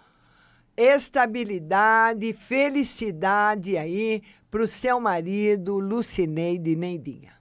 Estabilidade, 0.76 2.32
felicidade 2.32 3.76
aí 3.76 4.22
para 4.48 4.62
o 4.62 4.68
seu 4.68 5.00
marido, 5.00 5.76
Lucineide 5.76 6.76
Neidinha. 6.76 7.32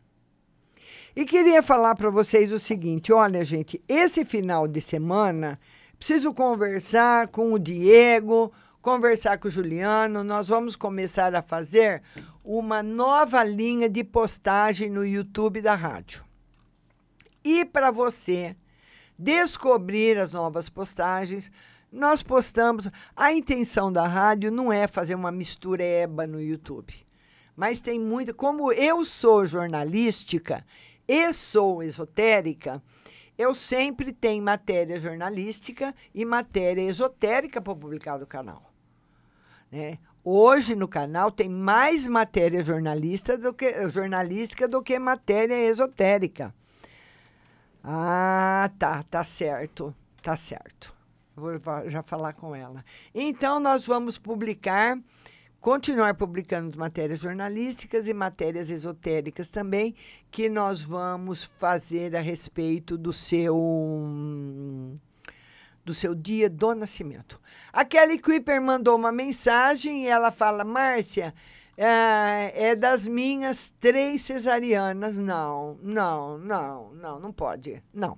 E 1.15 1.23
queria 1.23 1.61
falar 1.61 1.93
para 1.93 2.09
vocês 2.09 2.51
o 2.51 2.57
seguinte: 2.57 3.13
olha, 3.13 3.45
gente, 3.45 3.79
esse 3.87 4.25
final 4.25 4.67
de 4.67 4.81
semana 4.81 5.59
preciso 5.99 6.33
conversar 6.33 7.27
com 7.27 7.53
o 7.53 7.59
Diego, 7.59 8.51
conversar 8.85 9.39
com 9.39 9.47
o 9.47 9.51
Juliano. 9.51 10.23
Nós 10.23 10.47
vamos 10.47 10.75
começar 10.75 11.33
a 11.33 11.41
fazer 11.41 12.03
uma 12.43 12.83
nova 12.83 13.43
linha 13.43 13.89
de 13.89 14.03
postagem 14.03 14.91
no 14.91 15.03
YouTube 15.03 15.59
da 15.59 15.73
rádio. 15.73 16.23
E 17.43 17.65
para 17.65 17.89
você 17.89 18.55
descobrir 19.17 20.19
as 20.19 20.31
novas 20.31 20.69
postagens, 20.69 21.49
nós 21.91 22.21
postamos. 22.21 22.87
A 23.15 23.33
intenção 23.33 23.91
da 23.91 24.05
rádio 24.05 24.51
não 24.51 24.71
é 24.71 24.87
fazer 24.87 25.15
uma 25.15 25.31
mistureba 25.31 26.27
no 26.27 26.39
YouTube. 26.39 26.93
Mas 27.57 27.81
tem 27.81 27.99
muito. 27.99 28.35
Como 28.35 28.71
eu 28.71 29.03
sou 29.03 29.47
jornalística, 29.47 30.63
e 31.07 31.33
sou 31.33 31.81
esotérica, 31.81 32.83
eu 33.35 33.55
sempre 33.55 34.13
tenho 34.13 34.43
matéria 34.43 35.01
jornalística 35.01 35.95
e 36.13 36.23
matéria 36.23 36.83
esotérica 36.83 37.59
para 37.59 37.75
publicar 37.75 38.19
no 38.19 38.27
canal. 38.27 38.64
Né? 39.71 39.97
Hoje 40.23 40.75
no 40.75 40.87
canal 40.87 41.31
tem 41.31 41.47
mais 41.47 42.07
matéria 42.07 42.63
jornalista 42.63 43.37
do 43.37 43.53
que, 43.53 43.89
jornalística 43.89 44.67
do 44.67 44.81
que 44.81 44.97
matéria 44.97 45.55
esotérica. 45.55 46.53
Ah, 47.83 48.71
tá, 48.79 49.03
tá 49.03 49.23
certo, 49.23 49.95
tá 50.23 50.35
certo. 50.35 50.93
Vou 51.35 51.51
já 51.87 52.01
falar 52.01 52.33
com 52.33 52.55
ela. 52.55 52.83
Então, 53.13 53.59
nós 53.59 53.85
vamos 53.85 54.17
publicar 54.17 54.97
continuar 55.65 56.13
publicando 56.13 56.77
matérias 56.77 57.17
jornalísticas 57.17 58.07
e 58.07 58.13
matérias 58.13 58.69
esotéricas 58.69 59.49
também, 59.49 59.95
que 60.29 60.47
nós 60.47 60.83
vamos 60.83 61.43
fazer 61.43 62.15
a 62.15 62.21
respeito 62.21 62.95
do 62.95 63.11
seu 63.11 63.55
do 65.85 65.93
seu 65.93 66.15
dia 66.15 66.49
do 66.49 66.73
nascimento. 66.73 67.39
A 67.71 67.85
Kelly 67.85 68.19
Kuiper 68.19 68.61
mandou 68.61 68.95
uma 68.95 69.11
mensagem 69.11 70.05
e 70.05 70.07
ela 70.07 70.31
fala: 70.31 70.63
Márcia, 70.65 71.33
é, 71.77 72.69
é 72.69 72.75
das 72.75 73.05
minhas 73.05 73.69
três 73.79 74.23
cesarianas. 74.23 75.17
Não, 75.17 75.77
não, 75.81 76.37
não, 76.39 76.93
não, 76.95 77.19
não 77.19 77.31
pode. 77.31 77.81
Não. 77.93 78.17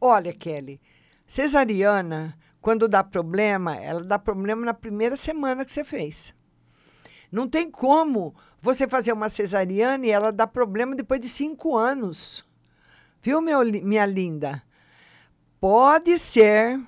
Olha, 0.00 0.32
Kelly, 0.32 0.80
cesariana 1.26 2.36
quando 2.60 2.88
dá 2.88 3.04
problema, 3.04 3.76
ela 3.76 4.02
dá 4.02 4.18
problema 4.18 4.66
na 4.66 4.74
primeira 4.74 5.16
semana 5.16 5.64
que 5.64 5.70
você 5.70 5.84
fez. 5.84 6.34
Não 7.30 7.48
tem 7.48 7.70
como 7.70 8.34
você 8.60 8.88
fazer 8.88 9.12
uma 9.12 9.28
cesariana 9.28 10.06
e 10.06 10.10
ela 10.10 10.32
dá 10.32 10.46
problema 10.46 10.96
depois 10.96 11.20
de 11.20 11.28
cinco 11.28 11.76
anos. 11.76 12.44
Viu, 13.22 13.40
meu, 13.40 13.64
minha 13.64 14.06
linda? 14.06 14.62
Pode 15.60 16.18
ser, 16.18 16.80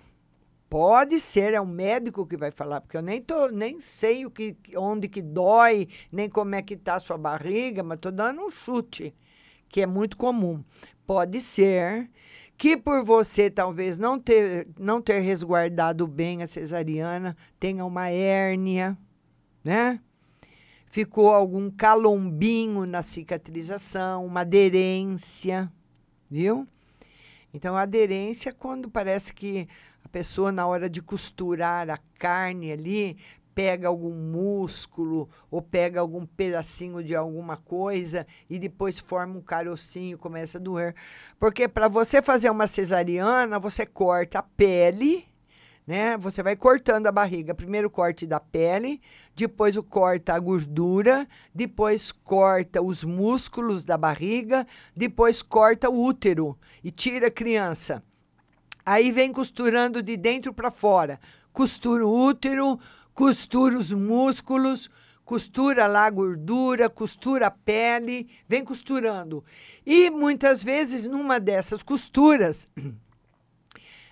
pode 0.68 1.18
ser, 1.18 1.54
é 1.54 1.60
o 1.60 1.66
médico 1.66 2.24
que 2.24 2.36
vai 2.36 2.52
falar, 2.52 2.80
porque 2.80 2.96
eu 2.96 3.02
nem, 3.02 3.20
tô, 3.20 3.48
nem 3.48 3.80
sei 3.80 4.24
o 4.24 4.30
que, 4.30 4.56
onde 4.76 5.08
que 5.08 5.20
dói, 5.20 5.88
nem 6.12 6.28
como 6.28 6.54
é 6.54 6.62
que 6.62 6.74
está 6.74 6.94
a 6.94 7.00
sua 7.00 7.18
barriga, 7.18 7.82
mas 7.82 7.96
estou 7.96 8.12
dando 8.12 8.42
um 8.42 8.48
chute, 8.48 9.12
que 9.68 9.80
é 9.80 9.86
muito 9.86 10.16
comum. 10.16 10.62
Pode 11.04 11.40
ser 11.40 12.08
que 12.56 12.76
por 12.76 13.04
você 13.04 13.50
talvez 13.50 13.98
não 13.98 14.20
ter, 14.20 14.68
não 14.78 15.02
ter 15.02 15.18
resguardado 15.18 16.06
bem 16.06 16.40
a 16.40 16.46
cesariana, 16.46 17.36
tenha 17.58 17.84
uma 17.84 18.08
hérnia, 18.08 18.96
né? 19.64 19.98
Ficou 20.86 21.34
algum 21.34 21.68
calombinho 21.72 22.86
na 22.86 23.02
cicatrização, 23.02 24.24
uma 24.24 24.42
aderência, 24.42 25.72
viu? 26.30 26.68
Então, 27.52 27.76
a 27.76 27.82
aderência 27.82 28.52
quando 28.52 28.90
parece 28.90 29.34
que 29.34 29.68
a 30.04 30.08
pessoa, 30.08 30.50
na 30.52 30.66
hora 30.66 30.88
de 30.88 31.02
costurar 31.02 31.90
a 31.90 31.98
carne 32.18 32.72
ali, 32.72 33.16
pega 33.54 33.88
algum 33.88 34.14
músculo 34.14 35.28
ou 35.50 35.60
pega 35.60 36.00
algum 36.00 36.24
pedacinho 36.24 37.02
de 37.02 37.14
alguma 37.14 37.56
coisa 37.56 38.26
e 38.48 38.58
depois 38.58 38.98
forma 38.98 39.38
um 39.38 39.42
carocinho, 39.42 40.16
começa 40.16 40.58
a 40.58 40.60
doer. 40.60 40.94
Porque 41.38 41.68
para 41.68 41.88
você 41.88 42.22
fazer 42.22 42.50
uma 42.50 42.66
cesariana, 42.66 43.58
você 43.58 43.84
corta 43.84 44.38
a 44.38 44.42
pele, 44.42 45.26
né? 45.90 46.16
Você 46.16 46.40
vai 46.40 46.54
cortando 46.54 47.08
a 47.08 47.12
barriga. 47.12 47.52
Primeiro 47.52 47.90
corte 47.90 48.24
da 48.24 48.38
pele, 48.38 49.00
depois 49.34 49.76
o 49.76 49.82
corta 49.82 50.34
a 50.34 50.38
gordura, 50.38 51.26
depois 51.52 52.12
corta 52.12 52.80
os 52.80 53.02
músculos 53.02 53.84
da 53.84 53.98
barriga, 53.98 54.64
depois 54.94 55.42
corta 55.42 55.90
o 55.90 56.00
útero 56.00 56.56
e 56.84 56.92
tira 56.92 57.26
a 57.26 57.30
criança. 57.30 58.04
Aí 58.86 59.10
vem 59.10 59.32
costurando 59.32 60.00
de 60.00 60.16
dentro 60.16 60.54
para 60.54 60.70
fora. 60.70 61.18
Costura 61.52 62.06
o 62.06 62.24
útero, 62.24 62.78
costura 63.12 63.76
os 63.76 63.92
músculos, 63.92 64.88
costura 65.24 65.88
lá 65.88 66.06
a 66.06 66.10
gordura, 66.10 66.88
costura 66.88 67.48
a 67.48 67.50
pele, 67.50 68.30
vem 68.48 68.64
costurando. 68.64 69.42
E 69.84 70.08
muitas 70.08 70.62
vezes 70.62 71.04
numa 71.04 71.40
dessas 71.40 71.82
costuras 71.82 72.68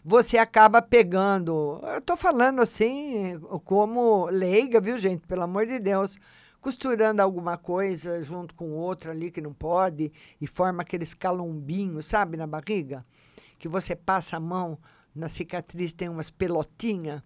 você 0.04 0.38
acaba 0.38 0.80
pegando. 0.80 1.80
Eu 1.94 2.00
tô 2.00 2.16
falando 2.16 2.60
assim 2.60 3.40
como 3.64 4.26
leiga, 4.26 4.80
viu, 4.80 4.98
gente? 4.98 5.26
Pelo 5.26 5.42
amor 5.42 5.66
de 5.66 5.78
Deus. 5.78 6.18
Costurando 6.60 7.22
alguma 7.22 7.56
coisa 7.56 8.20
junto 8.22 8.54
com 8.54 8.72
outra 8.72 9.12
ali 9.12 9.30
que 9.30 9.40
não 9.40 9.52
pode 9.52 10.12
e 10.40 10.46
forma 10.46 10.82
aqueles 10.82 11.14
calombinhos, 11.14 12.06
sabe, 12.06 12.36
na 12.36 12.46
barriga? 12.46 13.06
Que 13.58 13.68
você 13.68 13.94
passa 13.94 14.36
a 14.36 14.40
mão 14.40 14.76
na 15.14 15.28
cicatriz, 15.28 15.92
tem 15.92 16.08
umas 16.08 16.30
pelotinhas. 16.30 17.22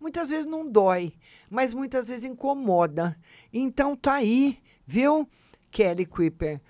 Muitas 0.00 0.30
vezes 0.30 0.46
não 0.46 0.70
dói, 0.70 1.12
mas 1.50 1.74
muitas 1.74 2.08
vezes 2.08 2.24
incomoda. 2.24 3.18
Então 3.52 3.96
tá 3.96 4.14
aí, 4.14 4.58
viu, 4.86 5.28
Kelly 5.72 6.06
Kuiper? 6.06 6.60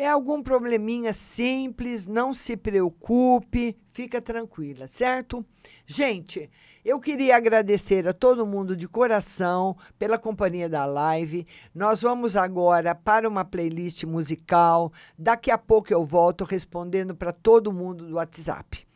É 0.00 0.06
algum 0.06 0.40
probleminha 0.40 1.12
simples, 1.12 2.06
não 2.06 2.32
se 2.32 2.56
preocupe, 2.56 3.76
fica 3.90 4.22
tranquila, 4.22 4.86
certo? 4.86 5.44
Gente, 5.84 6.48
eu 6.84 7.00
queria 7.00 7.36
agradecer 7.36 8.06
a 8.06 8.12
todo 8.12 8.46
mundo 8.46 8.76
de 8.76 8.86
coração 8.86 9.76
pela 9.98 10.16
companhia 10.16 10.68
da 10.68 10.84
live. 10.86 11.44
Nós 11.74 12.00
vamos 12.00 12.36
agora 12.36 12.94
para 12.94 13.28
uma 13.28 13.44
playlist 13.44 14.04
musical. 14.04 14.92
Daqui 15.18 15.50
a 15.50 15.58
pouco 15.58 15.92
eu 15.92 16.04
volto 16.04 16.44
respondendo 16.44 17.12
para 17.12 17.32
todo 17.32 17.72
mundo 17.72 18.06
do 18.06 18.14
WhatsApp. 18.14 18.87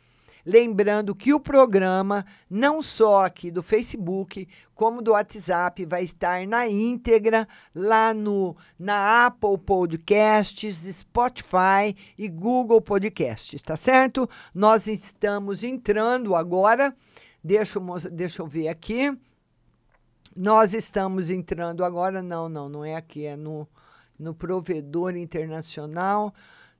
Lembrando 0.45 1.15
que 1.15 1.33
o 1.33 1.39
programa, 1.39 2.27
não 2.51 2.83
só 2.83 3.27
aqui 3.27 3.51
do 3.51 3.63
Facebook, 3.63 4.49
como 4.75 5.01
do 5.01 5.13
WhatsApp, 5.13 5.85
vai 5.87 6.03
estar 6.03 6.47
na 6.47 6.67
íntegra 6.69 7.47
lá 7.73 8.13
no 8.13 8.57
na 8.77 9.27
Apple 9.27 9.57
Podcasts, 9.59 10.75
Spotify 10.93 11.95
e 12.19 12.29
Google 12.29 12.81
Podcasts, 12.81 13.63
tá 13.63 13.77
certo? 13.77 14.29
Nós 14.53 14.89
estamos 14.89 15.63
entrando 15.63 16.35
agora. 16.35 16.95
Deixa 17.43 17.79
eu, 17.79 18.11
deixa 18.11 18.43
eu 18.43 18.47
ver 18.47 18.69
aqui. 18.69 19.17
Nós 20.35 20.75
estamos 20.75 21.31
entrando 21.31 21.85
agora. 21.85 22.23
Não, 22.23 22.49
não, 22.49 22.69
não 22.69 22.85
é 22.85 22.97
aqui, 22.97 23.27
é 23.27 23.37
no, 23.37 23.69
no 24.19 24.35
provedor 24.35 25.17
internacional. 25.17 26.35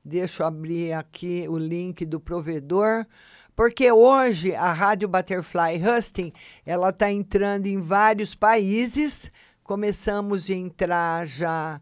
Deixa 0.05 0.43
eu 0.43 0.47
abrir 0.49 0.93
aqui 0.95 1.47
o 1.49 1.57
link 1.57 2.05
do 2.05 2.19
provedor. 2.19 3.07
Porque 3.55 3.93
hoje 3.93 4.55
a 4.55 4.73
Rádio 4.73 5.09
Butterfly 5.09 5.81
Husting, 5.83 6.33
ela 6.65 6.89
está 6.89 7.11
entrando 7.11 7.67
em 7.67 7.79
vários 7.81 8.35
países. 8.35 9.31
Começamos 9.63 10.49
a 10.49 10.55
entrar 10.55 11.27
já, 11.27 11.81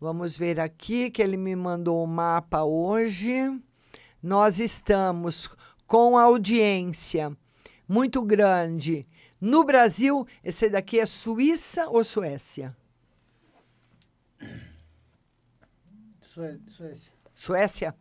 vamos 0.00 0.36
ver 0.36 0.58
aqui 0.58 1.10
que 1.10 1.22
ele 1.22 1.36
me 1.36 1.54
mandou 1.54 2.02
o 2.02 2.06
mapa 2.06 2.64
hoje. 2.64 3.34
Nós 4.22 4.58
estamos 4.60 5.48
com 5.86 6.16
audiência 6.16 7.36
muito 7.86 8.22
grande. 8.22 9.06
No 9.40 9.64
Brasil, 9.64 10.26
esse 10.44 10.68
daqui 10.68 11.00
é 11.00 11.06
Suíça 11.06 11.88
ou 11.88 12.04
Suécia? 12.04 12.76
Suécia. 16.22 17.12
Suécia? 17.34 17.96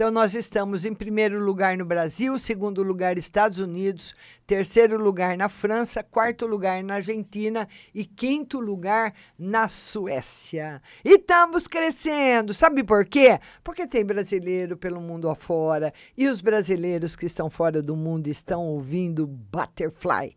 Então, 0.00 0.10
nós 0.10 0.34
estamos 0.34 0.86
em 0.86 0.94
primeiro 0.94 1.38
lugar 1.38 1.76
no 1.76 1.84
Brasil, 1.84 2.38
segundo 2.38 2.82
lugar 2.82 3.18
Estados 3.18 3.58
Unidos, 3.58 4.14
terceiro 4.46 4.96
lugar 4.96 5.36
na 5.36 5.46
França, 5.46 6.02
quarto 6.02 6.46
lugar 6.46 6.82
na 6.82 6.94
Argentina 6.94 7.68
e 7.94 8.06
quinto 8.06 8.58
lugar 8.60 9.12
na 9.38 9.68
Suécia. 9.68 10.80
E 11.04 11.16
estamos 11.16 11.68
crescendo. 11.68 12.54
Sabe 12.54 12.82
por 12.82 13.04
quê? 13.04 13.38
Porque 13.62 13.86
tem 13.86 14.02
brasileiro 14.02 14.74
pelo 14.74 15.02
mundo 15.02 15.28
afora 15.28 15.92
e 16.16 16.26
os 16.26 16.40
brasileiros 16.40 17.14
que 17.14 17.26
estão 17.26 17.50
fora 17.50 17.82
do 17.82 17.94
mundo 17.94 18.28
estão 18.28 18.68
ouvindo 18.68 19.26
Butterfly. 19.26 20.34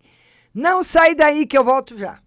Não 0.53 0.83
sai 0.83 1.15
daí 1.15 1.45
que 1.45 1.57
eu 1.57 1.63
volto 1.63 1.97
já. 1.97 2.19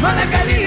Turn 0.00 0.57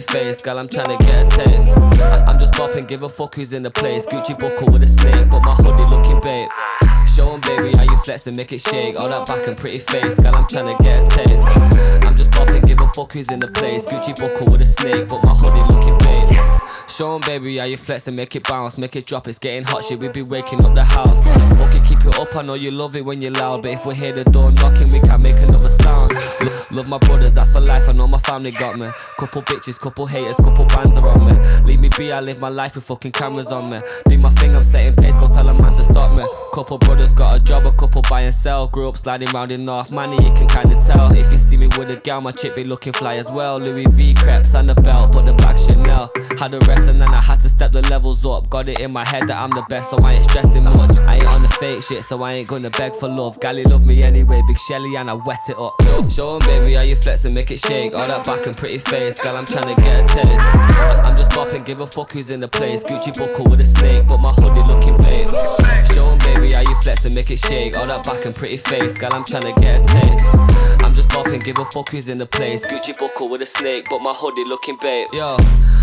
pretty 0.00 0.18
face, 0.30 0.42
girl, 0.42 0.58
I'm 0.58 0.68
tryna 0.68 0.98
get 1.00 1.26
a 1.26 1.36
taste. 1.36 1.78
I- 2.00 2.24
I'm 2.26 2.38
just 2.38 2.52
bopping, 2.52 2.86
give 2.86 3.02
a 3.02 3.08
fuck 3.08 3.34
who's 3.34 3.52
in 3.52 3.62
the 3.62 3.70
place. 3.70 4.04
Gucci 4.06 4.38
buckle 4.38 4.70
with 4.72 4.82
a 4.82 4.88
snake, 4.88 5.30
but 5.30 5.40
my 5.40 5.54
hoodie 5.54 5.84
looking 5.94 6.20
babe. 6.20 6.48
Show 7.14 7.32
'em, 7.34 7.40
baby, 7.40 7.76
how 7.76 7.82
you 7.84 7.96
flex 7.98 8.26
and 8.26 8.36
make 8.36 8.52
it 8.52 8.60
shake. 8.60 8.98
All 9.00 9.08
that 9.08 9.26
back 9.26 9.46
and 9.46 9.56
pretty 9.56 9.78
face, 9.80 10.14
girl, 10.16 10.34
I'm 10.36 10.44
tryna 10.46 10.78
get 10.82 11.04
a 11.04 11.08
taste. 11.16 11.46
I'm 12.06 12.16
just 12.16 12.30
bopping, 12.30 12.66
give 12.66 12.80
a 12.80 12.86
fuck 12.88 13.12
who's 13.12 13.28
in 13.30 13.40
the 13.40 13.48
place. 13.48 13.84
Gucci 13.84 14.18
buckle 14.18 14.52
with 14.52 14.60
a 14.60 14.66
snake, 14.66 15.08
but 15.08 15.22
my 15.24 15.34
hoodie 15.34 15.72
looking 15.72 15.98
babe. 15.98 16.38
Show 16.88 17.14
'em, 17.14 17.20
baby, 17.22 17.58
how 17.58 17.64
you 17.64 17.76
flex 17.76 18.06
and 18.08 18.16
make 18.16 18.34
it 18.36 18.46
bounce, 18.48 18.76
make 18.78 18.96
it 18.96 19.06
drop. 19.06 19.28
It's 19.28 19.38
getting 19.38 19.64
hot, 19.64 19.84
shit. 19.84 19.98
We 20.00 20.08
be 20.08 20.22
waking 20.22 20.64
up 20.64 20.74
the 20.74 20.84
house. 20.84 21.22
Fuck 21.58 21.74
it, 21.74 21.84
keep 21.84 22.04
it 22.04 22.18
up. 22.18 22.34
I 22.34 22.42
know 22.42 22.54
you 22.54 22.70
love 22.70 22.96
it 22.96 23.04
when 23.04 23.20
you're 23.22 23.32
loud, 23.32 23.62
but 23.62 23.70
if 23.72 23.86
we 23.86 23.94
hear 23.94 24.12
the 24.12 24.24
door 24.24 24.50
knocking, 24.52 24.90
we 24.90 25.00
can't 25.00 25.22
make 25.22 25.36
another 25.38 25.70
sound. 25.82 26.12
Lo- 26.78 26.84
Love 26.84 26.90
my 26.90 26.98
brothers, 27.08 27.34
that's 27.34 27.50
for 27.50 27.58
life. 27.60 27.88
I 27.88 27.92
know 27.92 28.06
my 28.06 28.18
family 28.20 28.52
got 28.52 28.78
me. 28.78 28.88
Couple 29.18 29.42
bitches, 29.42 29.80
couple 29.80 30.06
haters, 30.06 30.36
couple 30.36 30.64
bands 30.66 30.96
around 30.96 31.26
me. 31.26 31.32
Leave 31.64 31.80
me 31.80 31.90
be, 31.98 32.12
I 32.12 32.20
live 32.20 32.38
my 32.38 32.48
life 32.48 32.76
with 32.76 32.84
fucking 32.84 33.10
cameras 33.10 33.48
on 33.48 33.68
me. 33.68 33.80
Do 34.08 34.16
my 34.16 34.30
thing, 34.30 34.54
I'm 34.54 34.62
setting 34.62 34.94
pace, 34.94 35.12
go 35.14 35.26
tell 35.26 35.48
a 35.48 35.54
man 35.54 35.74
to 35.74 35.82
stop 35.82 36.14
me. 36.14 36.22
Couple 36.54 36.78
brothers 36.78 37.12
got 37.14 37.36
a 37.36 37.40
job, 37.42 37.66
a 37.66 37.72
couple 37.72 38.02
buy 38.08 38.20
and 38.20 38.34
sell. 38.34 38.68
Grew 38.68 38.88
up 38.88 38.96
sliding 38.96 39.28
round 39.30 39.50
in 39.50 39.64
North 39.64 39.90
Money, 39.90 40.16
you 40.24 40.32
can 40.34 40.46
kinda 40.46 40.80
tell. 40.86 41.10
If 41.12 41.32
you 41.32 41.38
see 41.40 41.56
me 41.56 41.66
with 41.76 41.90
a 41.90 41.96
gal, 41.96 42.20
my 42.20 42.30
chick 42.30 42.54
be 42.54 42.62
looking 42.62 42.92
fly 42.92 43.16
as 43.16 43.28
well. 43.28 43.58
Louis 43.58 43.86
V 43.86 44.14
crepes 44.14 44.54
and 44.54 44.70
the 44.70 44.76
belt, 44.76 45.10
but 45.10 45.26
the 45.26 45.32
back 45.34 45.58
Chanel. 45.58 46.10
Had 46.38 46.52
the 46.52 46.60
rest 46.60 46.88
and 46.88 47.00
then 47.00 47.12
I 47.12 47.20
had 47.20 47.40
to 47.42 47.48
step 47.48 47.72
the 47.72 47.82
levels 47.90 48.24
up. 48.24 48.48
Got 48.48 48.68
it 48.68 48.78
in 48.78 48.92
my 48.92 49.04
head 49.04 49.26
that 49.26 49.36
I'm 49.36 49.50
the 49.50 49.64
best, 49.68 49.90
so 49.90 49.98
I 49.98 50.12
ain't 50.14 50.30
stressing 50.30 50.62
much. 50.62 50.96
I 50.98 51.16
ain't 51.16 51.26
on 51.26 51.42
the 51.42 51.48
fake 51.48 51.82
shit, 51.82 52.04
so 52.04 52.22
I 52.22 52.34
ain't 52.34 52.48
gonna 52.48 52.70
beg 52.70 52.94
for 52.94 53.08
love. 53.08 53.40
Gally 53.40 53.64
love 53.64 53.84
me 53.84 54.04
anyway, 54.04 54.40
big 54.46 54.58
Shelly, 54.68 54.94
and 54.94 55.10
I 55.10 55.14
wet 55.14 55.40
it 55.48 55.58
up. 55.58 55.74
Show 56.10 56.36
'em, 56.36 56.46
baby, 56.46 56.67
how 56.74 56.82
you 56.82 56.96
flex 56.96 57.24
and 57.24 57.34
make 57.34 57.50
it 57.50 57.60
shake. 57.60 57.94
All 57.94 58.06
that 58.06 58.24
back 58.24 58.46
and 58.46 58.56
pretty 58.56 58.78
face, 58.78 59.20
girl, 59.20 59.36
I'm 59.36 59.44
tryna 59.44 59.76
get 59.76 60.10
a. 60.16 60.36
I- 60.38 61.02
I'm 61.04 61.16
just 61.16 61.30
bopping, 61.30 61.64
give 61.64 61.80
a 61.80 61.86
fuck 61.86 62.12
who's 62.12 62.30
in 62.30 62.40
the 62.40 62.48
place. 62.48 62.82
Gucci 62.82 63.16
buckle 63.16 63.46
with 63.46 63.60
a 63.60 63.66
snake, 63.66 64.06
but 64.06 64.18
my 64.18 64.32
hoodie 64.32 64.66
looking 64.66 64.96
babe. 64.98 65.30
Show 65.94 66.08
'em, 66.10 66.18
baby, 66.18 66.52
how 66.52 66.60
you 66.62 66.74
flex 66.82 67.04
and 67.04 67.14
make 67.14 67.30
it 67.30 67.38
shake. 67.38 67.76
All 67.78 67.86
that 67.86 68.04
back 68.04 68.24
and 68.24 68.34
pretty 68.34 68.56
face, 68.58 68.98
girl, 68.98 69.10
I'm 69.12 69.24
tryna 69.24 69.54
get 69.60 69.80
a 69.80 69.84
taste. 69.84 70.57
Just 70.98 71.10
bopping, 71.10 71.44
give 71.44 71.56
a 71.58 71.64
fuck 71.66 71.90
who's 71.90 72.08
in 72.08 72.18
the 72.18 72.26
place. 72.26 72.66
Gucci 72.66 72.98
buckle 72.98 73.30
with 73.30 73.40
a 73.40 73.46
snake, 73.46 73.86
but 73.88 74.00
my 74.00 74.12
hoodie 74.12 74.44
looking 74.44 74.76
babe. 74.78 75.06
Yo, 75.12 75.36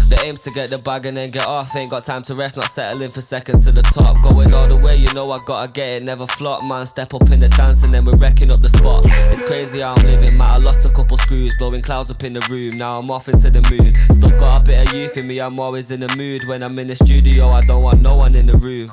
the 0.09 0.19
aim's 0.25 0.41
to 0.43 0.51
get 0.51 0.71
the 0.71 0.77
bag 0.77 1.05
and 1.05 1.15
then 1.15 1.31
get 1.31 1.47
off. 1.47 1.73
Ain't 1.73 1.89
got 1.89 2.03
time 2.03 2.21
to 2.23 2.35
rest, 2.35 2.57
not 2.57 2.65
settling 2.65 3.11
for 3.11 3.21
seconds 3.21 3.63
to 3.63 3.71
the 3.71 3.81
top. 3.81 4.21
Going 4.21 4.53
all 4.53 4.67
the 4.67 4.75
way, 4.75 4.97
you 4.97 5.07
know 5.13 5.31
I 5.31 5.39
gotta 5.45 5.71
get 5.71 5.87
it, 5.87 6.03
never 6.03 6.27
flop. 6.27 6.65
Man, 6.65 6.85
step 6.85 7.13
up 7.13 7.31
in 7.31 7.39
the 7.39 7.47
dance 7.47 7.81
and 7.83 7.93
then 7.93 8.03
we're 8.03 8.17
wrecking 8.17 8.51
up 8.51 8.61
the 8.61 8.67
spot. 8.67 9.03
It's 9.05 9.41
crazy 9.43 9.79
how 9.79 9.95
I'm 9.95 10.05
living, 10.05 10.35
man. 10.35 10.49
I 10.49 10.57
lost 10.57 10.83
a 10.83 10.89
couple 10.89 11.17
screws, 11.19 11.55
blowing 11.59 11.81
clouds 11.81 12.11
up 12.11 12.21
in 12.25 12.33
the 12.33 12.45
room. 12.49 12.77
Now 12.77 12.99
I'm 12.99 13.09
off 13.09 13.29
into 13.29 13.49
the 13.49 13.61
moon. 13.71 13.95
Still 14.17 14.37
got 14.37 14.63
a 14.63 14.65
bit 14.65 14.85
of 14.85 14.93
youth 14.93 15.15
in 15.15 15.27
me, 15.27 15.39
I'm 15.39 15.57
always 15.61 15.91
in 15.91 16.01
the 16.01 16.13
mood. 16.17 16.45
When 16.45 16.61
I'm 16.61 16.77
in 16.77 16.89
the 16.89 16.97
studio, 16.97 17.51
I 17.51 17.65
don't 17.65 17.83
want 17.83 18.01
no 18.01 18.17
one 18.17 18.35
in 18.35 18.47
the 18.47 18.57
room. 18.57 18.91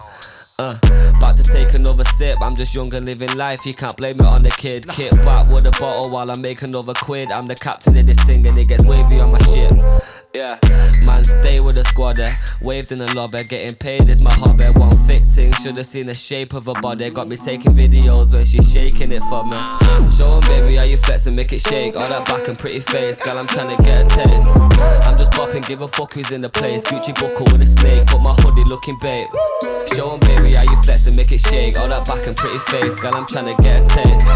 Uh, 0.59 0.79
about 1.16 1.37
to 1.37 1.43
take 1.43 1.73
another 1.74 2.05
sip. 2.16 2.39
I'm 2.41 2.57
just 2.57 2.74
young 2.74 2.93
and 2.95 3.07
living 3.07 3.35
life. 3.37 3.65
You 3.65 3.74
can't 3.74 3.97
blame 3.97 4.20
it 4.20 4.27
on 4.27 4.43
the 4.43 4.51
kid. 4.51 4.89
Kit 4.89 5.15
back 5.23 5.49
with 5.49 5.66
a 5.66 5.70
bottle 5.81 6.11
while 6.11 6.31
I 6.31 6.39
make 6.39 6.62
another 6.62 6.93
quid. 6.95 7.33
I'm 7.33 7.47
the 7.47 7.55
captain 7.55 7.97
of 7.97 8.07
this 8.07 8.20
thing 8.24 8.47
and 8.47 8.59
it 8.59 8.66
gets 8.66 8.85
wavy 8.85 9.19
on 9.19 9.33
my 9.33 9.39
ship. 9.39 9.73
Yeah, 10.35 10.59
man, 11.03 11.24
stay 11.24 11.61
with 11.61 11.74
the 11.74 11.85
squad 11.85 12.16
there. 12.16 12.39
Waved 12.62 12.91
in 12.93 12.99
the 13.01 13.15
lobby, 13.15 13.45
getting 13.45 13.77
paid 13.77 14.09
is 14.09 14.20
my 14.20 14.33
hobby. 14.33 14.65
One 14.65 14.91
thick 15.07 15.23
thing, 15.24 15.53
should've 15.62 15.85
seen 15.87 16.07
the 16.07 16.15
shape 16.15 16.55
of 16.55 16.65
her 16.66 16.81
body. 16.81 17.11
Got 17.11 17.29
me 17.29 17.37
taking 17.37 17.73
videos 17.73 18.33
when 18.33 18.47
she's 18.47 18.70
shaking 18.73 19.12
it 19.12 19.23
for 19.24 19.45
me. 19.45 19.59
Show 20.16 20.37
'em, 20.37 20.41
baby, 20.49 20.77
how 20.77 20.85
you 20.85 20.97
flex 20.99 21.27
and 21.27 21.37
make 21.37 21.53
it 21.53 21.61
shake. 21.61 21.97
All 21.97 22.09
that 22.09 22.27
back 22.27 22.49
and 22.49 22.59
pretty 22.59 22.81
face, 22.81 23.20
girl, 23.23 23.37
I'm 23.37 23.47
trying 23.47 23.77
to 23.77 23.83
get 23.83 24.07
a 24.07 24.09
taste. 24.09 24.49
I'm 25.07 25.19
just 25.19 25.33
bopping, 25.33 25.66
give 25.66 25.83
a 25.83 25.89
fuck 25.89 26.15
who's 26.15 26.31
in 26.31 26.41
the 26.41 26.49
place. 26.49 26.83
Gucci 26.85 27.15
buckle 27.15 27.47
with 27.53 27.62
a 27.62 27.66
snake, 27.66 28.07
but 28.07 28.20
my 28.20 28.33
hoodie 28.39 28.65
looking 28.65 28.99
babe. 29.01 29.29
Show 29.95 30.15
'em, 30.15 30.20
baby, 30.20 30.41
how 30.51 30.62
you 30.62 30.82
flex 30.82 31.06
and 31.06 31.16
make 31.16 31.31
it 31.31 31.40
shake. 31.40 31.78
All 31.78 31.89
that 31.89 32.06
back 32.06 32.27
and 32.27 32.36
pretty 32.36 32.59
face, 32.70 32.98
girl, 33.01 33.14
I'm 33.14 33.27
tryna 33.27 33.56
get 33.62 33.82
a 33.82 33.86
taste. 33.86 34.27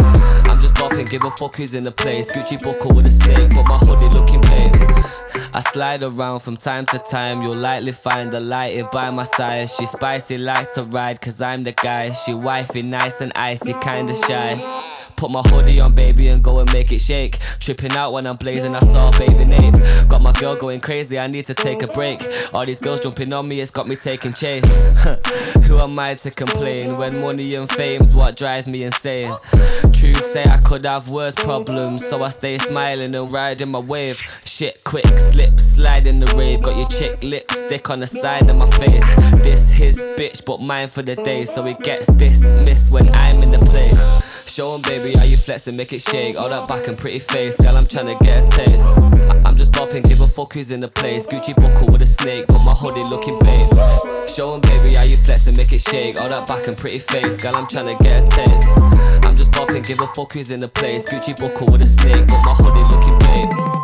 I'm 0.48 0.60
just 0.60 0.74
bopping, 0.74 1.08
give 1.10 1.24
a 1.24 1.30
fuck 1.32 1.56
who's 1.56 1.74
in 1.74 1.84
the 1.84 1.92
place. 1.92 2.30
Gucci 2.30 2.62
buckle 2.62 2.94
with 2.94 3.06
a 3.06 3.10
snake, 3.10 3.50
but 3.54 3.64
my 3.64 3.78
hoodie 3.78 4.08
looking 4.16 4.40
babe. 4.42 4.74
I 5.52 5.62
slide 5.72 6.02
around 6.02 6.40
from 6.40 6.56
time 6.56 6.86
to 6.86 6.98
time. 6.98 7.42
You'll 7.42 7.56
likely 7.56 7.92
find 7.92 8.32
a 8.34 8.40
lighty 8.40 8.90
by 8.92 9.10
my 9.10 9.24
side. 9.24 9.70
She 9.70 9.86
spicy, 9.86 10.38
likes 10.38 10.74
to 10.74 10.84
ride, 10.84 11.20
cause 11.20 11.40
I'm 11.40 11.64
the 11.64 11.72
guy. 11.72 12.12
She 12.12 12.34
wifey, 12.34 12.82
nice 12.82 13.20
and 13.20 13.32
icy, 13.34 13.72
kinda 13.82 14.14
shy. 14.14 14.85
Put 15.16 15.30
my 15.30 15.40
hoodie 15.40 15.80
on, 15.80 15.94
baby, 15.94 16.28
and 16.28 16.42
go 16.42 16.58
and 16.58 16.70
make 16.72 16.92
it 16.92 17.00
shake. 17.00 17.38
Tripping 17.58 17.92
out 17.92 18.12
when 18.12 18.26
I'm 18.26 18.36
blazing, 18.36 18.74
I 18.74 18.80
saw 18.80 19.10
bathing 19.18 19.52
ape. 19.52 20.08
Got 20.08 20.20
my 20.20 20.32
girl 20.32 20.56
going 20.56 20.80
crazy, 20.80 21.18
I 21.18 21.26
need 21.26 21.46
to 21.46 21.54
take 21.54 21.82
a 21.82 21.86
break. 21.86 22.22
All 22.52 22.66
these 22.66 22.78
girls 22.78 23.00
jumping 23.00 23.32
on 23.32 23.48
me, 23.48 23.60
it's 23.60 23.70
got 23.70 23.88
me 23.88 23.96
taking 23.96 24.34
chase. 24.34 24.64
Who 25.64 25.78
am 25.78 25.98
I 25.98 26.14
to 26.14 26.30
complain 26.30 26.98
when 26.98 27.20
money 27.20 27.54
and 27.54 27.70
fame's 27.70 28.14
what 28.14 28.36
drives 28.36 28.66
me 28.66 28.84
insane? 28.84 29.34
True 29.92 30.14
say 30.14 30.44
I 30.44 30.58
could 30.58 30.84
have 30.84 31.08
worse 31.08 31.34
problems, 31.34 32.06
so 32.06 32.22
I 32.22 32.28
stay 32.28 32.58
smiling 32.58 33.14
and 33.14 33.32
riding 33.32 33.70
my 33.70 33.78
wave. 33.78 34.20
Shit, 34.42 34.82
quick 34.84 35.06
slip, 35.06 35.52
slide 35.52 36.06
in 36.06 36.20
the 36.20 36.26
rave. 36.36 36.62
Got 36.62 36.76
your 36.76 36.88
chick 36.88 37.22
lipstick 37.22 37.88
on 37.88 38.00
the 38.00 38.06
side 38.06 38.48
of 38.50 38.56
my 38.56 38.70
face. 38.72 39.06
This 39.42 39.70
his 39.70 39.98
bitch, 39.98 40.44
but 40.44 40.60
mine 40.60 40.88
for 40.88 41.02
the 41.02 41.16
day, 41.16 41.46
so 41.46 41.64
it 41.66 41.80
gets 41.80 42.06
dismissed 42.08 42.90
when 42.90 43.08
I'm 43.14 43.42
in 43.42 43.52
the 43.52 43.58
place. 43.58 44.26
Show 44.46 44.74
him, 44.74 44.82
baby, 44.82 45.05
how 45.14 45.24
you 45.24 45.36
flex 45.36 45.66
and 45.66 45.76
make 45.76 45.92
it 45.92 46.00
shake. 46.02 46.38
All 46.38 46.48
that 46.48 46.68
back 46.68 46.88
and 46.88 46.96
pretty 46.96 47.18
face, 47.18 47.56
girl, 47.56 47.76
I'm 47.76 47.86
tryna 47.86 48.18
get 48.20 48.44
a 48.44 48.56
taste. 48.56 48.80
I- 48.80 49.42
I'm 49.44 49.56
just 49.56 49.72
bopping, 49.72 50.02
give 50.08 50.20
a 50.20 50.26
fuck 50.26 50.52
who's 50.54 50.70
in 50.70 50.80
the 50.80 50.88
place. 50.88 51.26
Gucci 51.26 51.54
buckle 51.54 51.88
with 51.92 52.02
a 52.02 52.06
snake, 52.06 52.46
but 52.48 52.62
my 52.64 52.72
hoodie 52.72 53.04
looking 53.04 53.38
babe. 53.38 53.68
Show 54.28 54.54
'em, 54.54 54.60
baby, 54.60 54.94
how 54.94 55.02
you 55.04 55.16
flex 55.18 55.46
and 55.46 55.56
make 55.56 55.72
it 55.72 55.80
shake. 55.80 56.20
All 56.20 56.28
that 56.28 56.46
back 56.46 56.66
and 56.66 56.76
pretty 56.76 56.98
face, 56.98 57.36
girl, 57.42 57.54
I'm 57.54 57.66
tryna 57.66 57.98
get 58.02 58.24
a 58.24 58.28
taste. 58.28 59.26
I'm 59.26 59.36
just 59.36 59.50
bopping, 59.52 59.86
give 59.86 60.00
a 60.00 60.06
fuck 60.08 60.32
who's 60.32 60.50
in 60.50 60.60
the 60.60 60.68
place. 60.68 61.04
Gucci 61.04 61.38
buckle 61.40 61.66
with 61.72 61.82
a 61.82 61.86
snake, 61.86 62.26
but 62.26 62.40
my 62.44 62.54
hoodie 62.54 62.84
looking 62.94 63.18
babe. 63.20 63.75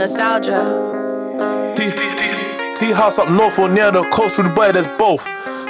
Nostalgia. 0.00 0.64
T, 1.76 2.90
house 2.90 3.18
up 3.18 3.28
north 3.28 3.58
or 3.58 3.68
near 3.68 3.92
the 3.92 4.00
coast 4.08 4.36
through 4.36 4.48
Dubai, 4.48 4.72
there's 4.72 4.88
both. 4.96 5.20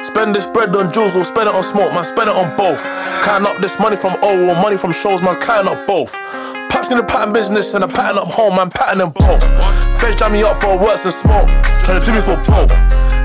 Spend 0.07 0.33
this 0.33 0.47
bread 0.47 0.71
on 0.77 0.93
jewels 0.93 1.17
or 1.17 1.25
spend 1.25 1.49
it 1.49 1.55
on 1.57 1.65
smoke, 1.65 1.91
man, 1.91 2.05
spend 2.05 2.31
it 2.31 2.37
on 2.39 2.57
both. 2.57 2.79
Counting 3.27 3.51
up 3.51 3.61
this 3.61 3.81
money 3.81 3.97
from 3.97 4.15
O 4.23 4.31
or 4.47 4.55
money 4.63 4.77
from 4.77 4.93
shows, 4.93 5.21
man, 5.21 5.35
counting 5.35 5.75
up 5.75 5.85
both. 5.85 6.13
Paps 6.71 6.93
in 6.93 6.99
the 6.99 7.03
pattern 7.03 7.35
business 7.35 7.75
and 7.75 7.83
a 7.83 7.89
pattern 7.89 8.19
up 8.23 8.31
home, 8.31 8.55
man, 8.55 8.71
pattern 8.71 8.99
them 8.99 9.11
both. 9.11 9.43
Feds 9.99 10.15
jam 10.15 10.31
me 10.31 10.45
up 10.47 10.63
for 10.63 10.79
works 10.79 11.03
and 11.03 11.13
smoke, 11.13 11.51
trying 11.83 11.99
to 11.99 12.07
do 12.07 12.15
me 12.15 12.23
for 12.23 12.39
both. 12.47 12.71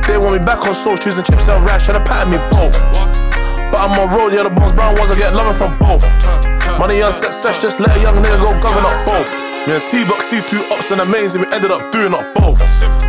They 0.10 0.18
want 0.18 0.34
me 0.34 0.42
back 0.42 0.66
on 0.66 0.74
soul, 0.74 0.98
choosing 0.98 1.24
chips 1.24 1.46
and 1.46 1.62
rash, 1.64 1.86
trying 1.86 2.02
to 2.02 2.06
pattern 2.10 2.34
me 2.34 2.42
both. 2.50 2.74
But 3.70 3.78
I'm 3.78 3.94
on 3.94 4.10
road, 4.10 4.34
yeah, 4.34 4.42
the 4.42 4.50
bones 4.50 4.74
brown 4.74 4.98
ones, 4.98 5.14
I 5.14 5.16
get 5.22 5.38
loving 5.38 5.54
from 5.54 5.78
both. 5.78 6.02
Money 6.82 7.06
and 7.06 7.14
success, 7.14 7.62
just 7.62 7.80
let 7.80 7.94
a 7.94 8.02
young 8.02 8.18
nigga 8.26 8.42
go 8.42 8.50
govern 8.58 8.90
up 8.90 9.06
both. 9.06 9.45
Me 9.68 9.74
and 9.74 9.88
T-Box 9.88 10.30
see 10.30 10.42
two 10.46 10.64
ups 10.70 10.92
and 10.92 11.02
amazing, 11.02 11.42
we 11.42 11.48
ended 11.52 11.72
up 11.72 11.92
doing 11.92 12.14
up 12.14 12.36
both. 12.36 12.62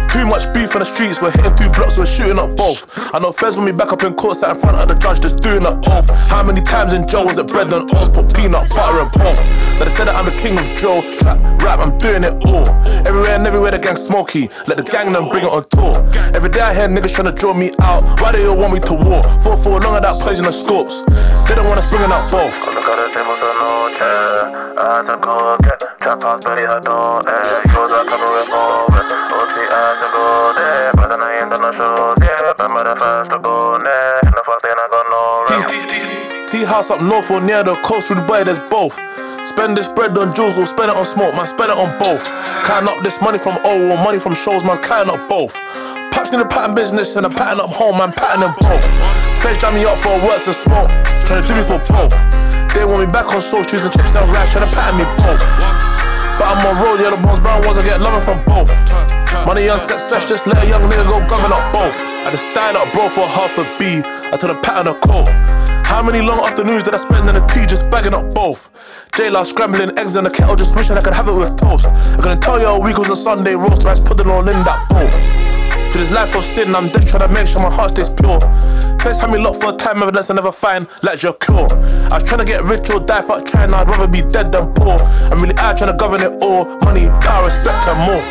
Too 0.09 0.25
much 0.25 0.49
beef 0.55 0.73
on 0.73 0.81
the 0.81 0.89
streets, 0.89 1.21
we're 1.21 1.31
hitting 1.31 1.55
two 1.55 1.69
blocks, 1.69 1.99
we're 1.99 2.07
shooting 2.07 2.39
up 2.39 2.57
both. 2.57 2.89
I 3.13 3.19
know 3.19 3.31
Fez 3.31 3.59
want 3.59 3.67
me 3.69 3.77
back 3.77 3.93
up 3.93 4.03
in 4.05 4.15
court, 4.15 4.39
sat 4.39 4.57
in 4.57 4.63
front 4.63 4.79
of 4.79 4.89
the 4.89 4.95
judge, 4.95 5.21
just 5.21 5.37
doing 5.45 5.67
up 5.67 5.83
both. 5.83 6.09
How 6.33 6.43
many 6.43 6.63
times 6.63 6.95
in 6.95 7.07
jail 7.07 7.27
was 7.27 7.37
it 7.37 7.47
bread 7.49 7.71
and 7.71 7.85
oats, 7.93 8.09
put 8.09 8.33
peanut 8.33 8.73
butter 8.73 9.05
and 9.05 9.13
pork? 9.13 9.37
So 9.77 9.85
they 9.85 9.93
said 9.93 10.09
that 10.09 10.17
I'm 10.17 10.25
the 10.25 10.33
king 10.33 10.57
of 10.57 10.65
Joe, 10.81 11.05
trap, 11.21 11.37
rap, 11.61 11.85
I'm 11.85 11.99
doing 11.99 12.25
it 12.25 12.33
all. 12.49 12.65
Everywhere 13.05 13.37
and 13.37 13.47
everywhere 13.47 13.73
the 13.73 13.79
gang 13.79 13.97
smoky, 13.97 14.49
let 14.65 14.79
the 14.81 14.89
gang 14.89 15.13
them 15.13 15.29
bring 15.29 15.45
it 15.45 15.53
on 15.53 15.69
tour. 15.69 15.93
Every 16.33 16.49
day 16.49 16.65
I 16.65 16.73
hear 16.73 16.89
niggas 16.89 17.13
trying 17.13 17.29
to 17.29 17.37
draw 17.37 17.53
me 17.53 17.77
out, 17.85 18.01
why 18.25 18.33
they 18.33 18.49
all 18.49 18.57
want 18.57 18.73
me 18.73 18.81
to 18.81 18.95
war? 18.97 19.21
Fought 19.45 19.61
for 19.61 19.77
long 19.77 19.93
of 19.93 20.01
that 20.09 20.17
poison 20.25 20.47
and 20.47 20.55
scopes, 20.55 21.05
they 21.45 21.53
don't 21.53 21.69
want 21.69 21.77
us 21.77 21.91
bringing 21.93 22.09
out 22.09 22.25
both. 22.33 22.57
I 26.07 26.11
had 26.11 26.21
to 26.21 26.27
go 26.27 26.39
get 26.39 26.47
trap 26.47 26.47
house, 26.47 26.47
belly 26.47 26.63
her 26.63 26.81
door, 26.81 27.19
eh. 27.27 27.75
Yours 27.75 27.91
I 27.91 28.07
cover 28.07 28.31
with 28.31 28.47
more, 28.47 28.87
OT 28.87 29.55
I 29.59 29.91
had 29.91 30.13
go 30.15 30.53
there, 30.55 30.93
but 30.95 31.07
then 31.11 31.19
I 31.19 31.31
ain't 31.43 31.51
done 31.51 31.63
no 31.67 31.71
shows, 31.75 32.19
yeah. 32.23 32.39
Remember 32.47 32.83
the 32.87 32.95
first 32.95 33.31
to 33.31 33.39
go 33.43 33.79
there, 33.83 34.21
and 34.23 34.35
the 34.35 34.43
first 34.47 34.63
thing 34.63 34.71
I 34.71 34.87
got 34.87 35.07
no 35.11 35.23
rep. 35.51 36.47
T 36.47 36.63
house 36.63 36.91
up 36.91 37.03
north 37.03 37.31
or 37.31 37.41
near 37.41 37.65
the 37.65 37.75
coast 37.83 38.07
through 38.07 38.23
Dubai, 38.23 38.45
there's 38.45 38.63
both. 38.71 38.95
Spend 39.45 39.77
this 39.77 39.91
bread 39.91 40.17
on 40.19 40.35
jewels 40.35 40.59
or 40.59 40.67
spend 40.67 40.91
it 40.91 40.97
on 40.97 41.05
smoke, 41.05 41.35
man, 41.35 41.47
spend 41.47 41.71
it 41.71 41.79
on 41.79 41.99
both. 41.99 42.23
Counting 42.63 42.89
up 42.89 43.03
this 43.03 43.21
money 43.21 43.39
from 43.39 43.59
O 43.65 43.91
or 43.91 43.99
money 43.99 44.19
from 44.19 44.35
shows, 44.35 44.63
man, 44.63 44.79
counting 44.79 45.11
up 45.15 45.29
both. 45.29 45.55
Paps 46.15 46.33
in 46.33 46.39
the 46.39 46.47
pattern 46.47 46.75
business 46.75 47.17
and 47.17 47.27
a 47.27 47.31
pattern 47.31 47.61
up 47.61 47.71
home, 47.71 47.99
man, 47.99 48.13
pattern 48.13 48.47
them 48.47 48.55
both. 48.63 48.85
Feds 49.43 49.59
jam 49.59 49.75
me 49.75 49.85
up 49.85 49.99
for 49.99 50.15
works 50.23 50.47
and 50.47 50.55
smoke, 50.55 50.91
trying 51.27 51.43
to 51.43 51.49
do 51.51 51.55
me 51.59 51.65
for 51.67 51.79
both. 51.91 52.15
They 52.75 52.85
want 52.85 53.07
me 53.07 53.11
back 53.11 53.27
on 53.35 53.41
soul, 53.41 53.65
choosing 53.65 53.91
chips 53.91 54.15
and 54.15 54.31
rice, 54.31 54.53
trying 54.53 54.71
to 54.71 54.77
pattern 54.77 54.99
me 54.99 55.05
both. 55.19 55.86
But 56.39 56.53
I'm 56.53 56.67
on 56.67 56.77
road, 56.85 57.01
yellow 57.01 57.17
bones, 57.17 57.41
brown 57.41 57.65
ones, 57.65 57.79
I 57.79 57.85
get 57.85 58.01
loving 58.01 58.21
from 58.21 58.45
both. 58.45 58.71
Money 59.47 59.69
on 59.69 59.79
success, 59.81 60.29
just 60.29 60.47
let 60.47 60.63
a 60.65 60.69
young 60.69 60.83
nigga 60.83 61.05
go 61.09 61.21
govern 61.27 61.53
up 61.53 61.65
both. 61.73 61.97
I 61.97 62.31
just 62.31 62.45
died 62.55 62.77
up, 62.77 62.93
bro, 62.93 63.09
for 63.09 63.27
half 63.27 63.57
a 63.57 63.65
B. 63.79 64.03
I 64.05 64.37
told 64.37 64.57
a 64.57 64.61
pattern 64.61 64.89
a 64.89 64.95
coat. 64.99 65.29
How 65.87 66.03
many 66.03 66.21
long 66.21 66.41
afternoons 66.41 66.83
did 66.83 66.95
I 66.95 66.99
spend 66.99 67.29
in 67.29 67.37
the 67.37 67.47
P 67.47 67.65
just 67.65 67.89
bagging 67.91 68.13
up 68.13 68.35
both? 68.35 68.71
J 69.15 69.31
Law 69.31 69.45
scrambling 69.45 69.97
eggs 69.97 70.17
in 70.17 70.25
the 70.25 70.31
kettle, 70.31 70.57
just 70.57 70.75
wishing 70.75 70.97
I 70.97 71.01
could 71.01 71.15
have 71.15 71.29
it 71.29 71.35
with 71.35 71.57
toast. 71.57 71.87
I 71.87 72.17
couldn't 72.17 72.41
tell 72.41 72.61
you 72.61 72.67
a 72.67 72.79
week 72.79 72.99
was 72.99 73.09
a 73.09 73.17
Sunday 73.17 73.55
roast, 73.55 73.85
rice 73.85 74.01
pudding 74.01 74.29
all 74.29 74.47
in 74.47 74.65
that 74.65 74.89
bowl 74.91 75.56
to 75.97 76.03
this 76.03 76.13
life 76.13 76.35
of 76.37 76.45
sin. 76.45 76.75
I'm 76.75 76.91
just 76.93 77.09
trying 77.09 77.27
to 77.27 77.33
make 77.33 77.47
sure 77.47 77.63
my 77.63 77.71
heart 77.71 77.93
stays 77.93 78.09
pure. 78.09 78.41
First 79.01 79.21
time 79.21 79.31
we 79.33 79.39
locked 79.39 79.63
for 79.63 79.71
a 79.71 79.77
time, 79.77 80.03
ever 80.03 80.11
that's 80.11 80.31
I 80.31 80.35
never 80.35 80.53
find, 80.53 80.87
like 81.03 81.23
your 81.23 81.33
cure. 81.35 81.69
I 82.13 82.21
was 82.21 82.25
trying 82.25 82.41
to 82.41 82.45
get 82.45 82.63
rich 82.65 82.91
or 82.91 83.01
die, 83.01 83.23
fuck 83.23 83.47
China, 83.47 83.77
I'd 83.77 83.89
rather 83.89 84.09
be 84.09 84.21
dead 84.21 84.53
than 84.53 84.73
poor. 84.75 84.97
I'm 85.31 85.39
really 85.39 85.57
out 85.59 85.79
trying 85.79 85.93
to 85.93 85.97
govern 85.97 86.21
it 86.21 86.43
all, 86.43 86.67
money, 86.81 87.07
power, 87.23 87.45
respect, 87.45 87.89
and 87.89 88.01
more. 88.05 88.25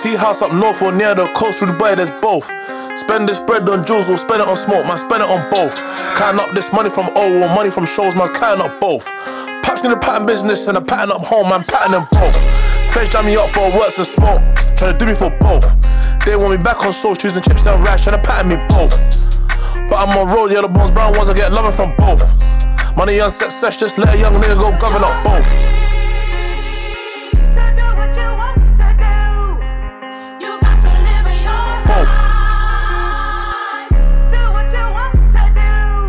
Tea 0.00 0.16
house 0.16 0.42
up 0.42 0.52
north 0.52 0.82
or 0.82 0.92
near 0.92 1.14
the 1.14 1.28
coast, 1.32 1.60
with 1.60 1.70
the 1.70 1.76
boy, 1.76 1.94
there's 1.94 2.10
both. 2.10 2.50
Spend 2.94 3.28
this 3.28 3.38
bread 3.38 3.68
on 3.68 3.86
jewels 3.86 4.10
or 4.10 4.16
spend 4.16 4.42
it 4.42 4.48
on 4.48 4.56
smoke, 4.56 4.84
man, 4.86 4.98
spend 4.98 5.22
it 5.22 5.30
on 5.30 5.50
both. 5.50 5.74
Counting 6.16 6.40
up 6.40 6.54
this 6.54 6.72
money 6.72 6.90
from 6.90 7.08
O 7.16 7.42
or 7.42 7.48
money 7.54 7.70
from 7.70 7.86
shows, 7.86 8.14
man, 8.14 8.28
counting 8.34 8.64
up 8.64 8.80
both. 8.80 9.06
Paps 9.64 9.82
in 9.84 9.90
the 9.90 9.96
pattern 9.96 10.26
business 10.26 10.66
and 10.66 10.76
a 10.76 10.80
pattern 10.80 11.10
up 11.10 11.22
home, 11.22 11.48
man, 11.48 11.64
pattern 11.64 11.92
them 11.92 12.06
both. 12.12 12.36
Feds 12.92 13.08
jam 13.08 13.26
me 13.26 13.36
up 13.36 13.48
for 13.50 13.72
works 13.72 13.96
and 13.96 14.06
smoke, 14.06 14.42
trying 14.76 14.92
to 14.92 14.98
do 14.98 15.06
me 15.06 15.14
for 15.14 15.30
both. 15.40 15.64
They 16.24 16.36
want 16.36 16.56
me 16.56 16.62
back 16.62 16.84
on 16.84 16.92
soul, 16.92 17.16
choosing 17.16 17.42
chips 17.42 17.66
and 17.66 17.82
trying 17.82 17.98
to 17.98 18.22
pattern 18.22 18.50
me 18.50 18.56
both. 18.68 18.92
But 19.88 19.96
I'm 19.96 20.16
on 20.16 20.28
road, 20.28 20.52
yellow 20.52 20.68
bones, 20.68 20.90
brown 20.90 21.16
ones, 21.16 21.30
I 21.30 21.34
get 21.34 21.50
loving 21.50 21.72
from 21.72 21.96
both. 21.96 22.22
Money 22.96 23.20
on 23.20 23.30
success, 23.30 23.78
just 23.78 23.96
let 23.96 24.14
a 24.14 24.18
young 24.18 24.34
nigga 24.34 24.56
go 24.56 24.70
govern 24.78 25.02
up. 25.02 25.16
Both. 25.24 25.91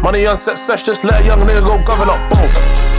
Money 0.04 0.26
on 0.26 0.36
success, 0.36 0.84
just 0.84 1.06
let 1.06 1.22
a 1.22 1.26
young 1.26 1.40
nigga 1.40 1.66
go 1.66 1.82
govern 1.82 2.10
up 2.10 2.30
both. 2.30 2.93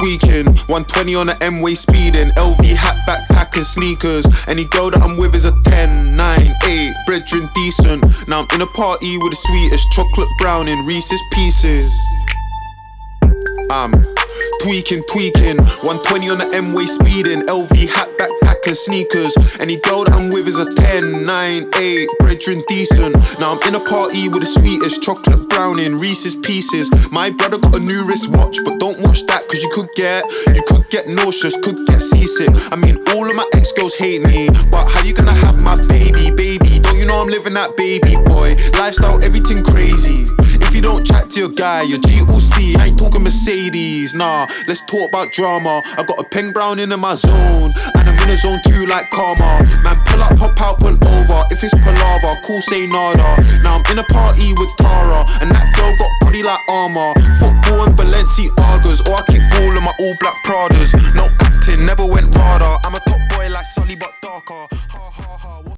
Tweaking, 0.00 0.44
tweaking, 0.44 0.46
120 0.72 1.14
on 1.14 1.26
the 1.26 1.36
M-way 1.44 1.74
speeding, 1.74 2.30
LV 2.30 2.64
hat, 2.74 2.96
backpack 3.06 3.54
and 3.56 3.66
sneakers. 3.66 4.24
Any 4.48 4.64
girl 4.64 4.90
that 4.90 5.02
I'm 5.02 5.18
with 5.18 5.34
is 5.34 5.44
a 5.44 5.52
10, 5.64 6.16
9, 6.16 6.54
8, 6.64 6.94
brethren 7.04 7.50
decent. 7.54 8.02
Now 8.26 8.40
I'm 8.40 8.46
in 8.54 8.62
a 8.62 8.66
party 8.66 9.18
with 9.18 9.32
the 9.32 9.36
sweetest 9.36 9.86
chocolate 9.92 10.28
brown 10.38 10.68
in 10.68 10.86
Reese's 10.86 11.20
Pieces. 11.32 11.92
I'm 13.70 13.92
tweaking, 14.62 15.04
tweaking, 15.12 15.58
120 15.84 16.30
on 16.30 16.38
the 16.38 16.50
M-way 16.54 16.86
speeding, 16.86 17.42
LV 17.42 17.88
hat, 17.88 18.08
backpack 18.16 18.49
and 18.66 18.76
sneakers. 18.76 19.36
Any 19.60 19.76
girl 19.76 20.04
that 20.04 20.14
I'm 20.14 20.28
with 20.30 20.46
is 20.46 20.58
a 20.58 20.68
10, 20.74 21.24
9, 21.24 21.70
8, 21.74 22.08
brethren 22.20 22.62
decent. 22.68 23.14
Now 23.38 23.52
I'm 23.52 23.62
in 23.68 23.74
a 23.74 23.84
party 23.84 24.28
with 24.28 24.40
the 24.40 24.46
sweetest 24.46 25.02
chocolate 25.02 25.48
brown 25.48 25.78
in 25.78 25.98
Reese's 25.98 26.34
Pieces. 26.34 26.90
My 27.10 27.30
brother 27.30 27.58
got 27.58 27.76
a 27.76 27.80
new 27.80 28.04
wristwatch, 28.04 28.58
but 28.64 28.78
don't 28.78 28.98
watch 29.00 29.24
that 29.26 29.42
cause 29.48 29.62
you 29.62 29.70
could 29.72 29.90
get, 29.94 30.24
you 30.54 30.62
could 30.66 30.88
get 30.90 31.08
nauseous, 31.08 31.58
could 31.60 31.78
get 31.86 32.00
seasick. 32.00 32.50
I 32.72 32.76
mean, 32.76 33.02
all 33.08 33.28
of 33.28 33.36
my 33.36 33.46
ex-girls 33.54 33.94
hate 33.94 34.22
me, 34.22 34.48
but 34.70 34.88
how 34.88 35.02
you 35.02 35.14
gonna 35.14 35.32
have 35.32 35.62
my 35.62 35.76
baby, 35.88 36.30
baby? 36.30 36.49
Know 37.10 37.22
I'm 37.22 37.28
living 37.28 37.54
that 37.54 37.76
baby 37.76 38.14
boy? 38.14 38.54
Lifestyle, 38.78 39.18
everything 39.24 39.64
crazy. 39.66 40.30
If 40.62 40.76
you 40.76 40.80
don't 40.80 41.04
chat 41.04 41.28
to 41.30 41.40
your 41.40 41.48
guy, 41.48 41.82
your 41.82 41.98
GOC, 41.98 42.76
I 42.78 42.86
ain't 42.86 43.00
talking 43.00 43.24
Mercedes, 43.24 44.14
nah. 44.14 44.46
Let's 44.68 44.84
talk 44.86 45.08
about 45.10 45.32
drama. 45.32 45.82
I 45.98 46.04
got 46.06 46.20
a 46.20 46.24
peng 46.24 46.52
brown 46.52 46.78
in 46.78 46.88
my 47.00 47.16
zone, 47.16 47.72
and 47.98 48.08
I'm 48.08 48.14
in 48.22 48.30
a 48.30 48.36
zone 48.36 48.60
too 48.62 48.86
like 48.86 49.10
karma. 49.10 49.58
Man, 49.82 49.98
pull 50.06 50.22
up, 50.22 50.38
hop 50.38 50.60
out, 50.62 50.78
pull 50.78 50.94
over. 50.94 51.42
If 51.50 51.64
it's 51.64 51.74
palaver, 51.82 52.38
cool, 52.46 52.60
say 52.60 52.86
nada. 52.86 53.42
Now 53.66 53.82
I'm 53.82 53.84
in 53.90 53.98
a 53.98 54.04
party 54.04 54.54
with 54.54 54.70
Tara, 54.78 55.26
and 55.42 55.50
that 55.50 55.66
girl 55.74 55.90
got 55.98 56.10
body 56.22 56.44
like 56.44 56.62
armor. 56.70 57.10
Football 57.42 57.90
and 57.90 57.98
Balenciagas, 57.98 59.02
or 59.10 59.18
I 59.18 59.22
kick 59.26 59.42
ball 59.50 59.74
in 59.76 59.82
my 59.82 59.92
all 59.98 60.14
black 60.22 60.38
Pradas. 60.46 60.94
No 61.16 61.26
acting, 61.42 61.84
never 61.84 62.06
went 62.06 62.30
harder. 62.32 62.78
I'm 62.86 62.94
a 62.94 63.00
top 63.00 63.18
boy 63.34 63.50
like 63.50 63.66
Sully, 63.66 63.96
but 63.98 64.14
darker. 64.22 64.68
Ha 64.70 65.10
ha 65.10 65.36
ha. 65.42 65.60
what- 65.64 65.76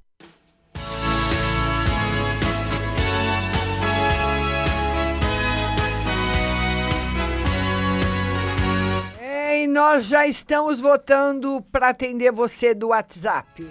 Nós 9.67 10.05
já 10.05 10.27
estamos 10.27 10.81
votando 10.81 11.65
para 11.71 11.89
atender 11.89 12.33
você 12.33 12.75
do 12.75 12.89
WhatsApp. 12.89 13.67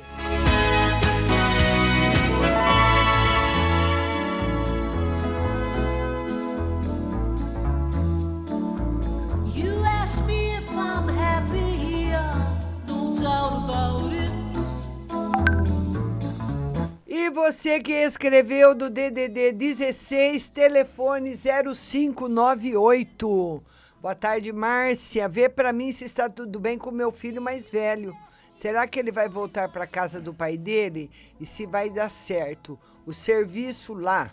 E 17.08 17.30
você 17.30 17.80
que 17.80 17.94
escreveu 17.94 18.74
do 18.74 18.90
DDD 18.90 19.52
16, 19.52 20.50
telefone 20.50 21.34
0598. 21.36 23.62
Boa 24.02 24.16
tarde, 24.16 24.52
Márcia. 24.52 25.30
Vê 25.30 25.48
para 25.48 25.72
mim 25.72 25.92
se 25.92 26.06
está 26.06 26.28
tudo 26.28 26.60
bem 26.60 26.76
com 26.76 26.90
meu 26.90 27.12
filho 27.12 27.40
mais 27.40 27.70
velho. 27.70 28.18
Será 28.52 28.88
que 28.88 28.98
ele 28.98 29.12
vai 29.12 29.30
voltar 29.30 29.72
para 29.72 29.86
casa 29.86 30.20
do 30.20 30.34
pai 30.34 30.58
dele? 30.58 31.08
E 31.40 31.46
se 31.46 31.68
vai 31.68 31.88
dar 31.88 32.10
certo? 32.10 32.80
O 33.06 33.14
serviço 33.14 33.94
lá. 33.94 34.32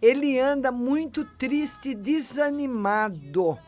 Ele 0.00 0.38
anda 0.38 0.70
muito 0.70 1.24
triste 1.24 1.88
e 1.90 1.94
desanimado. 1.96 3.58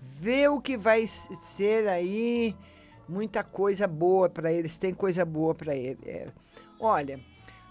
Vê 0.00 0.46
o 0.46 0.60
que 0.60 0.76
vai 0.76 1.08
ser 1.08 1.88
aí. 1.88 2.54
Muita 3.08 3.42
coisa 3.42 3.88
boa 3.88 4.28
para 4.28 4.52
eles. 4.52 4.78
Tem 4.78 4.94
coisa 4.94 5.24
boa 5.24 5.56
para 5.56 5.74
ele. 5.74 5.98
É. 6.06 6.28
Olha, 6.78 7.18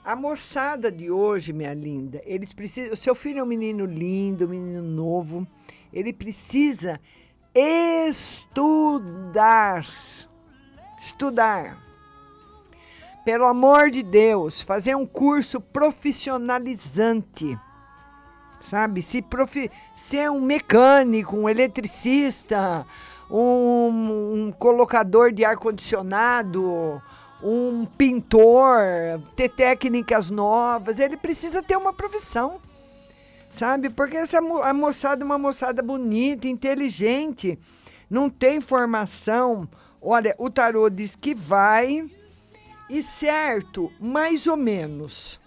a 0.03 0.13
moçada 0.13 0.91
de 0.91 1.09
hoje, 1.09 1.53
minha 1.53 1.73
linda, 1.73 2.21
eles 2.25 2.51
precisam. 2.51 2.91
O 2.91 2.97
seu 2.97 3.15
filho 3.15 3.39
é 3.39 3.43
um 3.43 3.47
menino 3.47 3.85
lindo, 3.85 4.45
um 4.45 4.49
menino 4.49 4.83
novo. 4.83 5.47
Ele 5.95 6.11
precisa 6.11 6.99
estudar. 8.11 8.67
Estudar. 10.99 11.77
Pelo 13.23 13.45
amor 13.45 13.89
de 13.89 14.03
Deus, 14.03 14.61
fazer 14.61 14.93
um 14.95 15.05
curso 15.05 15.61
profissionalizante. 15.61 17.57
Sabe? 18.59 19.01
Se 19.01 19.21
profi 19.21 19.71
ser 19.93 20.29
um 20.29 20.41
mecânico, 20.41 21.37
um 21.37 21.47
eletricista, 21.47 22.85
um, 23.31 24.47
um 24.47 24.51
colocador 24.51 25.31
de 25.31 25.45
ar-condicionado, 25.45 27.01
um 27.41 27.85
pintor, 27.85 28.81
ter 29.35 29.49
técnicas 29.49 30.29
novas. 30.29 30.99
Ele 30.99 31.15
precisa 31.15 31.63
ter 31.63 31.77
uma 31.77 31.93
profissão, 31.93 32.59
sabe? 33.55 33.89
Porque 33.89 34.17
essa 34.17 34.41
mo- 34.41 34.61
a 34.61 34.73
moçada 34.73 35.23
é 35.23 35.25
uma 35.25 35.37
moçada 35.37 35.81
bonita, 35.81 36.47
inteligente, 36.47 37.57
não 38.09 38.29
tem 38.29 38.59
formação. 38.61 39.67
Olha, 40.01 40.35
o 40.37 40.49
tarô 40.49 40.89
diz 40.89 41.15
que 41.15 41.33
vai 41.33 42.09
e 42.89 43.01
certo, 43.01 43.91
mais 43.99 44.45
ou 44.45 44.57
menos. 44.57 45.39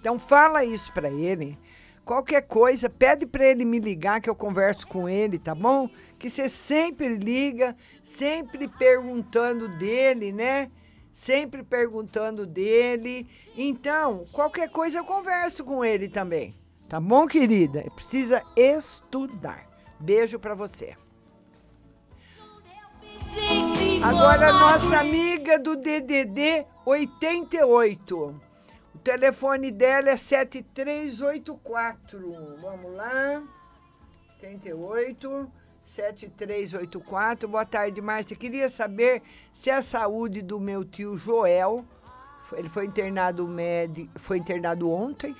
Então 0.00 0.18
fala 0.18 0.64
isso 0.64 0.92
pra 0.92 1.08
ele. 1.10 1.58
Qualquer 2.04 2.42
coisa, 2.42 2.90
pede 2.90 3.24
pra 3.24 3.46
ele 3.46 3.64
me 3.64 3.78
ligar 3.78 4.20
que 4.20 4.28
eu 4.28 4.34
converso 4.34 4.86
com 4.86 5.08
ele, 5.08 5.38
tá 5.38 5.54
bom? 5.54 5.88
Que 6.18 6.28
você 6.28 6.50
sempre 6.50 7.16
liga, 7.16 7.74
sempre 8.02 8.68
perguntando 8.68 9.68
dele, 9.68 10.30
né? 10.30 10.70
Sempre 11.10 11.62
perguntando 11.62 12.44
dele. 12.44 13.26
Então, 13.56 14.26
qualquer 14.32 14.68
coisa 14.68 14.98
eu 14.98 15.04
converso 15.04 15.64
com 15.64 15.82
ele 15.82 16.08
também. 16.08 16.54
Tá 16.88 16.98
bom, 17.00 17.26
querida? 17.26 17.84
Precisa 17.94 18.42
estudar. 18.56 19.68
Beijo 19.98 20.38
pra 20.38 20.54
você. 20.54 20.96
Agora, 24.02 24.52
nossa 24.52 25.00
amiga 25.00 25.58
do 25.58 25.76
DDD 25.76 26.66
88. 26.84 28.40
O 28.94 28.98
telefone 28.98 29.70
dela 29.70 30.10
é 30.10 30.16
7384. 30.16 32.58
Vamos 32.60 32.94
lá. 32.94 33.42
88 34.36 35.50
7384. 35.84 37.48
Boa 37.48 37.66
tarde, 37.66 38.00
Márcia. 38.00 38.36
Queria 38.36 38.68
saber 38.68 39.22
se 39.52 39.70
a 39.70 39.82
saúde 39.82 40.42
do 40.42 40.60
meu 40.60 40.84
tio 40.84 41.16
Joel, 41.16 41.84
ele 42.52 42.68
foi 42.68 42.86
internado 42.86 43.48
médico, 43.48 44.10
foi 44.18 44.38
internado 44.38 44.90
ontem, 44.90 45.36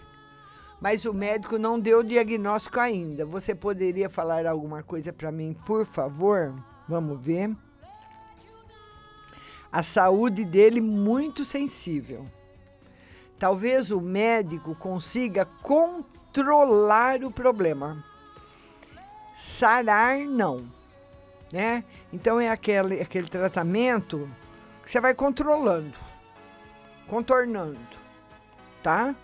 mas 0.85 1.07
o 1.07 1.15
médico 1.15 1.57
não 1.57 1.81
deu 1.81 2.03
diagnóstico 2.03 2.79
ainda. 2.79 3.25
Você 3.25 3.55
poderia 3.55 4.11
falar 4.11 4.45
alguma 4.45 4.83
coisa 4.83 5.15
para 5.15 5.33
mim, 5.33 5.57
por 5.65 5.87
favor? 5.87 6.55
Vamos 6.87 7.19
ver. 7.19 7.57
A 9.73 9.83
saúde 9.83 10.45
dele 10.45 10.83
muito 10.83 11.43
sensível. 11.43 12.27
Talvez 13.39 13.91
o 13.91 13.99
médico 13.99 14.75
consiga 14.75 15.47
controlar 15.63 17.25
o 17.25 17.31
problema. 17.31 18.05
Sarar, 19.35 20.19
não. 20.19 20.71
Né? 21.51 21.83
Então 22.13 22.39
é 22.39 22.51
aquele, 22.51 23.01
aquele 23.01 23.31
tratamento 23.31 24.29
que 24.83 24.91
você 24.91 25.01
vai 25.01 25.15
controlando, 25.15 25.97
contornando, 27.09 27.81
tá? 28.83 29.17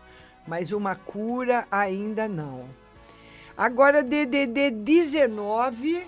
Mas 0.50 0.72
uma 0.72 0.96
cura 0.96 1.64
ainda 1.70 2.26
não. 2.26 2.64
Agora, 3.56 4.02
DDD 4.02 4.72
19, 4.72 6.04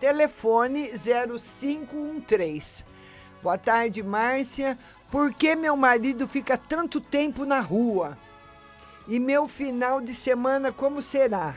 telefone 0.00 0.92
0513. 0.96 2.86
Boa 3.42 3.58
tarde, 3.58 4.02
Márcia. 4.02 4.78
Por 5.10 5.30
que 5.34 5.54
meu 5.54 5.76
marido 5.76 6.26
fica 6.26 6.56
tanto 6.56 7.02
tempo 7.02 7.44
na 7.44 7.60
rua? 7.60 8.16
E 9.06 9.20
meu 9.20 9.46
final 9.46 10.00
de 10.00 10.14
semana 10.14 10.72
como 10.72 11.02
será? 11.02 11.56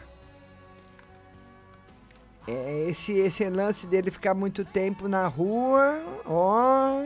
É, 2.45 2.87
esse, 2.89 3.13
esse 3.13 3.49
lance 3.49 3.87
dele 3.87 4.11
ficar 4.11 4.33
muito 4.33 4.65
tempo 4.65 5.07
na 5.07 5.25
rua, 5.25 6.03
ó, 6.25 7.01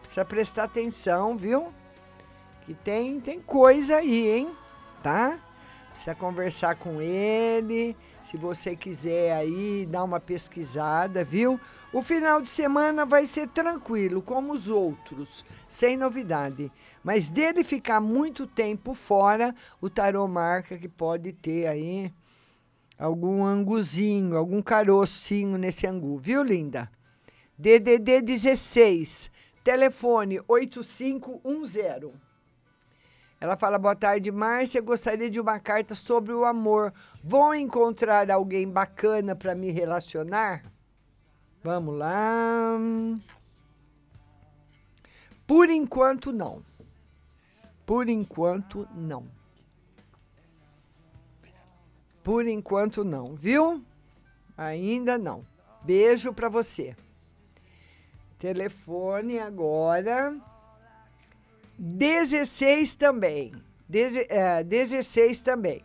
precisa 0.00 0.24
prestar 0.24 0.64
atenção, 0.64 1.36
viu? 1.36 1.70
Que 2.68 2.74
tem, 2.74 3.18
tem 3.18 3.40
coisa 3.40 3.96
aí, 3.96 4.28
hein? 4.28 4.54
Tá? 5.02 5.38
Precisa 5.88 6.14
conversar 6.14 6.76
com 6.76 7.00
ele. 7.00 7.96
Se 8.22 8.36
você 8.36 8.76
quiser 8.76 9.32
aí 9.32 9.86
dar 9.86 10.04
uma 10.04 10.20
pesquisada, 10.20 11.24
viu? 11.24 11.58
O 11.94 12.02
final 12.02 12.42
de 12.42 12.48
semana 12.50 13.06
vai 13.06 13.24
ser 13.24 13.48
tranquilo, 13.48 14.20
como 14.20 14.52
os 14.52 14.68
outros, 14.68 15.46
sem 15.66 15.96
novidade. 15.96 16.70
Mas 17.02 17.30
dele 17.30 17.64
ficar 17.64 18.02
muito 18.02 18.46
tempo 18.46 18.92
fora, 18.92 19.54
o 19.80 19.88
tarô 19.88 20.28
marca 20.28 20.76
que 20.76 20.90
pode 20.90 21.32
ter 21.32 21.68
aí 21.68 22.12
algum 22.98 23.46
anguzinho, 23.46 24.36
algum 24.36 24.60
carocinho 24.60 25.56
nesse 25.56 25.86
angu, 25.86 26.18
viu, 26.18 26.42
linda? 26.42 26.92
DDD 27.56 28.20
16, 28.20 29.30
telefone 29.64 30.38
8510. 30.46 32.27
Ela 33.40 33.56
fala: 33.56 33.78
Boa 33.78 33.94
tarde, 33.94 34.32
Márcia. 34.32 34.80
Gostaria 34.80 35.30
de 35.30 35.40
uma 35.40 35.60
carta 35.60 35.94
sobre 35.94 36.32
o 36.32 36.44
amor. 36.44 36.92
Vou 37.22 37.54
encontrar 37.54 38.30
alguém 38.30 38.68
bacana 38.68 39.36
para 39.36 39.54
me 39.54 39.70
relacionar? 39.70 40.64
Vamos 41.62 41.96
lá. 41.96 42.78
Por 45.46 45.70
enquanto, 45.70 46.32
não. 46.32 46.62
Por 47.86 48.08
enquanto, 48.08 48.86
não. 48.94 49.26
Por 52.22 52.46
enquanto, 52.46 53.04
não, 53.04 53.34
viu? 53.34 53.82
Ainda 54.56 55.16
não. 55.16 55.40
Beijo 55.82 56.32
para 56.32 56.48
você. 56.48 56.94
Telefone 58.38 59.38
agora. 59.38 60.36
16 61.78 62.96
também. 62.96 63.52
Deze, 63.88 64.26
é, 64.28 64.64
16 64.64 65.40
também. 65.40 65.84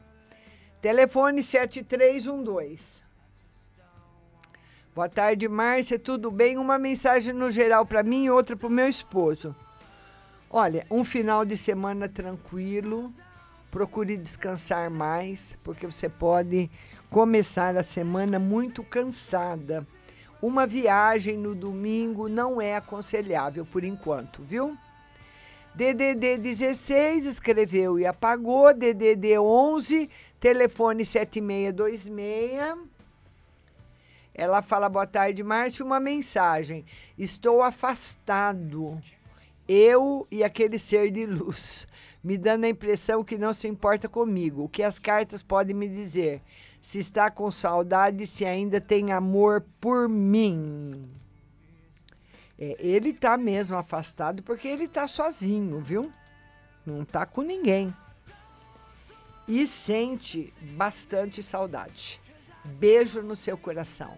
Telefone 0.81 1.43
7312. 1.43 3.03
Boa 4.95 5.07
tarde, 5.07 5.47
Márcia. 5.47 5.99
Tudo 5.99 6.31
bem? 6.31 6.57
Uma 6.57 6.79
mensagem 6.79 7.33
no 7.33 7.51
geral 7.51 7.85
para 7.85 8.01
mim 8.01 8.25
e 8.25 8.31
outra 8.31 8.55
para 8.55 8.67
o 8.67 8.71
meu 8.71 8.87
esposo. 8.87 9.55
Olha, 10.49 10.85
um 10.89 11.05
final 11.05 11.45
de 11.45 11.55
semana 11.55 12.09
tranquilo. 12.09 13.13
Procure 13.69 14.17
descansar 14.17 14.89
mais, 14.89 15.57
porque 15.63 15.85
você 15.85 16.09
pode 16.09 16.69
começar 17.09 17.77
a 17.77 17.83
semana 17.83 18.39
muito 18.39 18.83
cansada. 18.83 19.85
Uma 20.41 20.67
viagem 20.67 21.37
no 21.37 21.55
domingo 21.55 22.27
não 22.27 22.59
é 22.59 22.75
aconselhável 22.75 23.65
por 23.65 23.83
enquanto, 23.83 24.43
viu? 24.43 24.77
DDD 25.75 26.37
16 26.37 27.25
escreveu 27.25 27.97
e 27.97 28.05
apagou. 28.05 28.71
DDD 28.73 29.39
11, 29.39 30.07
telefone 30.39 31.03
7626. 31.03 32.77
Ela 34.35 34.61
fala: 34.61 34.87
Boa 34.87 35.07
tarde, 35.07 35.43
Márcio. 35.43 35.83
Uma 35.83 35.99
mensagem. 35.99 36.85
Estou 37.17 37.63
afastado. 37.63 39.01
Eu 39.67 40.27
e 40.29 40.43
aquele 40.43 40.77
ser 40.77 41.09
de 41.09 41.25
luz, 41.25 41.87
me 42.23 42.37
dando 42.37 42.65
a 42.65 42.69
impressão 42.69 43.23
que 43.23 43.37
não 43.37 43.53
se 43.53 43.67
importa 43.67 44.07
comigo. 44.07 44.65
O 44.65 44.69
que 44.69 44.83
as 44.83 44.99
cartas 44.99 45.41
podem 45.41 45.75
me 45.75 45.87
dizer? 45.87 46.41
Se 46.81 46.99
está 46.99 47.31
com 47.31 47.49
saudade, 47.49 48.27
se 48.27 48.45
ainda 48.45 48.79
tem 48.79 49.11
amor 49.11 49.65
por 49.79 50.07
mim. 50.07 51.09
É, 52.63 52.77
ele 52.79 53.11
tá 53.11 53.35
mesmo 53.35 53.75
afastado 53.75 54.41
porque 54.41 54.69
ele 54.69 54.87
tá 54.87 55.05
sozinho, 55.05 55.81
viu? 55.81 56.09
Não 56.85 57.03
tá 57.03 57.25
com 57.25 57.41
ninguém. 57.41 57.93
E 59.45 59.67
sente 59.67 60.53
bastante 60.77 61.43
saudade. 61.43 62.21
Beijo 62.63 63.21
no 63.21 63.35
seu 63.35 63.57
coração. 63.57 64.17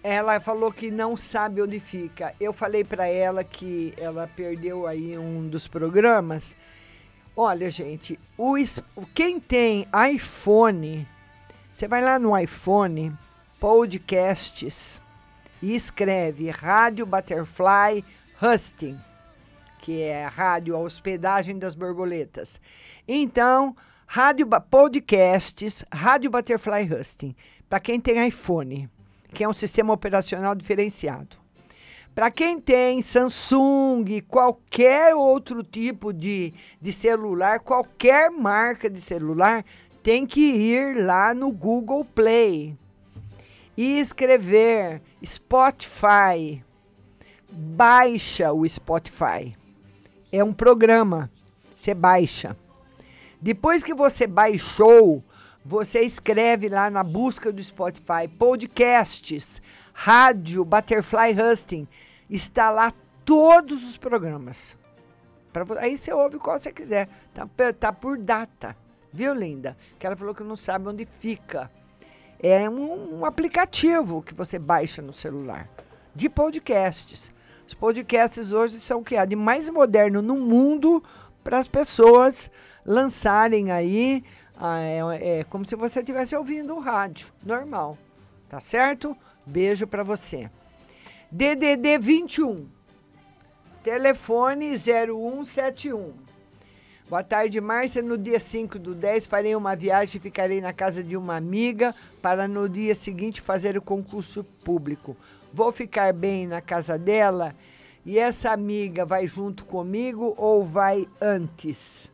ela 0.03 0.39
falou 0.41 0.73
que 0.73 0.91
não 0.91 1.17
sabe 1.17 1.61
onde 1.61 1.81
fica. 1.81 2.35
Eu 2.39 2.53
falei 2.53 2.85
para 2.85 3.07
ela 3.07 3.43
que 3.43 3.93
ela 3.97 4.29
perdeu 4.35 4.87
aí 4.87 5.19
um 5.19 5.49
dos 5.49 5.67
programas. 5.67 6.57
Olha, 7.37 7.71
gente, 7.71 8.19
o, 8.37 8.55
quem 9.15 9.39
tem 9.39 9.87
iPhone, 10.13 11.07
você 11.73 11.87
vai 11.87 12.01
lá 12.01 12.19
no 12.19 12.37
iPhone, 12.37 13.13
podcasts, 13.61 15.01
e 15.63 15.75
escreve 15.75 16.51
Rádio 16.51 17.05
Butterfly 17.05 18.05
Husting, 18.41 18.99
que 19.81 20.03
é 20.03 20.25
a 20.25 20.29
rádio, 20.29 20.77
a 20.77 20.81
hospedagem 20.81 21.59
das 21.59 21.75
borboletas. 21.75 22.61
Então, 23.07 23.77
Rádio 24.07 24.47
Podcasts, 24.71 25.85
Rádio 25.93 26.31
Butterfly 26.31 26.89
Husting, 26.93 27.35
para 27.69 27.81
quem 27.81 28.01
tem 28.01 28.27
iPhone, 28.27 28.89
que 29.33 29.45
é 29.45 29.49
um 29.49 29.53
sistema 29.53 29.93
operacional 29.93 30.55
diferenciado. 30.55 31.37
Para 32.15 32.31
quem 32.31 32.61
tem 32.61 33.01
Samsung, 33.01 34.21
qualquer 34.27 35.15
outro 35.15 35.63
tipo 35.63 36.13
de, 36.13 36.53
de 36.81 36.93
celular, 36.93 37.61
qualquer 37.61 38.31
marca 38.31 38.91
de 38.91 39.01
celular, 39.01 39.65
tem 40.03 40.27
que 40.27 40.41
ir 40.41 41.05
lá 41.05 41.33
no 41.33 41.53
Google 41.53 42.05
Play 42.05 42.77
e 43.77 44.01
escrever 44.01 45.01
Spotify. 45.25 46.65
Baixa 47.53 48.53
o 48.53 48.69
Spotify. 48.69 49.57
É 50.33 50.43
um 50.43 50.53
programa. 50.53 51.31
Você 51.77 51.95
baixa. 51.95 52.57
Depois 53.41 53.85
que 53.85 53.95
você 53.95 54.27
baixou, 54.27 55.23
você 55.69 56.01
escreve 56.01 56.71
lá 56.71 56.89
na 56.89 57.05
busca 57.05 57.53
do 57.53 57.63
Spotify 57.63 58.27
podcasts, 58.39 59.61
rádio, 59.93 60.65
Butterfly 60.65 61.37
Husting. 61.39 61.87
Está 62.31 62.71
lá 62.71 62.91
todos 63.23 63.87
os 63.87 63.99
programas. 63.99 64.75
Pra 65.53 65.67
aí 65.79 65.99
você 65.99 66.11
ouve 66.11 66.39
qual 66.39 66.59
você 66.59 66.73
quiser. 66.73 67.07
Tá, 67.35 67.47
tá 67.79 67.93
por 67.93 68.17
data. 68.17 68.75
Viu, 69.13 69.35
linda? 69.35 69.77
Que 69.99 70.07
ela 70.07 70.17
falou 70.17 70.35
que 70.35 70.43
não 70.43 70.57
sabe 70.57 70.89
onde 70.89 71.05
fica. 71.05 71.71
É 72.41 72.67
um, 72.71 73.19
um 73.19 73.25
aplicativo 73.27 74.23
que 74.23 74.33
você 74.33 74.59
baixa 74.59 75.03
no 75.03 75.13
celular 75.13 75.69
de 76.15 76.31
podcasts. 76.31 77.31
Os 77.67 77.75
podcasts 77.75 78.53
hoje 78.53 78.81
são 78.81 79.01
o 79.01 79.05
que 79.05 79.19
há 79.19 79.27
de 79.27 79.37
mais 79.37 79.69
moderno 79.69 80.23
no 80.23 80.37
mundo 80.37 81.05
para 81.45 81.59
as 81.59 81.69
pessoas 81.69 82.51
lançarem 82.87 83.71
aí. 83.71 84.25
Ah, 84.61 84.81
é, 84.81 85.39
é 85.39 85.45
como 85.45 85.65
se 85.65 85.77
você 85.77 86.01
estivesse 86.01 86.35
ouvindo 86.35 86.75
um 86.75 86.81
rádio 86.81 87.33
normal. 87.45 87.97
Tá 88.49 88.59
certo? 88.61 89.17
Beijo 89.47 89.87
para 89.87 90.03
você. 90.03 90.51
DDD 91.31 91.99
21. 91.99 92.67
Telefone 93.85 94.75
0171. 94.77 96.13
Boa 97.09 97.23
tarde, 97.23 97.61
Márcia. 97.61 98.03
No 98.03 98.19
dia 98.19 98.41
5 98.41 98.79
do 98.81 98.95
10 98.95 99.27
farei 99.27 99.55
uma 99.55 99.77
viagem 99.77 100.19
e 100.19 100.23
ficarei 100.23 100.61
na 100.61 100.73
casa 100.73 101.05
de 101.05 101.17
uma 101.17 101.37
amiga 101.37 101.95
para 102.21 102.49
no 102.49 102.69
dia 102.69 102.95
seguinte 102.95 103.41
fazer 103.41 103.79
o 103.79 103.83
concurso 103.83 104.43
público. 104.43 105.17
Vou 105.53 105.71
ficar 105.71 106.13
bem 106.13 106.47
na 106.47 106.61
casa 106.61 106.99
dela 106.99 107.55
e 108.05 108.19
essa 108.19 108.51
amiga 108.51 109.07
vai 109.07 109.27
junto 109.27 109.65
comigo 109.65 110.35
ou 110.37 110.65
vai 110.65 111.09
antes? 111.21 112.11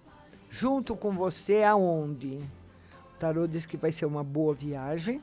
Junto 0.55 0.95
com 0.95 1.11
você 1.11 1.65
aonde? 1.65 2.37
O 3.13 3.19
tarô 3.19 3.45
diz 3.45 3.67
que 3.67 3.77
vai 3.77 3.91
ser 3.91 4.07
uma 4.07 4.23
boa 4.23 4.55
viagem 4.55 5.21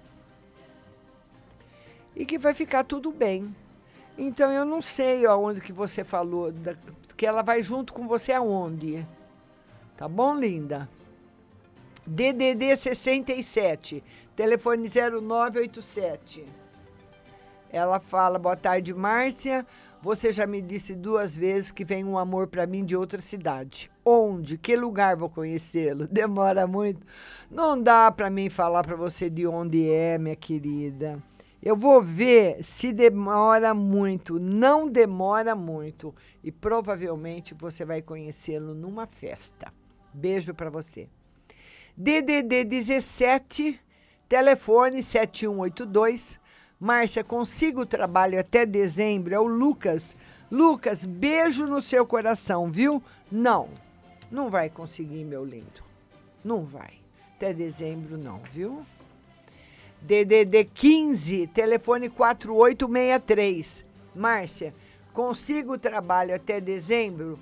e 2.13 2.25
que 2.25 2.37
vai 2.37 2.53
ficar 2.53 2.83
tudo 2.83 3.13
bem. 3.13 3.55
Então 4.17 4.51
eu 4.51 4.65
não 4.65 4.81
sei 4.81 5.25
aonde 5.25 5.61
que 5.61 5.71
você 5.71 6.03
falou, 6.03 6.51
da- 6.51 6.75
que 7.15 7.25
ela 7.25 7.41
vai 7.41 7.63
junto 7.63 7.93
com 7.93 8.05
você 8.09 8.33
aonde. 8.33 9.07
Tá 9.95 10.05
bom, 10.05 10.35
linda? 10.35 10.89
DDD 12.05 12.75
67, 12.75 14.03
telefone 14.35 14.89
0987. 14.89 16.43
Ela 17.71 18.01
fala: 18.01 18.37
Boa 18.37 18.57
tarde, 18.57 18.93
Márcia. 18.93 19.65
Você 20.03 20.31
já 20.31 20.47
me 20.47 20.63
disse 20.63 20.95
duas 20.95 21.35
vezes 21.35 21.69
que 21.69 21.85
vem 21.85 22.03
um 22.03 22.17
amor 22.17 22.47
para 22.47 22.65
mim 22.65 22.83
de 22.83 22.95
outra 22.95 23.21
cidade. 23.21 23.91
Onde? 24.03 24.57
Que 24.57 24.75
lugar 24.75 25.15
vou 25.15 25.29
conhecê-lo? 25.29 26.07
Demora 26.11 26.65
muito. 26.65 27.05
Não 27.51 27.79
dá 27.79 28.11
para 28.11 28.27
mim 28.27 28.49
falar 28.49 28.83
para 28.83 28.95
você 28.95 29.29
de 29.29 29.45
onde 29.45 29.87
é, 29.87 30.17
minha 30.17 30.35
querida. 30.35 31.21
Eu 31.61 31.75
vou 31.75 32.01
ver 32.01 32.63
se 32.63 32.91
demora 32.91 33.71
muito. 33.71 34.39
Não 34.39 34.89
demora 34.89 35.55
muito. 35.55 36.15
E 36.43 36.51
provavelmente 36.51 37.53
você 37.53 37.85
vai 37.85 38.01
conhecê-lo 38.01 38.73
numa 38.73 39.05
festa. 39.05 39.71
Beijo 40.11 40.55
para 40.55 40.71
você. 40.71 41.07
DDD 41.95 42.63
17, 42.63 43.79
telefone 44.27 45.03
7182. 45.03 46.40
Márcia, 46.81 47.23
consigo 47.23 47.85
trabalho 47.85 48.39
até 48.39 48.65
dezembro? 48.65 49.35
É 49.35 49.39
o 49.39 49.45
Lucas. 49.45 50.15
Lucas, 50.49 51.05
beijo 51.05 51.67
no 51.67 51.79
seu 51.79 52.07
coração, 52.07 52.71
viu? 52.71 53.03
Não, 53.31 53.69
não 54.31 54.49
vai 54.49 54.67
conseguir, 54.67 55.23
meu 55.23 55.45
lindo. 55.45 55.83
Não 56.43 56.65
vai. 56.65 56.93
Até 57.35 57.53
dezembro, 57.53 58.17
não, 58.17 58.39
viu? 58.51 58.83
DDD 60.01 60.65
15, 60.73 61.45
telefone 61.53 62.09
4863. 62.09 63.85
Márcia, 64.15 64.73
consigo 65.13 65.77
trabalho 65.77 66.33
até 66.33 66.59
dezembro? 66.59 67.37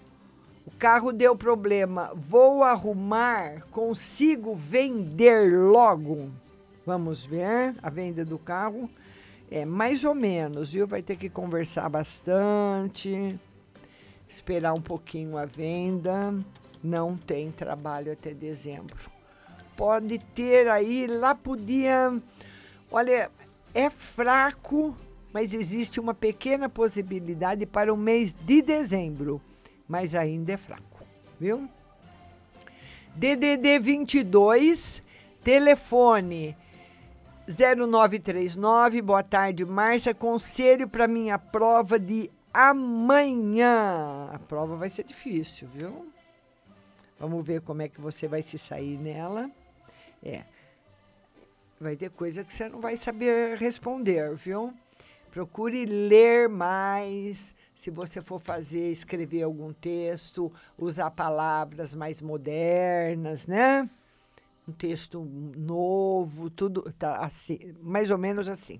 O 0.66 0.72
carro 0.72 1.14
deu 1.14 1.34
problema. 1.34 2.12
Vou 2.14 2.62
arrumar, 2.62 3.62
consigo 3.72 4.54
vender 4.54 5.50
logo? 5.50 6.30
Vamos 6.86 7.26
ver 7.26 7.74
a 7.82 7.90
venda 7.90 8.26
do 8.26 8.38
carro. 8.38 8.90
É 9.52 9.66
mais 9.66 10.04
ou 10.04 10.14
menos, 10.14 10.74
viu? 10.74 10.86
Vai 10.86 11.02
ter 11.02 11.16
que 11.16 11.28
conversar 11.28 11.90
bastante, 11.90 13.40
esperar 14.30 14.74
um 14.74 14.82
pouquinho 14.82 15.38
a 15.38 15.46
venda. 15.46 16.34
Não 16.84 17.18
tem 17.18 17.52
trabalho 17.52 18.12
até 18.12 18.32
dezembro. 18.32 19.10
Pode 19.76 20.20
ter 20.36 20.68
aí, 20.70 21.08
lá 21.08 21.34
podia. 21.34 22.14
Olha, 22.92 23.32
é 23.74 23.90
fraco, 23.90 24.96
mas 25.34 25.54
existe 25.54 26.00
uma 26.00 26.14
pequena 26.14 26.70
possibilidade 26.70 27.66
para 27.66 27.92
o 27.92 27.98
mês 27.98 28.36
de 28.36 28.62
dezembro, 28.62 29.42
mas 29.88 30.14
ainda 30.14 30.54
é 30.54 30.58
fraco, 30.58 31.04
viu? 31.40 31.68
DDD 33.16 33.80
22, 33.80 35.02
telefone 35.44 36.56
0939. 37.50 39.02
Boa 39.02 39.24
tarde, 39.24 39.66
Márcia. 39.66 40.14
Conselho 40.14 40.88
para 40.88 41.08
minha 41.08 41.40
prova 41.40 41.98
de 41.98 42.30
amanhã. 42.54 44.30
A 44.32 44.38
prova 44.38 44.76
vai 44.76 44.88
ser 44.88 45.04
difícil, 45.04 45.68
viu? 45.74 46.08
Vamos 47.20 47.44
ver 47.44 47.62
como 47.62 47.82
é 47.82 47.90
que 47.90 48.00
você 48.00 48.28
vai 48.28 48.44
se 48.44 48.60
sair 48.60 49.00
nela. 49.00 49.50
É. 50.24 50.44
Vai 51.82 51.96
ter 51.96 52.12
coisa 52.12 52.44
que 52.44 52.54
você 52.54 52.70
não 52.70 52.80
vai 52.80 52.98
saber 52.98 53.58
responder, 53.58 54.36
viu? 54.36 54.72
Procure 55.32 55.88
ler 55.88 56.48
mais. 56.48 57.56
Se 57.74 57.90
você 57.90 58.22
for 58.22 58.40
fazer, 58.40 58.92
escrever 58.92 59.42
algum 59.42 59.74
texto, 59.74 60.52
usar 60.78 61.10
palavras 61.10 61.96
mais 61.96 62.22
modernas, 62.22 63.48
né? 63.48 63.90
Um 64.70 64.72
texto 64.72 65.28
novo, 65.58 66.48
tudo 66.48 66.84
tá 67.00 67.16
assim, 67.16 67.74
mais 67.82 68.12
ou 68.12 68.20
menos 68.20 68.48
assim. 68.48 68.80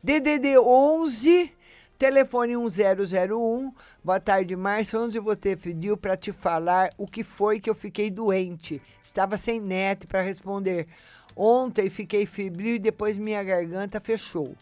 DDD 0.00 0.56
11, 0.56 1.52
telefone 1.98 2.56
1001. 2.56 3.72
Boa 4.04 4.20
tarde, 4.20 4.54
Márcia. 4.54 5.00
Onde 5.00 5.18
você 5.18 5.56
pediu 5.56 5.96
para 5.96 6.16
te 6.16 6.30
falar 6.30 6.94
o 6.96 7.08
que 7.08 7.24
foi 7.24 7.58
que 7.58 7.68
eu 7.68 7.74
fiquei 7.74 8.08
doente? 8.08 8.80
Estava 9.02 9.36
sem 9.36 9.60
net 9.60 10.06
para 10.06 10.22
responder. 10.22 10.86
Ontem 11.34 11.90
fiquei 11.90 12.24
febril 12.24 12.76
e 12.76 12.78
depois 12.78 13.18
minha 13.18 13.42
garganta 13.42 14.00
fechou. 14.00 14.54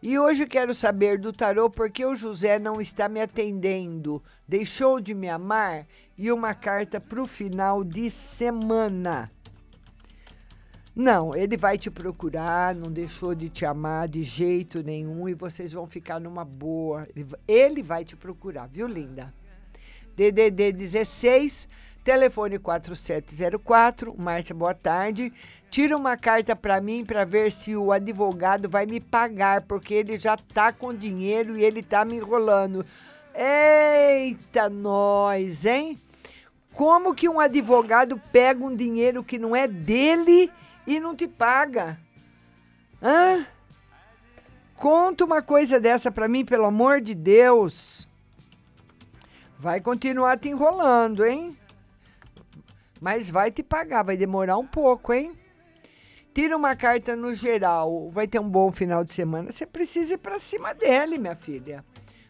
E 0.00 0.16
hoje 0.16 0.46
quero 0.46 0.72
saber 0.74 1.18
do 1.18 1.32
tarô 1.32 1.68
por 1.68 1.90
que 1.90 2.06
o 2.06 2.14
José 2.14 2.56
não 2.58 2.80
está 2.80 3.08
me 3.08 3.20
atendendo. 3.20 4.22
Deixou 4.46 5.00
de 5.00 5.12
me 5.12 5.28
amar? 5.28 5.88
E 6.16 6.30
uma 6.30 6.54
carta 6.54 7.00
para 7.00 7.20
o 7.20 7.26
final 7.26 7.82
de 7.82 8.08
semana. 8.08 9.28
Não, 10.98 11.32
ele 11.32 11.56
vai 11.56 11.78
te 11.78 11.92
procurar, 11.92 12.74
não 12.74 12.90
deixou 12.90 13.32
de 13.32 13.48
te 13.48 13.64
amar 13.64 14.08
de 14.08 14.24
jeito 14.24 14.82
nenhum 14.82 15.28
e 15.28 15.32
vocês 15.34 15.72
vão 15.72 15.86
ficar 15.86 16.18
numa 16.18 16.44
boa. 16.44 17.06
Ele 17.14 17.22
va- 17.22 17.38
Ele 17.46 17.82
vai 17.84 18.04
te 18.04 18.16
procurar, 18.16 18.66
viu, 18.66 18.88
linda? 18.88 19.32
DDD 20.16 20.72
16, 20.72 21.68
telefone 22.02 22.58
4704. 22.58 24.12
Márcia, 24.18 24.52
boa 24.52 24.74
tarde. 24.74 25.32
Tira 25.70 25.96
uma 25.96 26.16
carta 26.16 26.56
para 26.56 26.80
mim 26.80 27.04
para 27.04 27.24
ver 27.24 27.52
se 27.52 27.76
o 27.76 27.92
advogado 27.92 28.68
vai 28.68 28.84
me 28.84 28.98
pagar, 28.98 29.62
porque 29.68 29.94
ele 29.94 30.18
já 30.18 30.36
tá 30.36 30.72
com 30.72 30.92
dinheiro 30.92 31.56
e 31.56 31.62
ele 31.62 31.80
tá 31.80 32.04
me 32.04 32.16
enrolando. 32.16 32.84
Eita, 33.32 34.68
nós, 34.68 35.64
hein? 35.64 35.96
Como 36.72 37.14
que 37.14 37.28
um 37.28 37.38
advogado 37.38 38.20
pega 38.32 38.64
um 38.64 38.74
dinheiro 38.74 39.22
que 39.22 39.38
não 39.38 39.54
é 39.54 39.68
dele 39.68 40.50
e 40.88 40.98
não 40.98 41.14
te 41.14 41.28
paga? 41.28 41.98
Hã? 43.02 43.46
Conta 44.74 45.24
uma 45.24 45.42
coisa 45.42 45.78
dessa 45.78 46.10
pra 46.10 46.26
mim, 46.26 46.44
pelo 46.44 46.64
amor 46.64 47.00
de 47.00 47.14
Deus. 47.14 48.08
Vai 49.58 49.80
continuar 49.80 50.38
te 50.38 50.48
enrolando, 50.48 51.26
hein? 51.26 51.56
Mas 53.00 53.28
vai 53.28 53.50
te 53.50 53.62
pagar, 53.62 54.02
vai 54.02 54.16
demorar 54.16 54.56
um 54.56 54.66
pouco, 54.66 55.12
hein? 55.12 55.38
Tira 56.32 56.56
uma 56.56 56.74
carta 56.74 57.14
no 57.14 57.34
geral, 57.34 58.10
vai 58.10 58.26
ter 58.26 58.38
um 58.38 58.48
bom 58.48 58.72
final 58.72 59.04
de 59.04 59.12
semana. 59.12 59.52
Você 59.52 59.66
precisa 59.66 60.14
ir 60.14 60.18
pra 60.18 60.38
cima 60.38 60.72
dele, 60.72 61.18
minha 61.18 61.34
filha. 61.34 61.84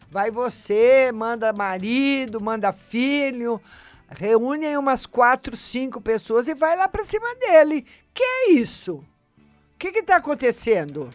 Vai 0.09 0.31
você, 0.31 1.11
manda 1.13 1.53
marido, 1.53 2.41
manda 2.41 2.73
filho, 2.73 3.61
reúne 4.09 4.65
aí 4.65 4.77
umas 4.77 5.05
quatro, 5.05 5.55
cinco 5.55 6.01
pessoas 6.01 6.47
e 6.47 6.53
vai 6.53 6.75
lá 6.75 6.87
pra 6.87 7.05
cima 7.05 7.35
dele. 7.35 7.85
Que 8.13 8.23
é 8.23 8.51
isso? 8.51 8.95
O 8.95 9.77
que 9.77 9.91
que 9.91 10.03
tá 10.03 10.17
acontecendo? 10.17 11.09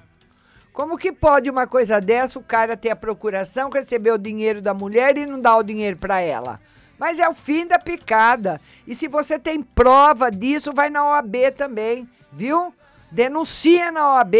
Como 0.73 0.99
que 0.99 1.12
pode 1.12 1.51
uma 1.51 1.66
coisa 1.66 2.01
dessa, 2.01 2.39
o 2.39 2.43
cara 2.43 2.77
ter 2.77 2.91
a 2.91 2.97
procuração, 2.97 3.71
receber 3.71 4.11
o 4.11 4.19
dinheiro 4.19 4.61
da 4.61 4.75
mulher 4.75 5.16
e 5.16 5.27
não 5.27 5.41
dar 5.41 5.57
o 5.57 5.62
dinheiro 5.62 5.97
para 5.97 6.21
ela? 6.21 6.61
Mas 6.99 7.19
é 7.21 7.29
o 7.29 7.35
fim 7.35 7.66
da 7.66 7.79
picada. 7.79 8.61
E 8.87 8.95
se 8.95 9.07
você 9.07 9.39
tem 9.39 9.62
prova 9.62 10.31
disso, 10.31 10.73
vai 10.73 10.91
na 10.91 11.05
OAB 11.05 11.53
também, 11.57 12.09
viu? 12.33 12.75
Denuncia 13.11 13.91
na 13.93 14.15
OAB. 14.15 14.35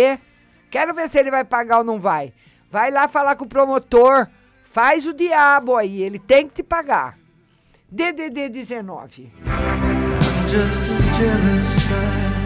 Quero 0.71 0.95
ver 0.95 1.09
se 1.09 1.19
ele 1.19 1.31
vai 1.31 1.45
pagar 1.45 1.79
ou 1.79 1.85
não 1.85 2.01
vai. 2.01 2.33
Vai 2.71 2.91
lá 2.91 3.07
falar 3.07 3.37
com 3.37 3.45
o 3.45 3.49
promotor. 3.49 4.27
Faz 4.65 5.07
o 5.07 5.13
diabo 5.13 5.77
aí, 5.77 6.03
ele 6.03 6.19
tem 6.19 6.49
que 6.49 6.55
te 6.55 6.63
pagar. 6.65 7.17
DDD 7.95 8.49
19. 8.49 9.31
Just 10.49 10.91
a 10.91 10.99
jealous 11.15 11.89
guy. 11.89 12.45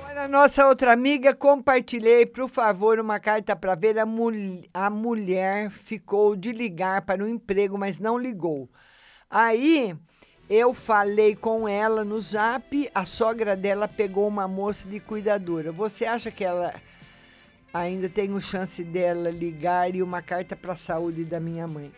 Agora, 0.00 0.28
nossa 0.28 0.66
outra 0.66 0.94
amiga, 0.94 1.34
compartilhei, 1.34 2.24
por 2.24 2.48
favor, 2.48 2.98
uma 2.98 3.20
carta 3.20 3.54
para 3.54 3.74
ver. 3.74 3.98
A, 3.98 4.06
mul 4.06 4.32
a 4.72 4.88
mulher 4.88 5.68
ficou 5.68 6.34
de 6.34 6.52
ligar 6.52 7.02
para 7.02 7.22
o 7.22 7.28
emprego, 7.28 7.76
mas 7.76 8.00
não 8.00 8.16
ligou. 8.16 8.66
Aí 9.28 9.94
eu 10.48 10.72
falei 10.72 11.36
com 11.36 11.68
ela 11.68 12.04
no 12.04 12.18
zap, 12.20 12.90
a 12.94 13.04
sogra 13.04 13.54
dela 13.54 13.86
pegou 13.86 14.26
uma 14.26 14.48
moça 14.48 14.88
de 14.88 14.98
cuidadora. 14.98 15.70
Você 15.70 16.06
acha 16.06 16.30
que 16.30 16.42
ela 16.42 16.74
ainda 17.72 18.08
tem 18.08 18.40
chance 18.40 18.82
dela 18.82 19.30
ligar 19.30 19.94
e 19.94 20.02
uma 20.02 20.22
carta 20.22 20.56
para 20.56 20.72
a 20.72 20.76
saúde 20.76 21.24
da 21.24 21.38
minha 21.38 21.66
mãe? 21.66 21.92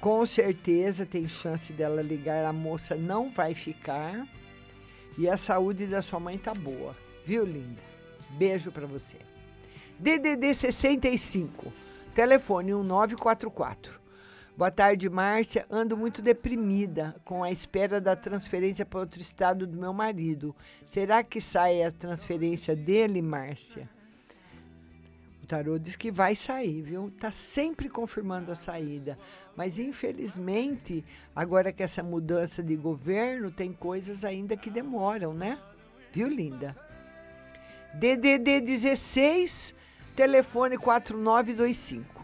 Com 0.00 0.26
certeza 0.26 1.06
tem 1.06 1.28
chance 1.28 1.72
dela 1.72 2.02
ligar, 2.02 2.44
a 2.44 2.52
moça 2.52 2.96
não 2.96 3.30
vai 3.30 3.54
ficar. 3.54 4.26
E 5.16 5.28
a 5.28 5.36
saúde 5.36 5.86
da 5.86 6.02
sua 6.02 6.18
mãe 6.18 6.38
tá 6.38 6.54
boa, 6.54 6.96
viu, 7.24 7.44
linda? 7.44 7.82
Beijo 8.30 8.72
pra 8.72 8.86
você. 8.86 9.16
DDD 9.98 10.54
65, 10.54 11.72
telefone 12.14 12.72
1944. 12.72 13.99
Boa 14.60 14.70
tarde, 14.70 15.08
Márcia. 15.08 15.64
Ando 15.70 15.96
muito 15.96 16.20
deprimida 16.20 17.16
com 17.24 17.42
a 17.42 17.50
espera 17.50 17.98
da 17.98 18.14
transferência 18.14 18.84
para 18.84 19.00
outro 19.00 19.18
estado 19.18 19.66
do 19.66 19.74
meu 19.74 19.94
marido. 19.94 20.54
Será 20.84 21.24
que 21.24 21.40
sai 21.40 21.82
a 21.82 21.90
transferência 21.90 22.76
dele, 22.76 23.22
Márcia? 23.22 23.88
O 25.42 25.46
tarô 25.46 25.78
diz 25.78 25.96
que 25.96 26.10
vai 26.10 26.36
sair, 26.36 26.82
viu? 26.82 27.10
Tá 27.18 27.32
sempre 27.32 27.88
confirmando 27.88 28.52
a 28.52 28.54
saída. 28.54 29.18
Mas 29.56 29.78
infelizmente, 29.78 31.02
agora 31.34 31.72
que 31.72 31.82
essa 31.82 32.02
mudança 32.02 32.62
de 32.62 32.76
governo, 32.76 33.50
tem 33.50 33.72
coisas 33.72 34.26
ainda 34.26 34.58
que 34.58 34.68
demoram, 34.68 35.32
né? 35.32 35.58
Viu, 36.12 36.28
linda? 36.28 36.76
DDD 37.94 38.60
16, 38.60 39.74
telefone 40.14 40.76
4925. 40.76 42.19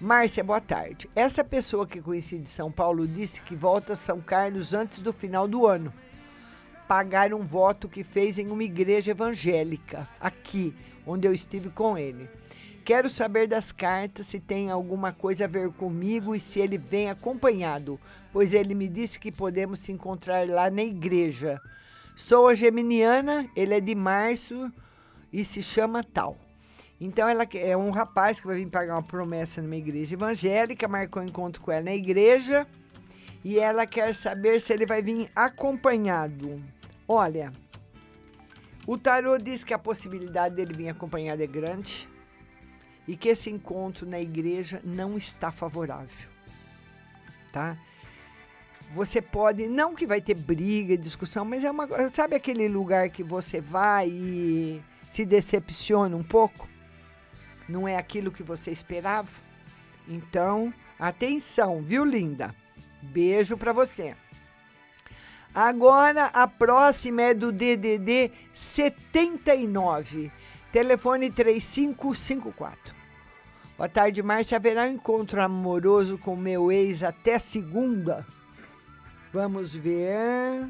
Márcia, 0.00 0.42
boa 0.42 0.62
tarde. 0.62 1.10
Essa 1.14 1.44
pessoa 1.44 1.86
que 1.86 2.00
conheci 2.00 2.38
de 2.38 2.48
São 2.48 2.72
Paulo 2.72 3.06
disse 3.06 3.42
que 3.42 3.54
volta 3.54 3.92
a 3.92 3.96
São 3.96 4.18
Carlos 4.18 4.72
antes 4.72 5.02
do 5.02 5.12
final 5.12 5.46
do 5.46 5.66
ano. 5.66 5.92
Pagar 6.88 7.34
um 7.34 7.42
voto 7.42 7.86
que 7.86 8.02
fez 8.02 8.38
em 8.38 8.48
uma 8.48 8.64
igreja 8.64 9.10
evangélica, 9.10 10.08
aqui, 10.18 10.74
onde 11.06 11.28
eu 11.28 11.34
estive 11.34 11.68
com 11.68 11.98
ele. 11.98 12.30
Quero 12.82 13.10
saber 13.10 13.46
das 13.46 13.72
cartas 13.72 14.26
se 14.26 14.40
tem 14.40 14.70
alguma 14.70 15.12
coisa 15.12 15.44
a 15.44 15.48
ver 15.48 15.70
comigo 15.72 16.34
e 16.34 16.40
se 16.40 16.60
ele 16.60 16.78
vem 16.78 17.10
acompanhado, 17.10 18.00
pois 18.32 18.54
ele 18.54 18.74
me 18.74 18.88
disse 18.88 19.20
que 19.20 19.30
podemos 19.30 19.80
se 19.80 19.92
encontrar 19.92 20.48
lá 20.48 20.70
na 20.70 20.82
igreja. 20.82 21.60
Sou 22.16 22.48
a 22.48 22.54
Geminiana, 22.54 23.46
ele 23.54 23.74
é 23.74 23.80
de 23.80 23.94
março 23.94 24.72
e 25.30 25.44
se 25.44 25.62
chama 25.62 26.02
tal. 26.02 26.38
Então 27.00 27.26
ela 27.26 27.48
é 27.54 27.76
um 27.76 27.90
rapaz 27.90 28.40
que 28.40 28.46
vai 28.46 28.56
vir 28.56 28.68
pagar 28.68 28.94
uma 28.94 29.02
promessa 29.02 29.62
numa 29.62 29.76
igreja 29.76 30.14
evangélica, 30.14 30.86
marcou 30.86 31.22
encontro 31.22 31.62
com 31.62 31.72
ela 31.72 31.84
na 31.84 31.94
igreja 31.94 32.66
e 33.42 33.58
ela 33.58 33.86
quer 33.86 34.14
saber 34.14 34.60
se 34.60 34.72
ele 34.72 34.84
vai 34.84 35.00
vir 35.00 35.30
acompanhado. 35.34 36.62
Olha, 37.08 37.52
o 38.86 38.98
tarô 38.98 39.38
diz 39.38 39.64
que 39.64 39.72
a 39.72 39.78
possibilidade 39.78 40.54
dele 40.54 40.74
vir 40.74 40.90
acompanhado 40.90 41.42
é 41.42 41.46
grande 41.46 42.06
e 43.08 43.16
que 43.16 43.30
esse 43.30 43.50
encontro 43.50 44.06
na 44.06 44.20
igreja 44.20 44.80
não 44.84 45.16
está 45.16 45.50
favorável, 45.50 46.28
tá? 47.50 47.78
Você 48.92 49.22
pode, 49.22 49.68
não 49.68 49.94
que 49.94 50.06
vai 50.06 50.20
ter 50.20 50.34
briga, 50.34 50.98
discussão, 50.98 51.44
mas 51.44 51.64
é 51.64 51.70
uma, 51.70 52.10
sabe 52.10 52.36
aquele 52.36 52.68
lugar 52.68 53.08
que 53.08 53.22
você 53.22 53.60
vai 53.60 54.08
e 54.08 54.82
se 55.08 55.24
decepciona 55.24 56.16
um 56.16 56.24
pouco? 56.24 56.69
Não 57.70 57.86
é 57.86 57.96
aquilo 57.96 58.32
que 58.32 58.42
você 58.42 58.72
esperava? 58.72 59.30
Então, 60.08 60.74
atenção, 60.98 61.80
viu, 61.80 62.04
linda? 62.04 62.52
Beijo 63.00 63.56
pra 63.56 63.72
você. 63.72 64.16
Agora 65.54 66.26
a 66.26 66.48
próxima 66.48 67.22
é 67.22 67.34
do 67.34 67.52
DDD 67.52 68.32
79, 68.52 70.32
telefone 70.72 71.30
3554. 71.30 72.92
Boa 73.78 73.88
tarde, 73.88 74.20
Márcia. 74.20 74.56
Haverá 74.56 74.82
um 74.82 74.92
encontro 74.92 75.40
amoroso 75.40 76.18
com 76.18 76.34
meu 76.34 76.72
ex 76.72 77.04
até 77.04 77.38
segunda? 77.38 78.26
Vamos 79.32 79.72
ver. 79.72 80.68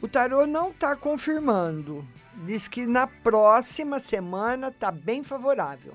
O 0.00 0.08
tarô 0.08 0.46
não 0.46 0.70
está 0.70 0.96
confirmando. 0.96 2.06
Diz 2.44 2.68
que 2.68 2.86
na 2.86 3.06
próxima 3.06 3.98
semana 3.98 4.70
tá 4.70 4.90
bem 4.90 5.22
favorável. 5.22 5.94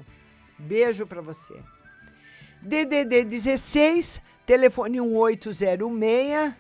Beijo 0.58 1.06
para 1.06 1.22
você. 1.22 1.54
DDD 2.62 3.26
16, 3.26 4.22
telefone 4.46 5.02
1806. 5.02 6.56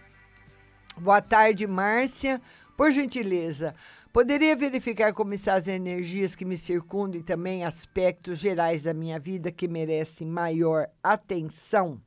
Boa 0.97 1.21
tarde, 1.21 1.65
Márcia. 1.65 2.41
Por 2.77 2.91
gentileza, 2.91 3.75
poderia 4.13 4.55
verificar 4.55 5.13
como 5.13 5.33
estão 5.33 5.55
as 5.55 5.67
energias 5.67 6.35
que 6.35 6.45
me 6.45 6.57
circundam 6.57 7.19
e 7.19 7.23
também 7.23 7.63
aspectos 7.63 8.39
gerais 8.39 8.83
da 8.83 8.93
minha 8.93 9.19
vida 9.19 9.51
que 9.51 9.67
merecem 9.67 10.27
maior 10.27 10.87
atenção? 11.03 12.01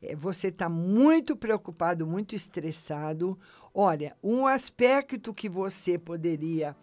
É, 0.00 0.14
você 0.14 0.48
está 0.48 0.68
muito 0.68 1.36
preocupado, 1.36 2.06
muito 2.06 2.34
estressado. 2.34 3.38
Olha, 3.74 4.16
um 4.22 4.46
aspecto 4.46 5.34
que 5.34 5.48
você 5.48 5.98
poderia 5.98 6.76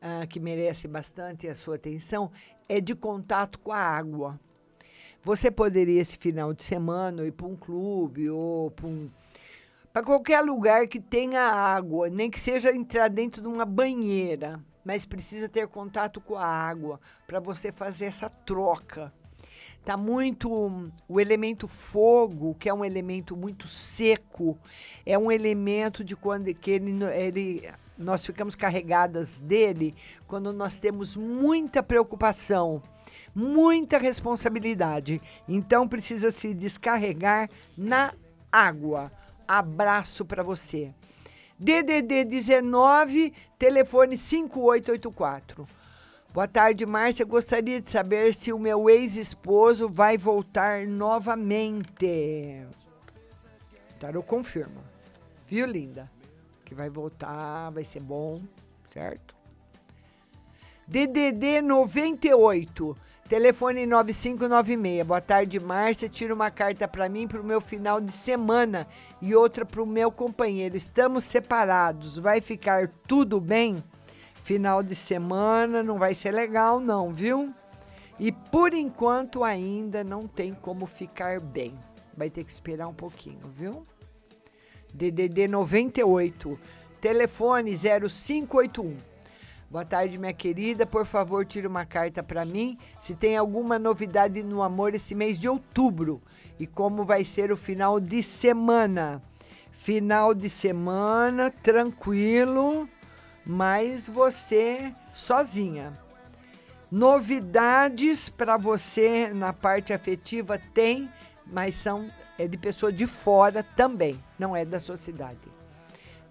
ah, 0.00 0.26
que 0.26 0.40
merece 0.40 0.88
bastante 0.88 1.48
a 1.48 1.54
sua 1.54 1.74
atenção 1.76 2.30
é 2.68 2.80
de 2.80 2.94
contato 2.94 3.58
com 3.58 3.72
a 3.72 3.78
água. 3.78 4.40
Você 5.22 5.50
poderia, 5.50 6.00
esse 6.00 6.16
final 6.16 6.54
de 6.54 6.62
semana, 6.62 7.26
ir 7.26 7.32
para 7.32 7.46
um 7.46 7.56
clube 7.56 8.30
ou 8.30 8.70
para 8.70 8.86
um, 8.86 9.10
para 9.92 10.02
qualquer 10.02 10.40
lugar 10.40 10.86
que 10.86 10.98
tenha 10.98 11.42
água, 11.42 12.08
nem 12.08 12.30
que 12.30 12.40
seja 12.40 12.74
entrar 12.74 13.08
dentro 13.08 13.42
de 13.42 13.48
uma 13.48 13.66
banheira, 13.66 14.58
mas 14.82 15.04
precisa 15.04 15.48
ter 15.48 15.68
contato 15.68 16.20
com 16.20 16.36
a 16.36 16.46
água 16.46 16.98
para 17.26 17.38
você 17.38 17.70
fazer 17.70 18.06
essa 18.06 18.30
troca. 18.30 19.12
Tá 19.84 19.96
muito 19.96 20.50
o 21.08 21.20
elemento 21.20 21.66
fogo, 21.66 22.54
que 22.58 22.68
é 22.68 22.74
um 22.74 22.84
elemento 22.84 23.34
muito 23.34 23.66
seco, 23.66 24.58
é 25.06 25.18
um 25.18 25.32
elemento 25.32 26.04
de 26.04 26.14
quando 26.14 26.52
que 26.54 26.70
ele, 26.70 27.02
ele 27.14 27.68
nós 27.96 28.24
ficamos 28.24 28.54
carregadas 28.54 29.40
dele 29.40 29.94
quando 30.26 30.52
nós 30.52 30.80
temos 30.80 31.16
muita 31.16 31.82
preocupação, 31.82 32.82
muita 33.34 33.98
responsabilidade. 33.98 35.20
Então 35.48 35.88
precisa 35.88 36.30
se 36.30 36.54
descarregar 36.54 37.48
na 37.76 38.12
água. 38.50 39.10
Abraço 39.46 40.24
para 40.24 40.42
você. 40.42 40.94
DDD 41.58 42.24
19, 42.24 43.34
telefone 43.58 44.16
5884. 44.16 45.79
Boa 46.32 46.46
tarde, 46.46 46.86
Márcia. 46.86 47.24
Gostaria 47.24 47.82
de 47.82 47.90
saber 47.90 48.32
se 48.34 48.52
o 48.52 48.58
meu 48.58 48.88
ex-esposo 48.88 49.88
vai 49.88 50.16
voltar 50.16 50.86
novamente. 50.86 52.64
Tarô 53.98 54.22
confirma. 54.22 54.80
Viu, 55.48 55.66
linda? 55.66 56.08
Que 56.64 56.72
vai 56.72 56.88
voltar, 56.88 57.70
vai 57.70 57.82
ser 57.82 57.98
bom, 57.98 58.40
certo? 58.88 59.34
DDD 60.86 61.62
98, 61.62 62.96
telefone 63.28 63.84
9596. 63.84 65.04
Boa 65.04 65.20
tarde, 65.20 65.58
Márcia. 65.58 66.08
Tira 66.08 66.32
uma 66.32 66.48
carta 66.48 66.86
para 66.86 67.08
mim 67.08 67.26
para 67.26 67.40
o 67.40 67.44
meu 67.44 67.60
final 67.60 68.00
de 68.00 68.12
semana 68.12 68.86
e 69.20 69.34
outra 69.34 69.64
para 69.64 69.82
o 69.82 69.86
meu 69.86 70.12
companheiro. 70.12 70.76
Estamos 70.76 71.24
separados. 71.24 72.16
Vai 72.18 72.40
ficar 72.40 72.86
tudo 73.08 73.40
bem? 73.40 73.82
Final 74.50 74.82
de 74.82 74.96
semana 74.96 75.80
não 75.80 75.96
vai 75.96 76.12
ser 76.12 76.32
legal, 76.32 76.80
não, 76.80 77.12
viu? 77.12 77.54
E 78.18 78.32
por 78.32 78.74
enquanto 78.74 79.44
ainda 79.44 80.02
não 80.02 80.26
tem 80.26 80.52
como 80.52 80.86
ficar 80.86 81.38
bem. 81.38 81.72
Vai 82.16 82.28
ter 82.28 82.42
que 82.42 82.50
esperar 82.50 82.88
um 82.88 82.92
pouquinho, 82.92 83.46
viu? 83.54 83.86
DDD 84.92 85.46
98, 85.46 86.58
telefone 87.00 87.76
0581. 87.76 88.96
Boa 89.70 89.84
tarde, 89.84 90.18
minha 90.18 90.32
querida. 90.32 90.84
Por 90.84 91.06
favor, 91.06 91.46
tire 91.46 91.68
uma 91.68 91.86
carta 91.86 92.20
para 92.20 92.44
mim 92.44 92.76
se 92.98 93.14
tem 93.14 93.36
alguma 93.36 93.78
novidade 93.78 94.42
no 94.42 94.64
amor 94.64 94.96
esse 94.96 95.14
mês 95.14 95.38
de 95.38 95.48
outubro 95.48 96.20
e 96.58 96.66
como 96.66 97.04
vai 97.04 97.24
ser 97.24 97.52
o 97.52 97.56
final 97.56 98.00
de 98.00 98.20
semana. 98.20 99.22
Final 99.70 100.34
de 100.34 100.50
semana, 100.50 101.52
tranquilo, 101.52 102.88
mas 103.50 104.06
você 104.06 104.94
sozinha. 105.12 105.92
Novidades 106.88 108.28
para 108.28 108.56
você 108.56 109.34
na 109.34 109.52
parte 109.52 109.92
afetiva 109.92 110.56
tem, 110.72 111.10
mas 111.44 111.74
são 111.74 112.08
é 112.38 112.46
de 112.46 112.56
pessoa 112.56 112.92
de 112.92 113.08
fora 113.08 113.64
também, 113.64 114.22
não 114.38 114.54
é 114.54 114.64
da 114.64 114.78
sua 114.78 114.96
cidade. 114.96 115.40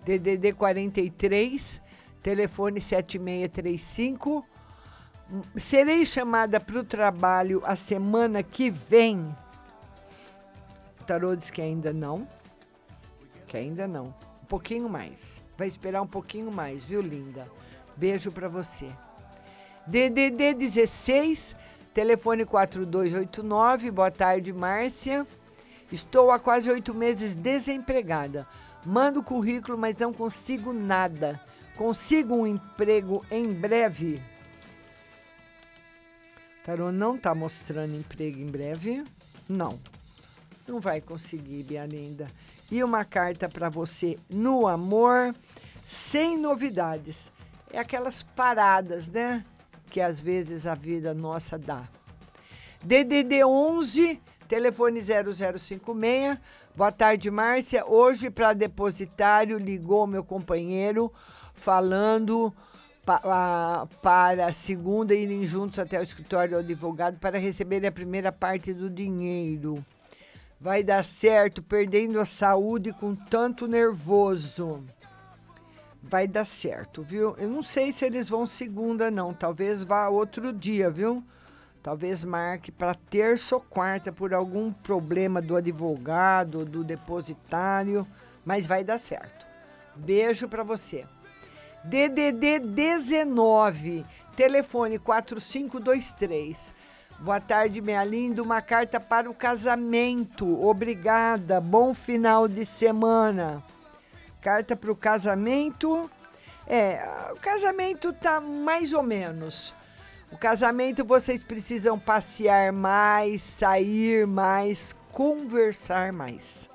DDD 0.06 0.54
43, 0.54 1.82
telefone 2.24 2.80
7635. 2.80 4.46
Hum, 5.30 5.42
Serei 5.58 6.06
chamada 6.06 6.58
para 6.58 6.80
o 6.80 6.86
trabalho 6.86 7.62
a 7.66 7.76
semana 7.76 8.42
que 8.42 8.72
vem. 8.72 9.36
O 11.02 11.04
tarô 11.04 11.36
diz 11.36 11.50
que 11.50 11.62
ainda 11.62 11.92
não. 11.92 12.26
Que 13.46 13.58
ainda 13.58 13.86
não. 13.90 14.16
Um 14.42 14.46
pouquinho 14.46 14.88
mais. 14.88 15.42
Vai 15.60 15.68
esperar 15.68 16.02
um 16.02 16.08
pouquinho 16.08 16.50
mais, 16.50 16.86
viu, 16.86 17.02
linda? 17.02 17.46
Beijo 17.98 18.32
para 18.32 18.48
você. 18.48 18.90
DDD 19.86 20.54
16, 20.54 21.54
telefone 21.94 22.46
4289. 22.46 23.92
Boa 23.92 24.10
tarde, 24.10 24.54
Márcia. 24.54 25.28
Estou 25.92 26.32
há 26.32 26.40
quase 26.40 26.72
oito 26.72 26.94
meses 26.94 27.36
desempregada. 27.36 28.48
Mando 28.86 29.22
currículo, 29.22 29.78
mas 29.78 29.98
não 29.98 30.14
consigo 30.14 30.72
nada. 30.72 31.38
Consigo 31.76 32.36
um 32.36 32.48
emprego 32.48 33.26
em 33.30 33.52
breve? 33.52 34.22
Tarô 36.64 36.90
não 36.90 37.18
está 37.18 37.36
mostrando 37.36 37.98
emprego 37.98 38.40
em 38.40 38.48
breve? 38.48 39.04
Não. 39.50 39.78
Não 40.66 40.80
vai 40.80 41.02
conseguir, 41.02 41.66
minha 41.66 41.86
linda. 41.86 42.28
E 42.72 42.84
uma 42.84 43.04
carta 43.04 43.50
para 43.50 43.70
você 43.70 44.18
no 44.30 44.68
amor, 44.68 45.36
sem 45.86 46.38
novidades. 46.38 47.32
É 47.72 47.80
aquelas 47.80 48.22
paradas, 48.22 49.10
né? 49.10 49.44
Que 49.90 50.00
às 50.02 50.20
vezes 50.20 50.66
a 50.68 50.76
vida 50.76 51.14
nossa 51.14 51.58
dá. 51.58 51.84
DDD 52.84 53.44
11, 53.44 54.22
telefone 54.48 55.02
0056. 55.02 56.38
Boa 56.76 56.92
tarde, 56.92 57.30
Márcia. 57.32 57.86
Hoje, 57.86 58.30
para 58.30 58.54
depositário, 58.54 59.58
ligou 59.58 60.06
meu 60.08 60.24
companheiro 60.24 61.12
falando 61.54 62.54
pa- 63.04 63.22
a- 63.26 63.88
para 64.02 64.54
segunda 64.54 65.14
irem 65.14 65.44
juntos 65.44 65.78
até 65.80 66.00
o 66.00 66.04
escritório 66.04 66.52
do 66.52 66.60
advogado 66.60 67.18
para 67.20 67.38
receber 67.40 67.86
a 67.86 67.92
primeira 67.92 68.32
parte 68.32 68.74
do 68.74 68.90
dinheiro. 68.90 69.84
Vai 70.62 70.84
dar 70.84 71.06
certo, 71.06 71.64
perdendo 71.64 72.20
a 72.20 72.26
saúde 72.26 72.92
com 72.92 73.16
tanto 73.16 73.66
nervoso. 73.66 74.82
Vai 76.04 76.28
dar 76.28 76.44
certo, 76.44 77.02
viu? 77.02 77.34
Eu 77.38 77.50
não 77.50 77.62
sei 77.62 77.94
se 77.94 78.04
eles 78.04 78.28
vão 78.28 78.46
segunda, 78.46 79.10
não. 79.10 79.34
Talvez 79.34 79.84
vá 79.84 80.10
outro 80.10 80.52
dia, 80.52 80.90
viu? 80.90 81.24
Talvez 81.82 82.26
marque 82.26 82.74
para 82.74 82.94
terça 82.94 83.56
ou 83.56 83.62
quarta 83.62 84.12
por 84.12 84.34
algum 84.34 84.74
problema 84.74 85.42
do 85.42 85.56
advogado, 85.56 86.66
do 86.66 86.84
depositário, 86.84 88.06
mas 88.44 88.68
vai 88.68 88.84
dar 88.84 88.98
certo. 88.98 89.48
Beijo 89.96 90.50
para 90.50 90.64
você. 90.64 91.06
DDD 91.86 92.60
19, 92.60 94.06
telefone 94.36 95.00
4523. 95.00 96.74
Boa 97.22 97.42
tarde, 97.42 97.82
minha 97.82 98.02
linda. 98.02 98.42
Uma 98.42 98.62
carta 98.62 98.98
para 98.98 99.30
o 99.30 99.34
casamento. 99.34 100.66
Obrigada. 100.66 101.60
Bom 101.60 101.94
final 101.94 102.48
de 102.48 102.64
semana. 102.64 103.62
Carta 104.40 104.74
para 104.74 104.90
o 104.90 104.96
casamento. 104.96 106.10
É, 106.66 107.04
o 107.34 107.36
casamento 107.36 108.14
tá 108.14 108.40
mais 108.40 108.94
ou 108.94 109.04
menos. 109.04 109.76
O 110.32 110.38
casamento 110.38 111.04
vocês 111.04 111.44
precisam 111.44 112.00
passear 112.00 112.72
mais, 112.72 113.42
sair 113.42 114.26
mais, 114.26 114.96
conversar 115.12 116.14
mais. 116.14 116.70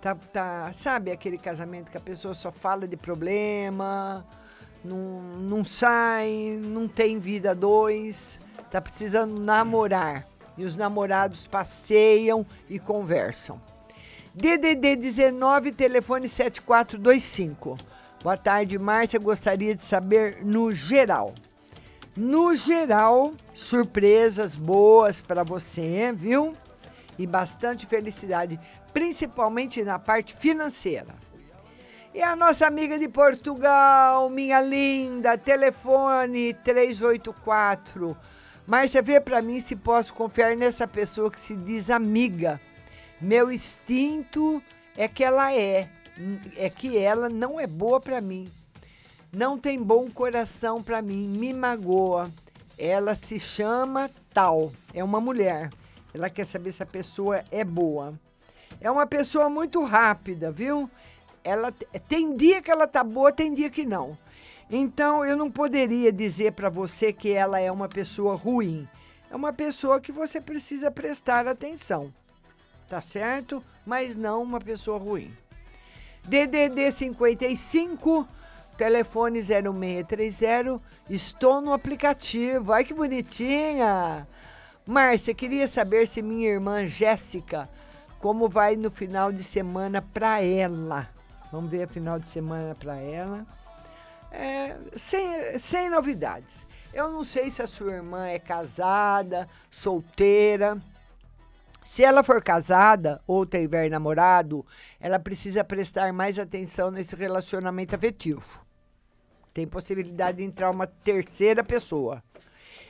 Tá, 0.00 0.14
tá, 0.14 0.72
sabe 0.72 1.10
aquele 1.10 1.36
casamento 1.36 1.90
que 1.90 1.98
a 1.98 2.00
pessoa 2.00 2.32
só 2.32 2.50
fala 2.50 2.88
de 2.88 2.96
problema, 2.96 4.24
não, 4.82 5.20
não 5.36 5.62
sai, 5.62 6.58
não 6.62 6.88
tem 6.88 7.18
vida 7.18 7.54
dois, 7.54 8.38
tá 8.70 8.80
precisando 8.80 9.38
namorar. 9.38 10.26
E 10.56 10.64
os 10.64 10.76
namorados 10.76 11.46
passeiam 11.46 12.44
e 12.68 12.78
conversam. 12.78 13.60
DDD 14.34 14.96
19, 14.96 15.72
telefone 15.72 16.28
7425. 16.28 17.76
Boa 18.22 18.36
tarde, 18.36 18.78
Márcia. 18.78 19.18
Gostaria 19.18 19.74
de 19.74 19.80
saber 19.80 20.44
no 20.44 20.72
geral. 20.72 21.34
No 22.16 22.54
geral, 22.56 23.32
surpresas 23.54 24.56
boas 24.56 25.20
para 25.20 25.44
você, 25.44 26.12
viu? 26.12 26.56
E 27.16 27.26
bastante 27.26 27.86
felicidade, 27.86 28.58
principalmente 28.92 29.84
na 29.84 30.00
parte 30.00 30.34
financeira. 30.34 31.14
E 32.12 32.20
a 32.20 32.34
nossa 32.34 32.66
amiga 32.66 32.98
de 32.98 33.08
Portugal, 33.08 34.28
minha 34.28 34.60
linda, 34.60 35.38
telefone 35.38 36.54
384. 36.54 38.16
Márcia, 38.68 39.00
vê 39.00 39.18
para 39.18 39.40
mim 39.40 39.60
se 39.60 39.74
posso 39.74 40.12
confiar 40.12 40.54
nessa 40.54 40.86
pessoa 40.86 41.30
que 41.30 41.40
se 41.40 41.56
diz 41.56 41.88
amiga. 41.88 42.60
Meu 43.18 43.50
instinto 43.50 44.62
é 44.94 45.08
que 45.08 45.24
ela 45.24 45.54
é, 45.54 45.88
é 46.54 46.68
que 46.68 46.98
ela 46.98 47.30
não 47.30 47.58
é 47.58 47.66
boa 47.66 47.98
para 47.98 48.20
mim. 48.20 48.52
Não 49.32 49.56
tem 49.58 49.82
bom 49.82 50.10
coração 50.10 50.82
para 50.82 51.00
mim, 51.00 51.28
me 51.28 51.50
magoa. 51.54 52.30
Ela 52.76 53.14
se 53.14 53.40
chama 53.40 54.10
tal, 54.34 54.70
é 54.92 55.02
uma 55.02 55.18
mulher. 55.18 55.70
Ela 56.12 56.28
quer 56.28 56.46
saber 56.46 56.70
se 56.72 56.82
a 56.82 56.86
pessoa 56.86 57.42
é 57.50 57.64
boa. 57.64 58.20
É 58.82 58.90
uma 58.90 59.06
pessoa 59.06 59.48
muito 59.48 59.82
rápida, 59.82 60.50
viu? 60.50 60.90
Ela 61.42 61.72
tem 62.06 62.36
dia 62.36 62.60
que 62.60 62.70
ela 62.70 62.86
tá 62.86 63.02
boa, 63.02 63.32
tem 63.32 63.54
dia 63.54 63.70
que 63.70 63.86
não. 63.86 64.14
Então 64.70 65.24
eu 65.24 65.36
não 65.36 65.50
poderia 65.50 66.12
dizer 66.12 66.52
para 66.52 66.68
você 66.68 67.12
que 67.12 67.32
ela 67.32 67.58
é 67.58 67.70
uma 67.70 67.88
pessoa 67.88 68.34
ruim. 68.34 68.86
É 69.30 69.36
uma 69.36 69.52
pessoa 69.52 70.00
que 70.00 70.12
você 70.12 70.40
precisa 70.40 70.90
prestar 70.90 71.46
atenção. 71.46 72.12
Tá 72.88 73.00
certo? 73.00 73.62
Mas 73.84 74.16
não 74.16 74.42
uma 74.42 74.60
pessoa 74.60 74.98
ruim. 74.98 75.30
DDD 76.24 76.90
55 76.90 78.28
telefone 78.76 79.40
0630. 79.42 80.80
Estou 81.08 81.60
no 81.60 81.72
aplicativo. 81.72 82.72
Ai 82.72 82.84
que 82.84 82.94
bonitinha. 82.94 84.26
Márcia, 84.86 85.34
queria 85.34 85.66
saber 85.66 86.06
se 86.06 86.22
minha 86.22 86.48
irmã 86.48 86.86
Jéssica 86.86 87.68
como 88.18 88.48
vai 88.48 88.76
no 88.76 88.90
final 88.90 89.32
de 89.32 89.42
semana 89.42 90.02
para 90.02 90.42
ela. 90.42 91.08
Vamos 91.52 91.70
ver 91.70 91.84
a 91.84 91.88
final 91.88 92.18
de 92.18 92.28
semana 92.28 92.74
para 92.74 92.96
ela. 92.96 93.46
É, 94.30 94.76
sem, 94.94 95.58
sem 95.58 95.90
novidades. 95.90 96.66
Eu 96.92 97.10
não 97.10 97.24
sei 97.24 97.50
se 97.50 97.62
a 97.62 97.66
sua 97.66 97.92
irmã 97.92 98.26
é 98.26 98.38
casada, 98.38 99.48
solteira. 99.70 100.80
Se 101.84 102.04
ela 102.04 102.22
for 102.22 102.42
casada 102.42 103.20
ou 103.26 103.46
tiver 103.46 103.90
namorado, 103.90 104.64
ela 105.00 105.18
precisa 105.18 105.64
prestar 105.64 106.12
mais 106.12 106.38
atenção 106.38 106.90
nesse 106.90 107.16
relacionamento 107.16 107.94
afetivo. 107.94 108.46
Tem 109.54 109.66
possibilidade 109.66 110.38
de 110.38 110.44
entrar 110.44 110.70
uma 110.70 110.86
terceira 110.86 111.64
pessoa. 111.64 112.22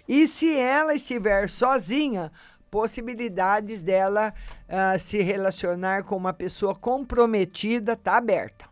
E 0.09 0.27
se 0.27 0.57
ela 0.57 0.95
estiver 0.95 1.49
sozinha, 1.49 2.33
possibilidades 2.71 3.83
dela 3.83 4.35
uh, 4.69 4.99
se 4.99 5.23
relacionar 5.23 6.05
com 6.05 6.17
uma 6.17 6.33
pessoa 6.33 6.75
comprometida 6.75 7.97
tá 7.97 8.17
aberta. 8.17 8.68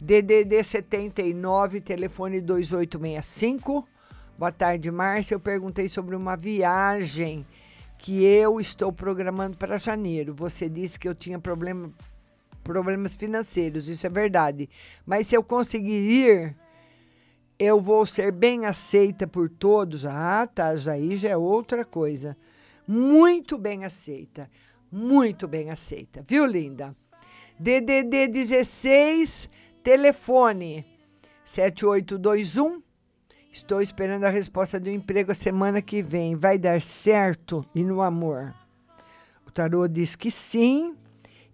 DDD 0.00 0.62
79, 0.62 1.80
telefone 1.80 2.40
2865. 2.40 3.86
Boa 4.36 4.52
tarde, 4.52 4.90
Márcia. 4.90 5.34
Eu 5.34 5.40
perguntei 5.40 5.88
sobre 5.88 6.16
uma 6.16 6.36
viagem 6.36 7.46
que 7.98 8.22
eu 8.24 8.60
estou 8.60 8.92
programando 8.92 9.56
para 9.56 9.78
janeiro. 9.78 10.34
Você 10.34 10.68
disse 10.68 10.98
que 10.98 11.08
eu 11.08 11.14
tinha 11.14 11.38
problema, 11.38 11.90
problemas 12.62 13.14
financeiros, 13.14 13.88
isso 13.88 14.06
é 14.06 14.10
verdade. 14.10 14.68
Mas 15.06 15.28
se 15.28 15.36
eu 15.36 15.42
conseguir 15.42 16.10
ir, 16.10 16.56
eu 17.58 17.80
vou 17.80 18.04
ser 18.04 18.32
bem 18.32 18.66
aceita 18.66 19.26
por 19.26 19.48
todos. 19.48 20.04
Ah, 20.04 20.46
tá, 20.52 20.74
aí 20.90 21.16
já 21.16 21.30
é 21.30 21.36
outra 21.36 21.84
coisa. 21.84 22.36
Muito 22.86 23.56
bem 23.56 23.84
aceita, 23.84 24.50
muito 24.92 25.48
bem 25.48 25.70
aceita, 25.70 26.22
viu, 26.26 26.44
linda? 26.44 26.94
DDD 27.58 28.28
16, 28.28 29.48
telefone 29.84 30.84
7821. 31.44 32.82
Estou 33.52 33.82
esperando 33.82 34.24
a 34.24 34.30
resposta 34.30 34.80
do 34.80 34.88
emprego 34.88 35.30
a 35.30 35.34
semana 35.34 35.82
que 35.82 36.02
vem. 36.02 36.34
Vai 36.34 36.58
dar 36.58 36.80
certo? 36.80 37.64
E 37.74 37.84
no 37.84 38.00
amor? 38.00 38.52
O 39.46 39.50
tarô 39.50 39.86
diz 39.86 40.16
que 40.16 40.30
sim. 40.30 40.96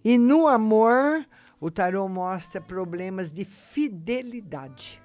E 0.02 0.16
no 0.16 0.47
amor, 0.47 1.27
o 1.61 1.70
tarô 1.70 2.09
mostra 2.09 2.61
problemas 2.61 3.32
de 3.32 3.44
fidelidade. 3.44 5.02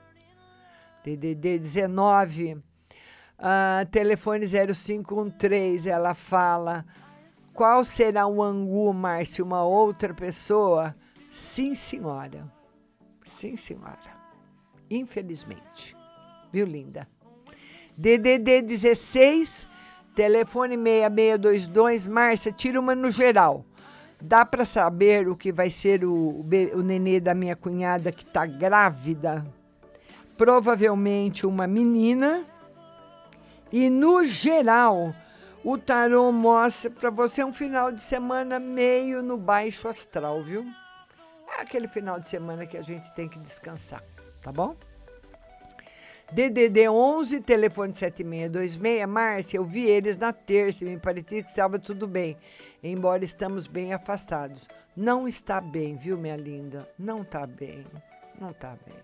DDD 1.03 1.59
19, 1.59 2.53
uh, 2.53 3.85
telefone 3.91 4.45
0513, 4.47 5.89
ela 5.89 6.13
fala: 6.13 6.85
qual 7.53 7.83
será 7.83 8.25
o 8.25 8.41
angu, 8.41 8.93
Márcio? 8.93 9.43
Uma 9.43 9.63
outra 9.63 10.13
pessoa? 10.13 10.95
Sim, 11.29 11.75
senhora. 11.75 12.54
Sim, 13.35 13.57
senhora. 13.57 14.15
Infelizmente. 14.89 15.95
Viu, 16.53 16.65
linda? 16.65 17.05
DDD 17.97 18.61
16, 18.61 19.67
telefone 20.15 20.77
6622. 20.77 22.07
Márcia, 22.07 22.51
tira 22.53 22.79
uma 22.79 22.95
no 22.95 23.11
geral. 23.11 23.65
Dá 24.21 24.45
para 24.45 24.63
saber 24.63 25.27
o 25.27 25.35
que 25.35 25.51
vai 25.51 25.69
ser 25.69 26.05
o, 26.05 26.45
o 26.73 26.81
nenê 26.81 27.19
da 27.19 27.33
minha 27.33 27.57
cunhada 27.57 28.09
que 28.09 28.23
está 28.23 28.45
grávida? 28.45 29.45
Provavelmente 30.37 31.45
uma 31.45 31.67
menina. 31.67 32.45
E 33.69 33.89
no 33.89 34.23
geral, 34.23 35.13
o 35.61 35.77
tarô 35.77 36.31
mostra 36.31 36.89
para 36.89 37.09
você 37.09 37.43
um 37.43 37.51
final 37.51 37.91
de 37.91 38.01
semana 38.01 38.59
meio 38.59 39.21
no 39.21 39.35
baixo 39.35 39.89
astral, 39.89 40.41
viu? 40.41 40.65
É 41.57 41.61
aquele 41.61 41.87
final 41.87 42.19
de 42.19 42.27
semana 42.27 42.65
que 42.65 42.77
a 42.77 42.81
gente 42.81 43.11
tem 43.13 43.29
que 43.29 43.39
descansar, 43.39 44.03
tá 44.41 44.51
bom? 44.51 44.75
DDD 46.31 46.89
11, 46.89 47.41
telefone 47.41 47.93
7626. 47.93 49.05
Márcia, 49.07 49.57
eu 49.57 49.63
vi 49.63 49.85
eles 49.85 50.17
na 50.17 50.33
terça 50.33 50.83
e 50.83 50.87
me 50.87 50.97
parecia 50.97 51.43
que 51.43 51.49
estava 51.49 51.77
tudo 51.77 52.07
bem, 52.07 52.35
embora 52.83 53.23
estamos 53.23 53.67
bem 53.67 53.93
afastados. 53.93 54.67
Não 54.95 55.27
está 55.27 55.61
bem, 55.61 55.95
viu, 55.95 56.17
minha 56.17 56.35
linda? 56.35 56.89
Não 56.97 57.21
está 57.21 57.45
bem. 57.45 57.85
Não 58.39 58.49
está 58.51 58.75
bem. 58.85 58.97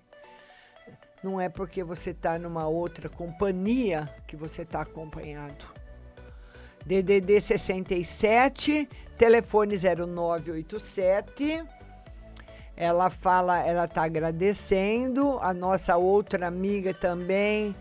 Não 1.23 1.39
é 1.39 1.47
porque 1.47 1.83
você 1.83 2.09
está 2.09 2.39
numa 2.39 2.67
outra 2.67 3.07
companhia 3.07 4.09
que 4.27 4.35
você 4.35 4.63
está 4.63 4.81
acompanhado. 4.81 5.65
DDD 6.85 7.39
67, 7.39 8.89
telefone 9.17 9.75
0987. 9.77 11.63
Ela 12.76 13.10
fala, 13.10 13.60
ela 13.60 13.85
está 13.85 14.03
agradecendo. 14.03 15.38
A 15.41 15.53
nossa 15.53 15.98
outra 15.98 16.48
amiga 16.48 16.93
também. 16.93 17.76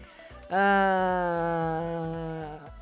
Ah, 0.50 1.90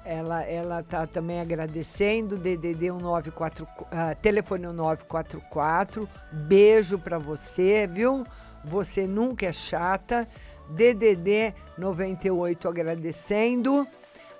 ela 0.04 0.42
ela 0.44 0.80
está 0.80 1.06
também 1.06 1.40
agradecendo. 1.40 2.38
DDD 2.38 2.86
194, 2.90 3.68
ah, 3.90 4.14
telefone 4.14 4.66
1944. 4.66 6.08
Beijo 6.32 6.98
para 6.98 7.18
você, 7.18 7.86
viu? 7.86 8.24
Você 8.64 9.06
nunca 9.06 9.46
é 9.46 9.52
chata. 9.52 10.26
DDD 10.70 11.54
98 11.76 12.68
agradecendo. 12.68 13.86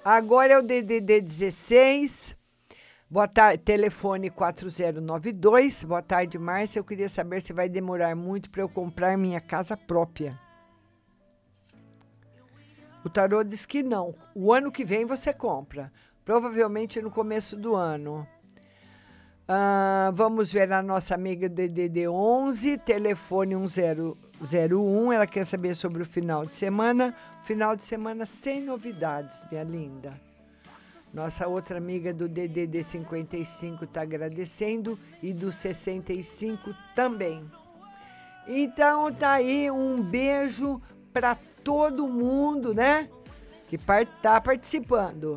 Agora 0.05 0.55
é 0.55 0.59
o 0.59 0.63
DDD 0.63 1.21
16. 1.21 2.38
Boa 3.11 3.27
tarde, 3.27 3.63
telefone 3.65 4.29
4092. 4.29 5.83
Boa 5.85 6.03
tarde, 6.03 6.39
Márcia. 6.39 6.79
Eu 6.79 6.85
queria 6.85 7.09
saber 7.09 7.41
se 7.41 7.55
vai 7.55 7.67
demorar 7.67 8.15
muito 8.15 8.51
para 8.51 8.61
eu 8.61 8.69
comprar 8.69 9.17
minha 9.17 9.41
casa 9.41 9.75
própria. 9.79 10.39
O 13.03 13.09
tarô 13.09 13.43
diz 13.43 13.65
que 13.65 13.83
não. 13.83 14.15
O 14.35 14.53
ano 14.53 14.71
que 14.71 14.85
vem 14.85 15.07
você 15.07 15.33
compra. 15.33 15.91
Provavelmente 16.23 17.01
no 17.01 17.11
começo 17.11 17.57
do 17.57 17.75
ano. 17.75 18.29
Ah, 19.49 20.11
vamos 20.13 20.53
ver 20.53 20.71
a 20.71 20.83
nossa 20.83 21.15
amiga 21.15 21.49
DDD 21.49 22.09
11, 22.09 22.77
telefone 22.77 23.57
1001. 23.57 25.13
Ela 25.15 25.27
quer 25.27 25.47
saber 25.47 25.75
sobre 25.75 26.03
o 26.03 26.07
final 26.07 26.45
de 26.45 26.53
semana. 26.53 27.15
Final 27.45 27.75
de 27.75 27.85
semana 27.85 28.27
sem 28.27 28.61
novidades, 28.63 29.47
minha 29.51 29.65
linda. 29.65 30.28
Nossa 31.19 31.49
outra 31.49 31.79
amiga 31.79 32.15
do 32.15 32.29
DDD 32.29 32.81
55 32.85 33.83
está 33.83 34.03
agradecendo 34.03 34.97
e 35.21 35.33
do 35.33 35.51
65 35.51 36.73
também. 36.95 37.45
Então 38.47 39.13
tá 39.13 39.33
aí 39.33 39.69
um 39.69 40.01
beijo 40.01 40.81
para 41.13 41.37
todo 41.65 42.07
mundo, 42.07 42.73
né? 42.73 43.11
Que 43.69 43.75
está 43.75 44.41
participando. 44.41 45.35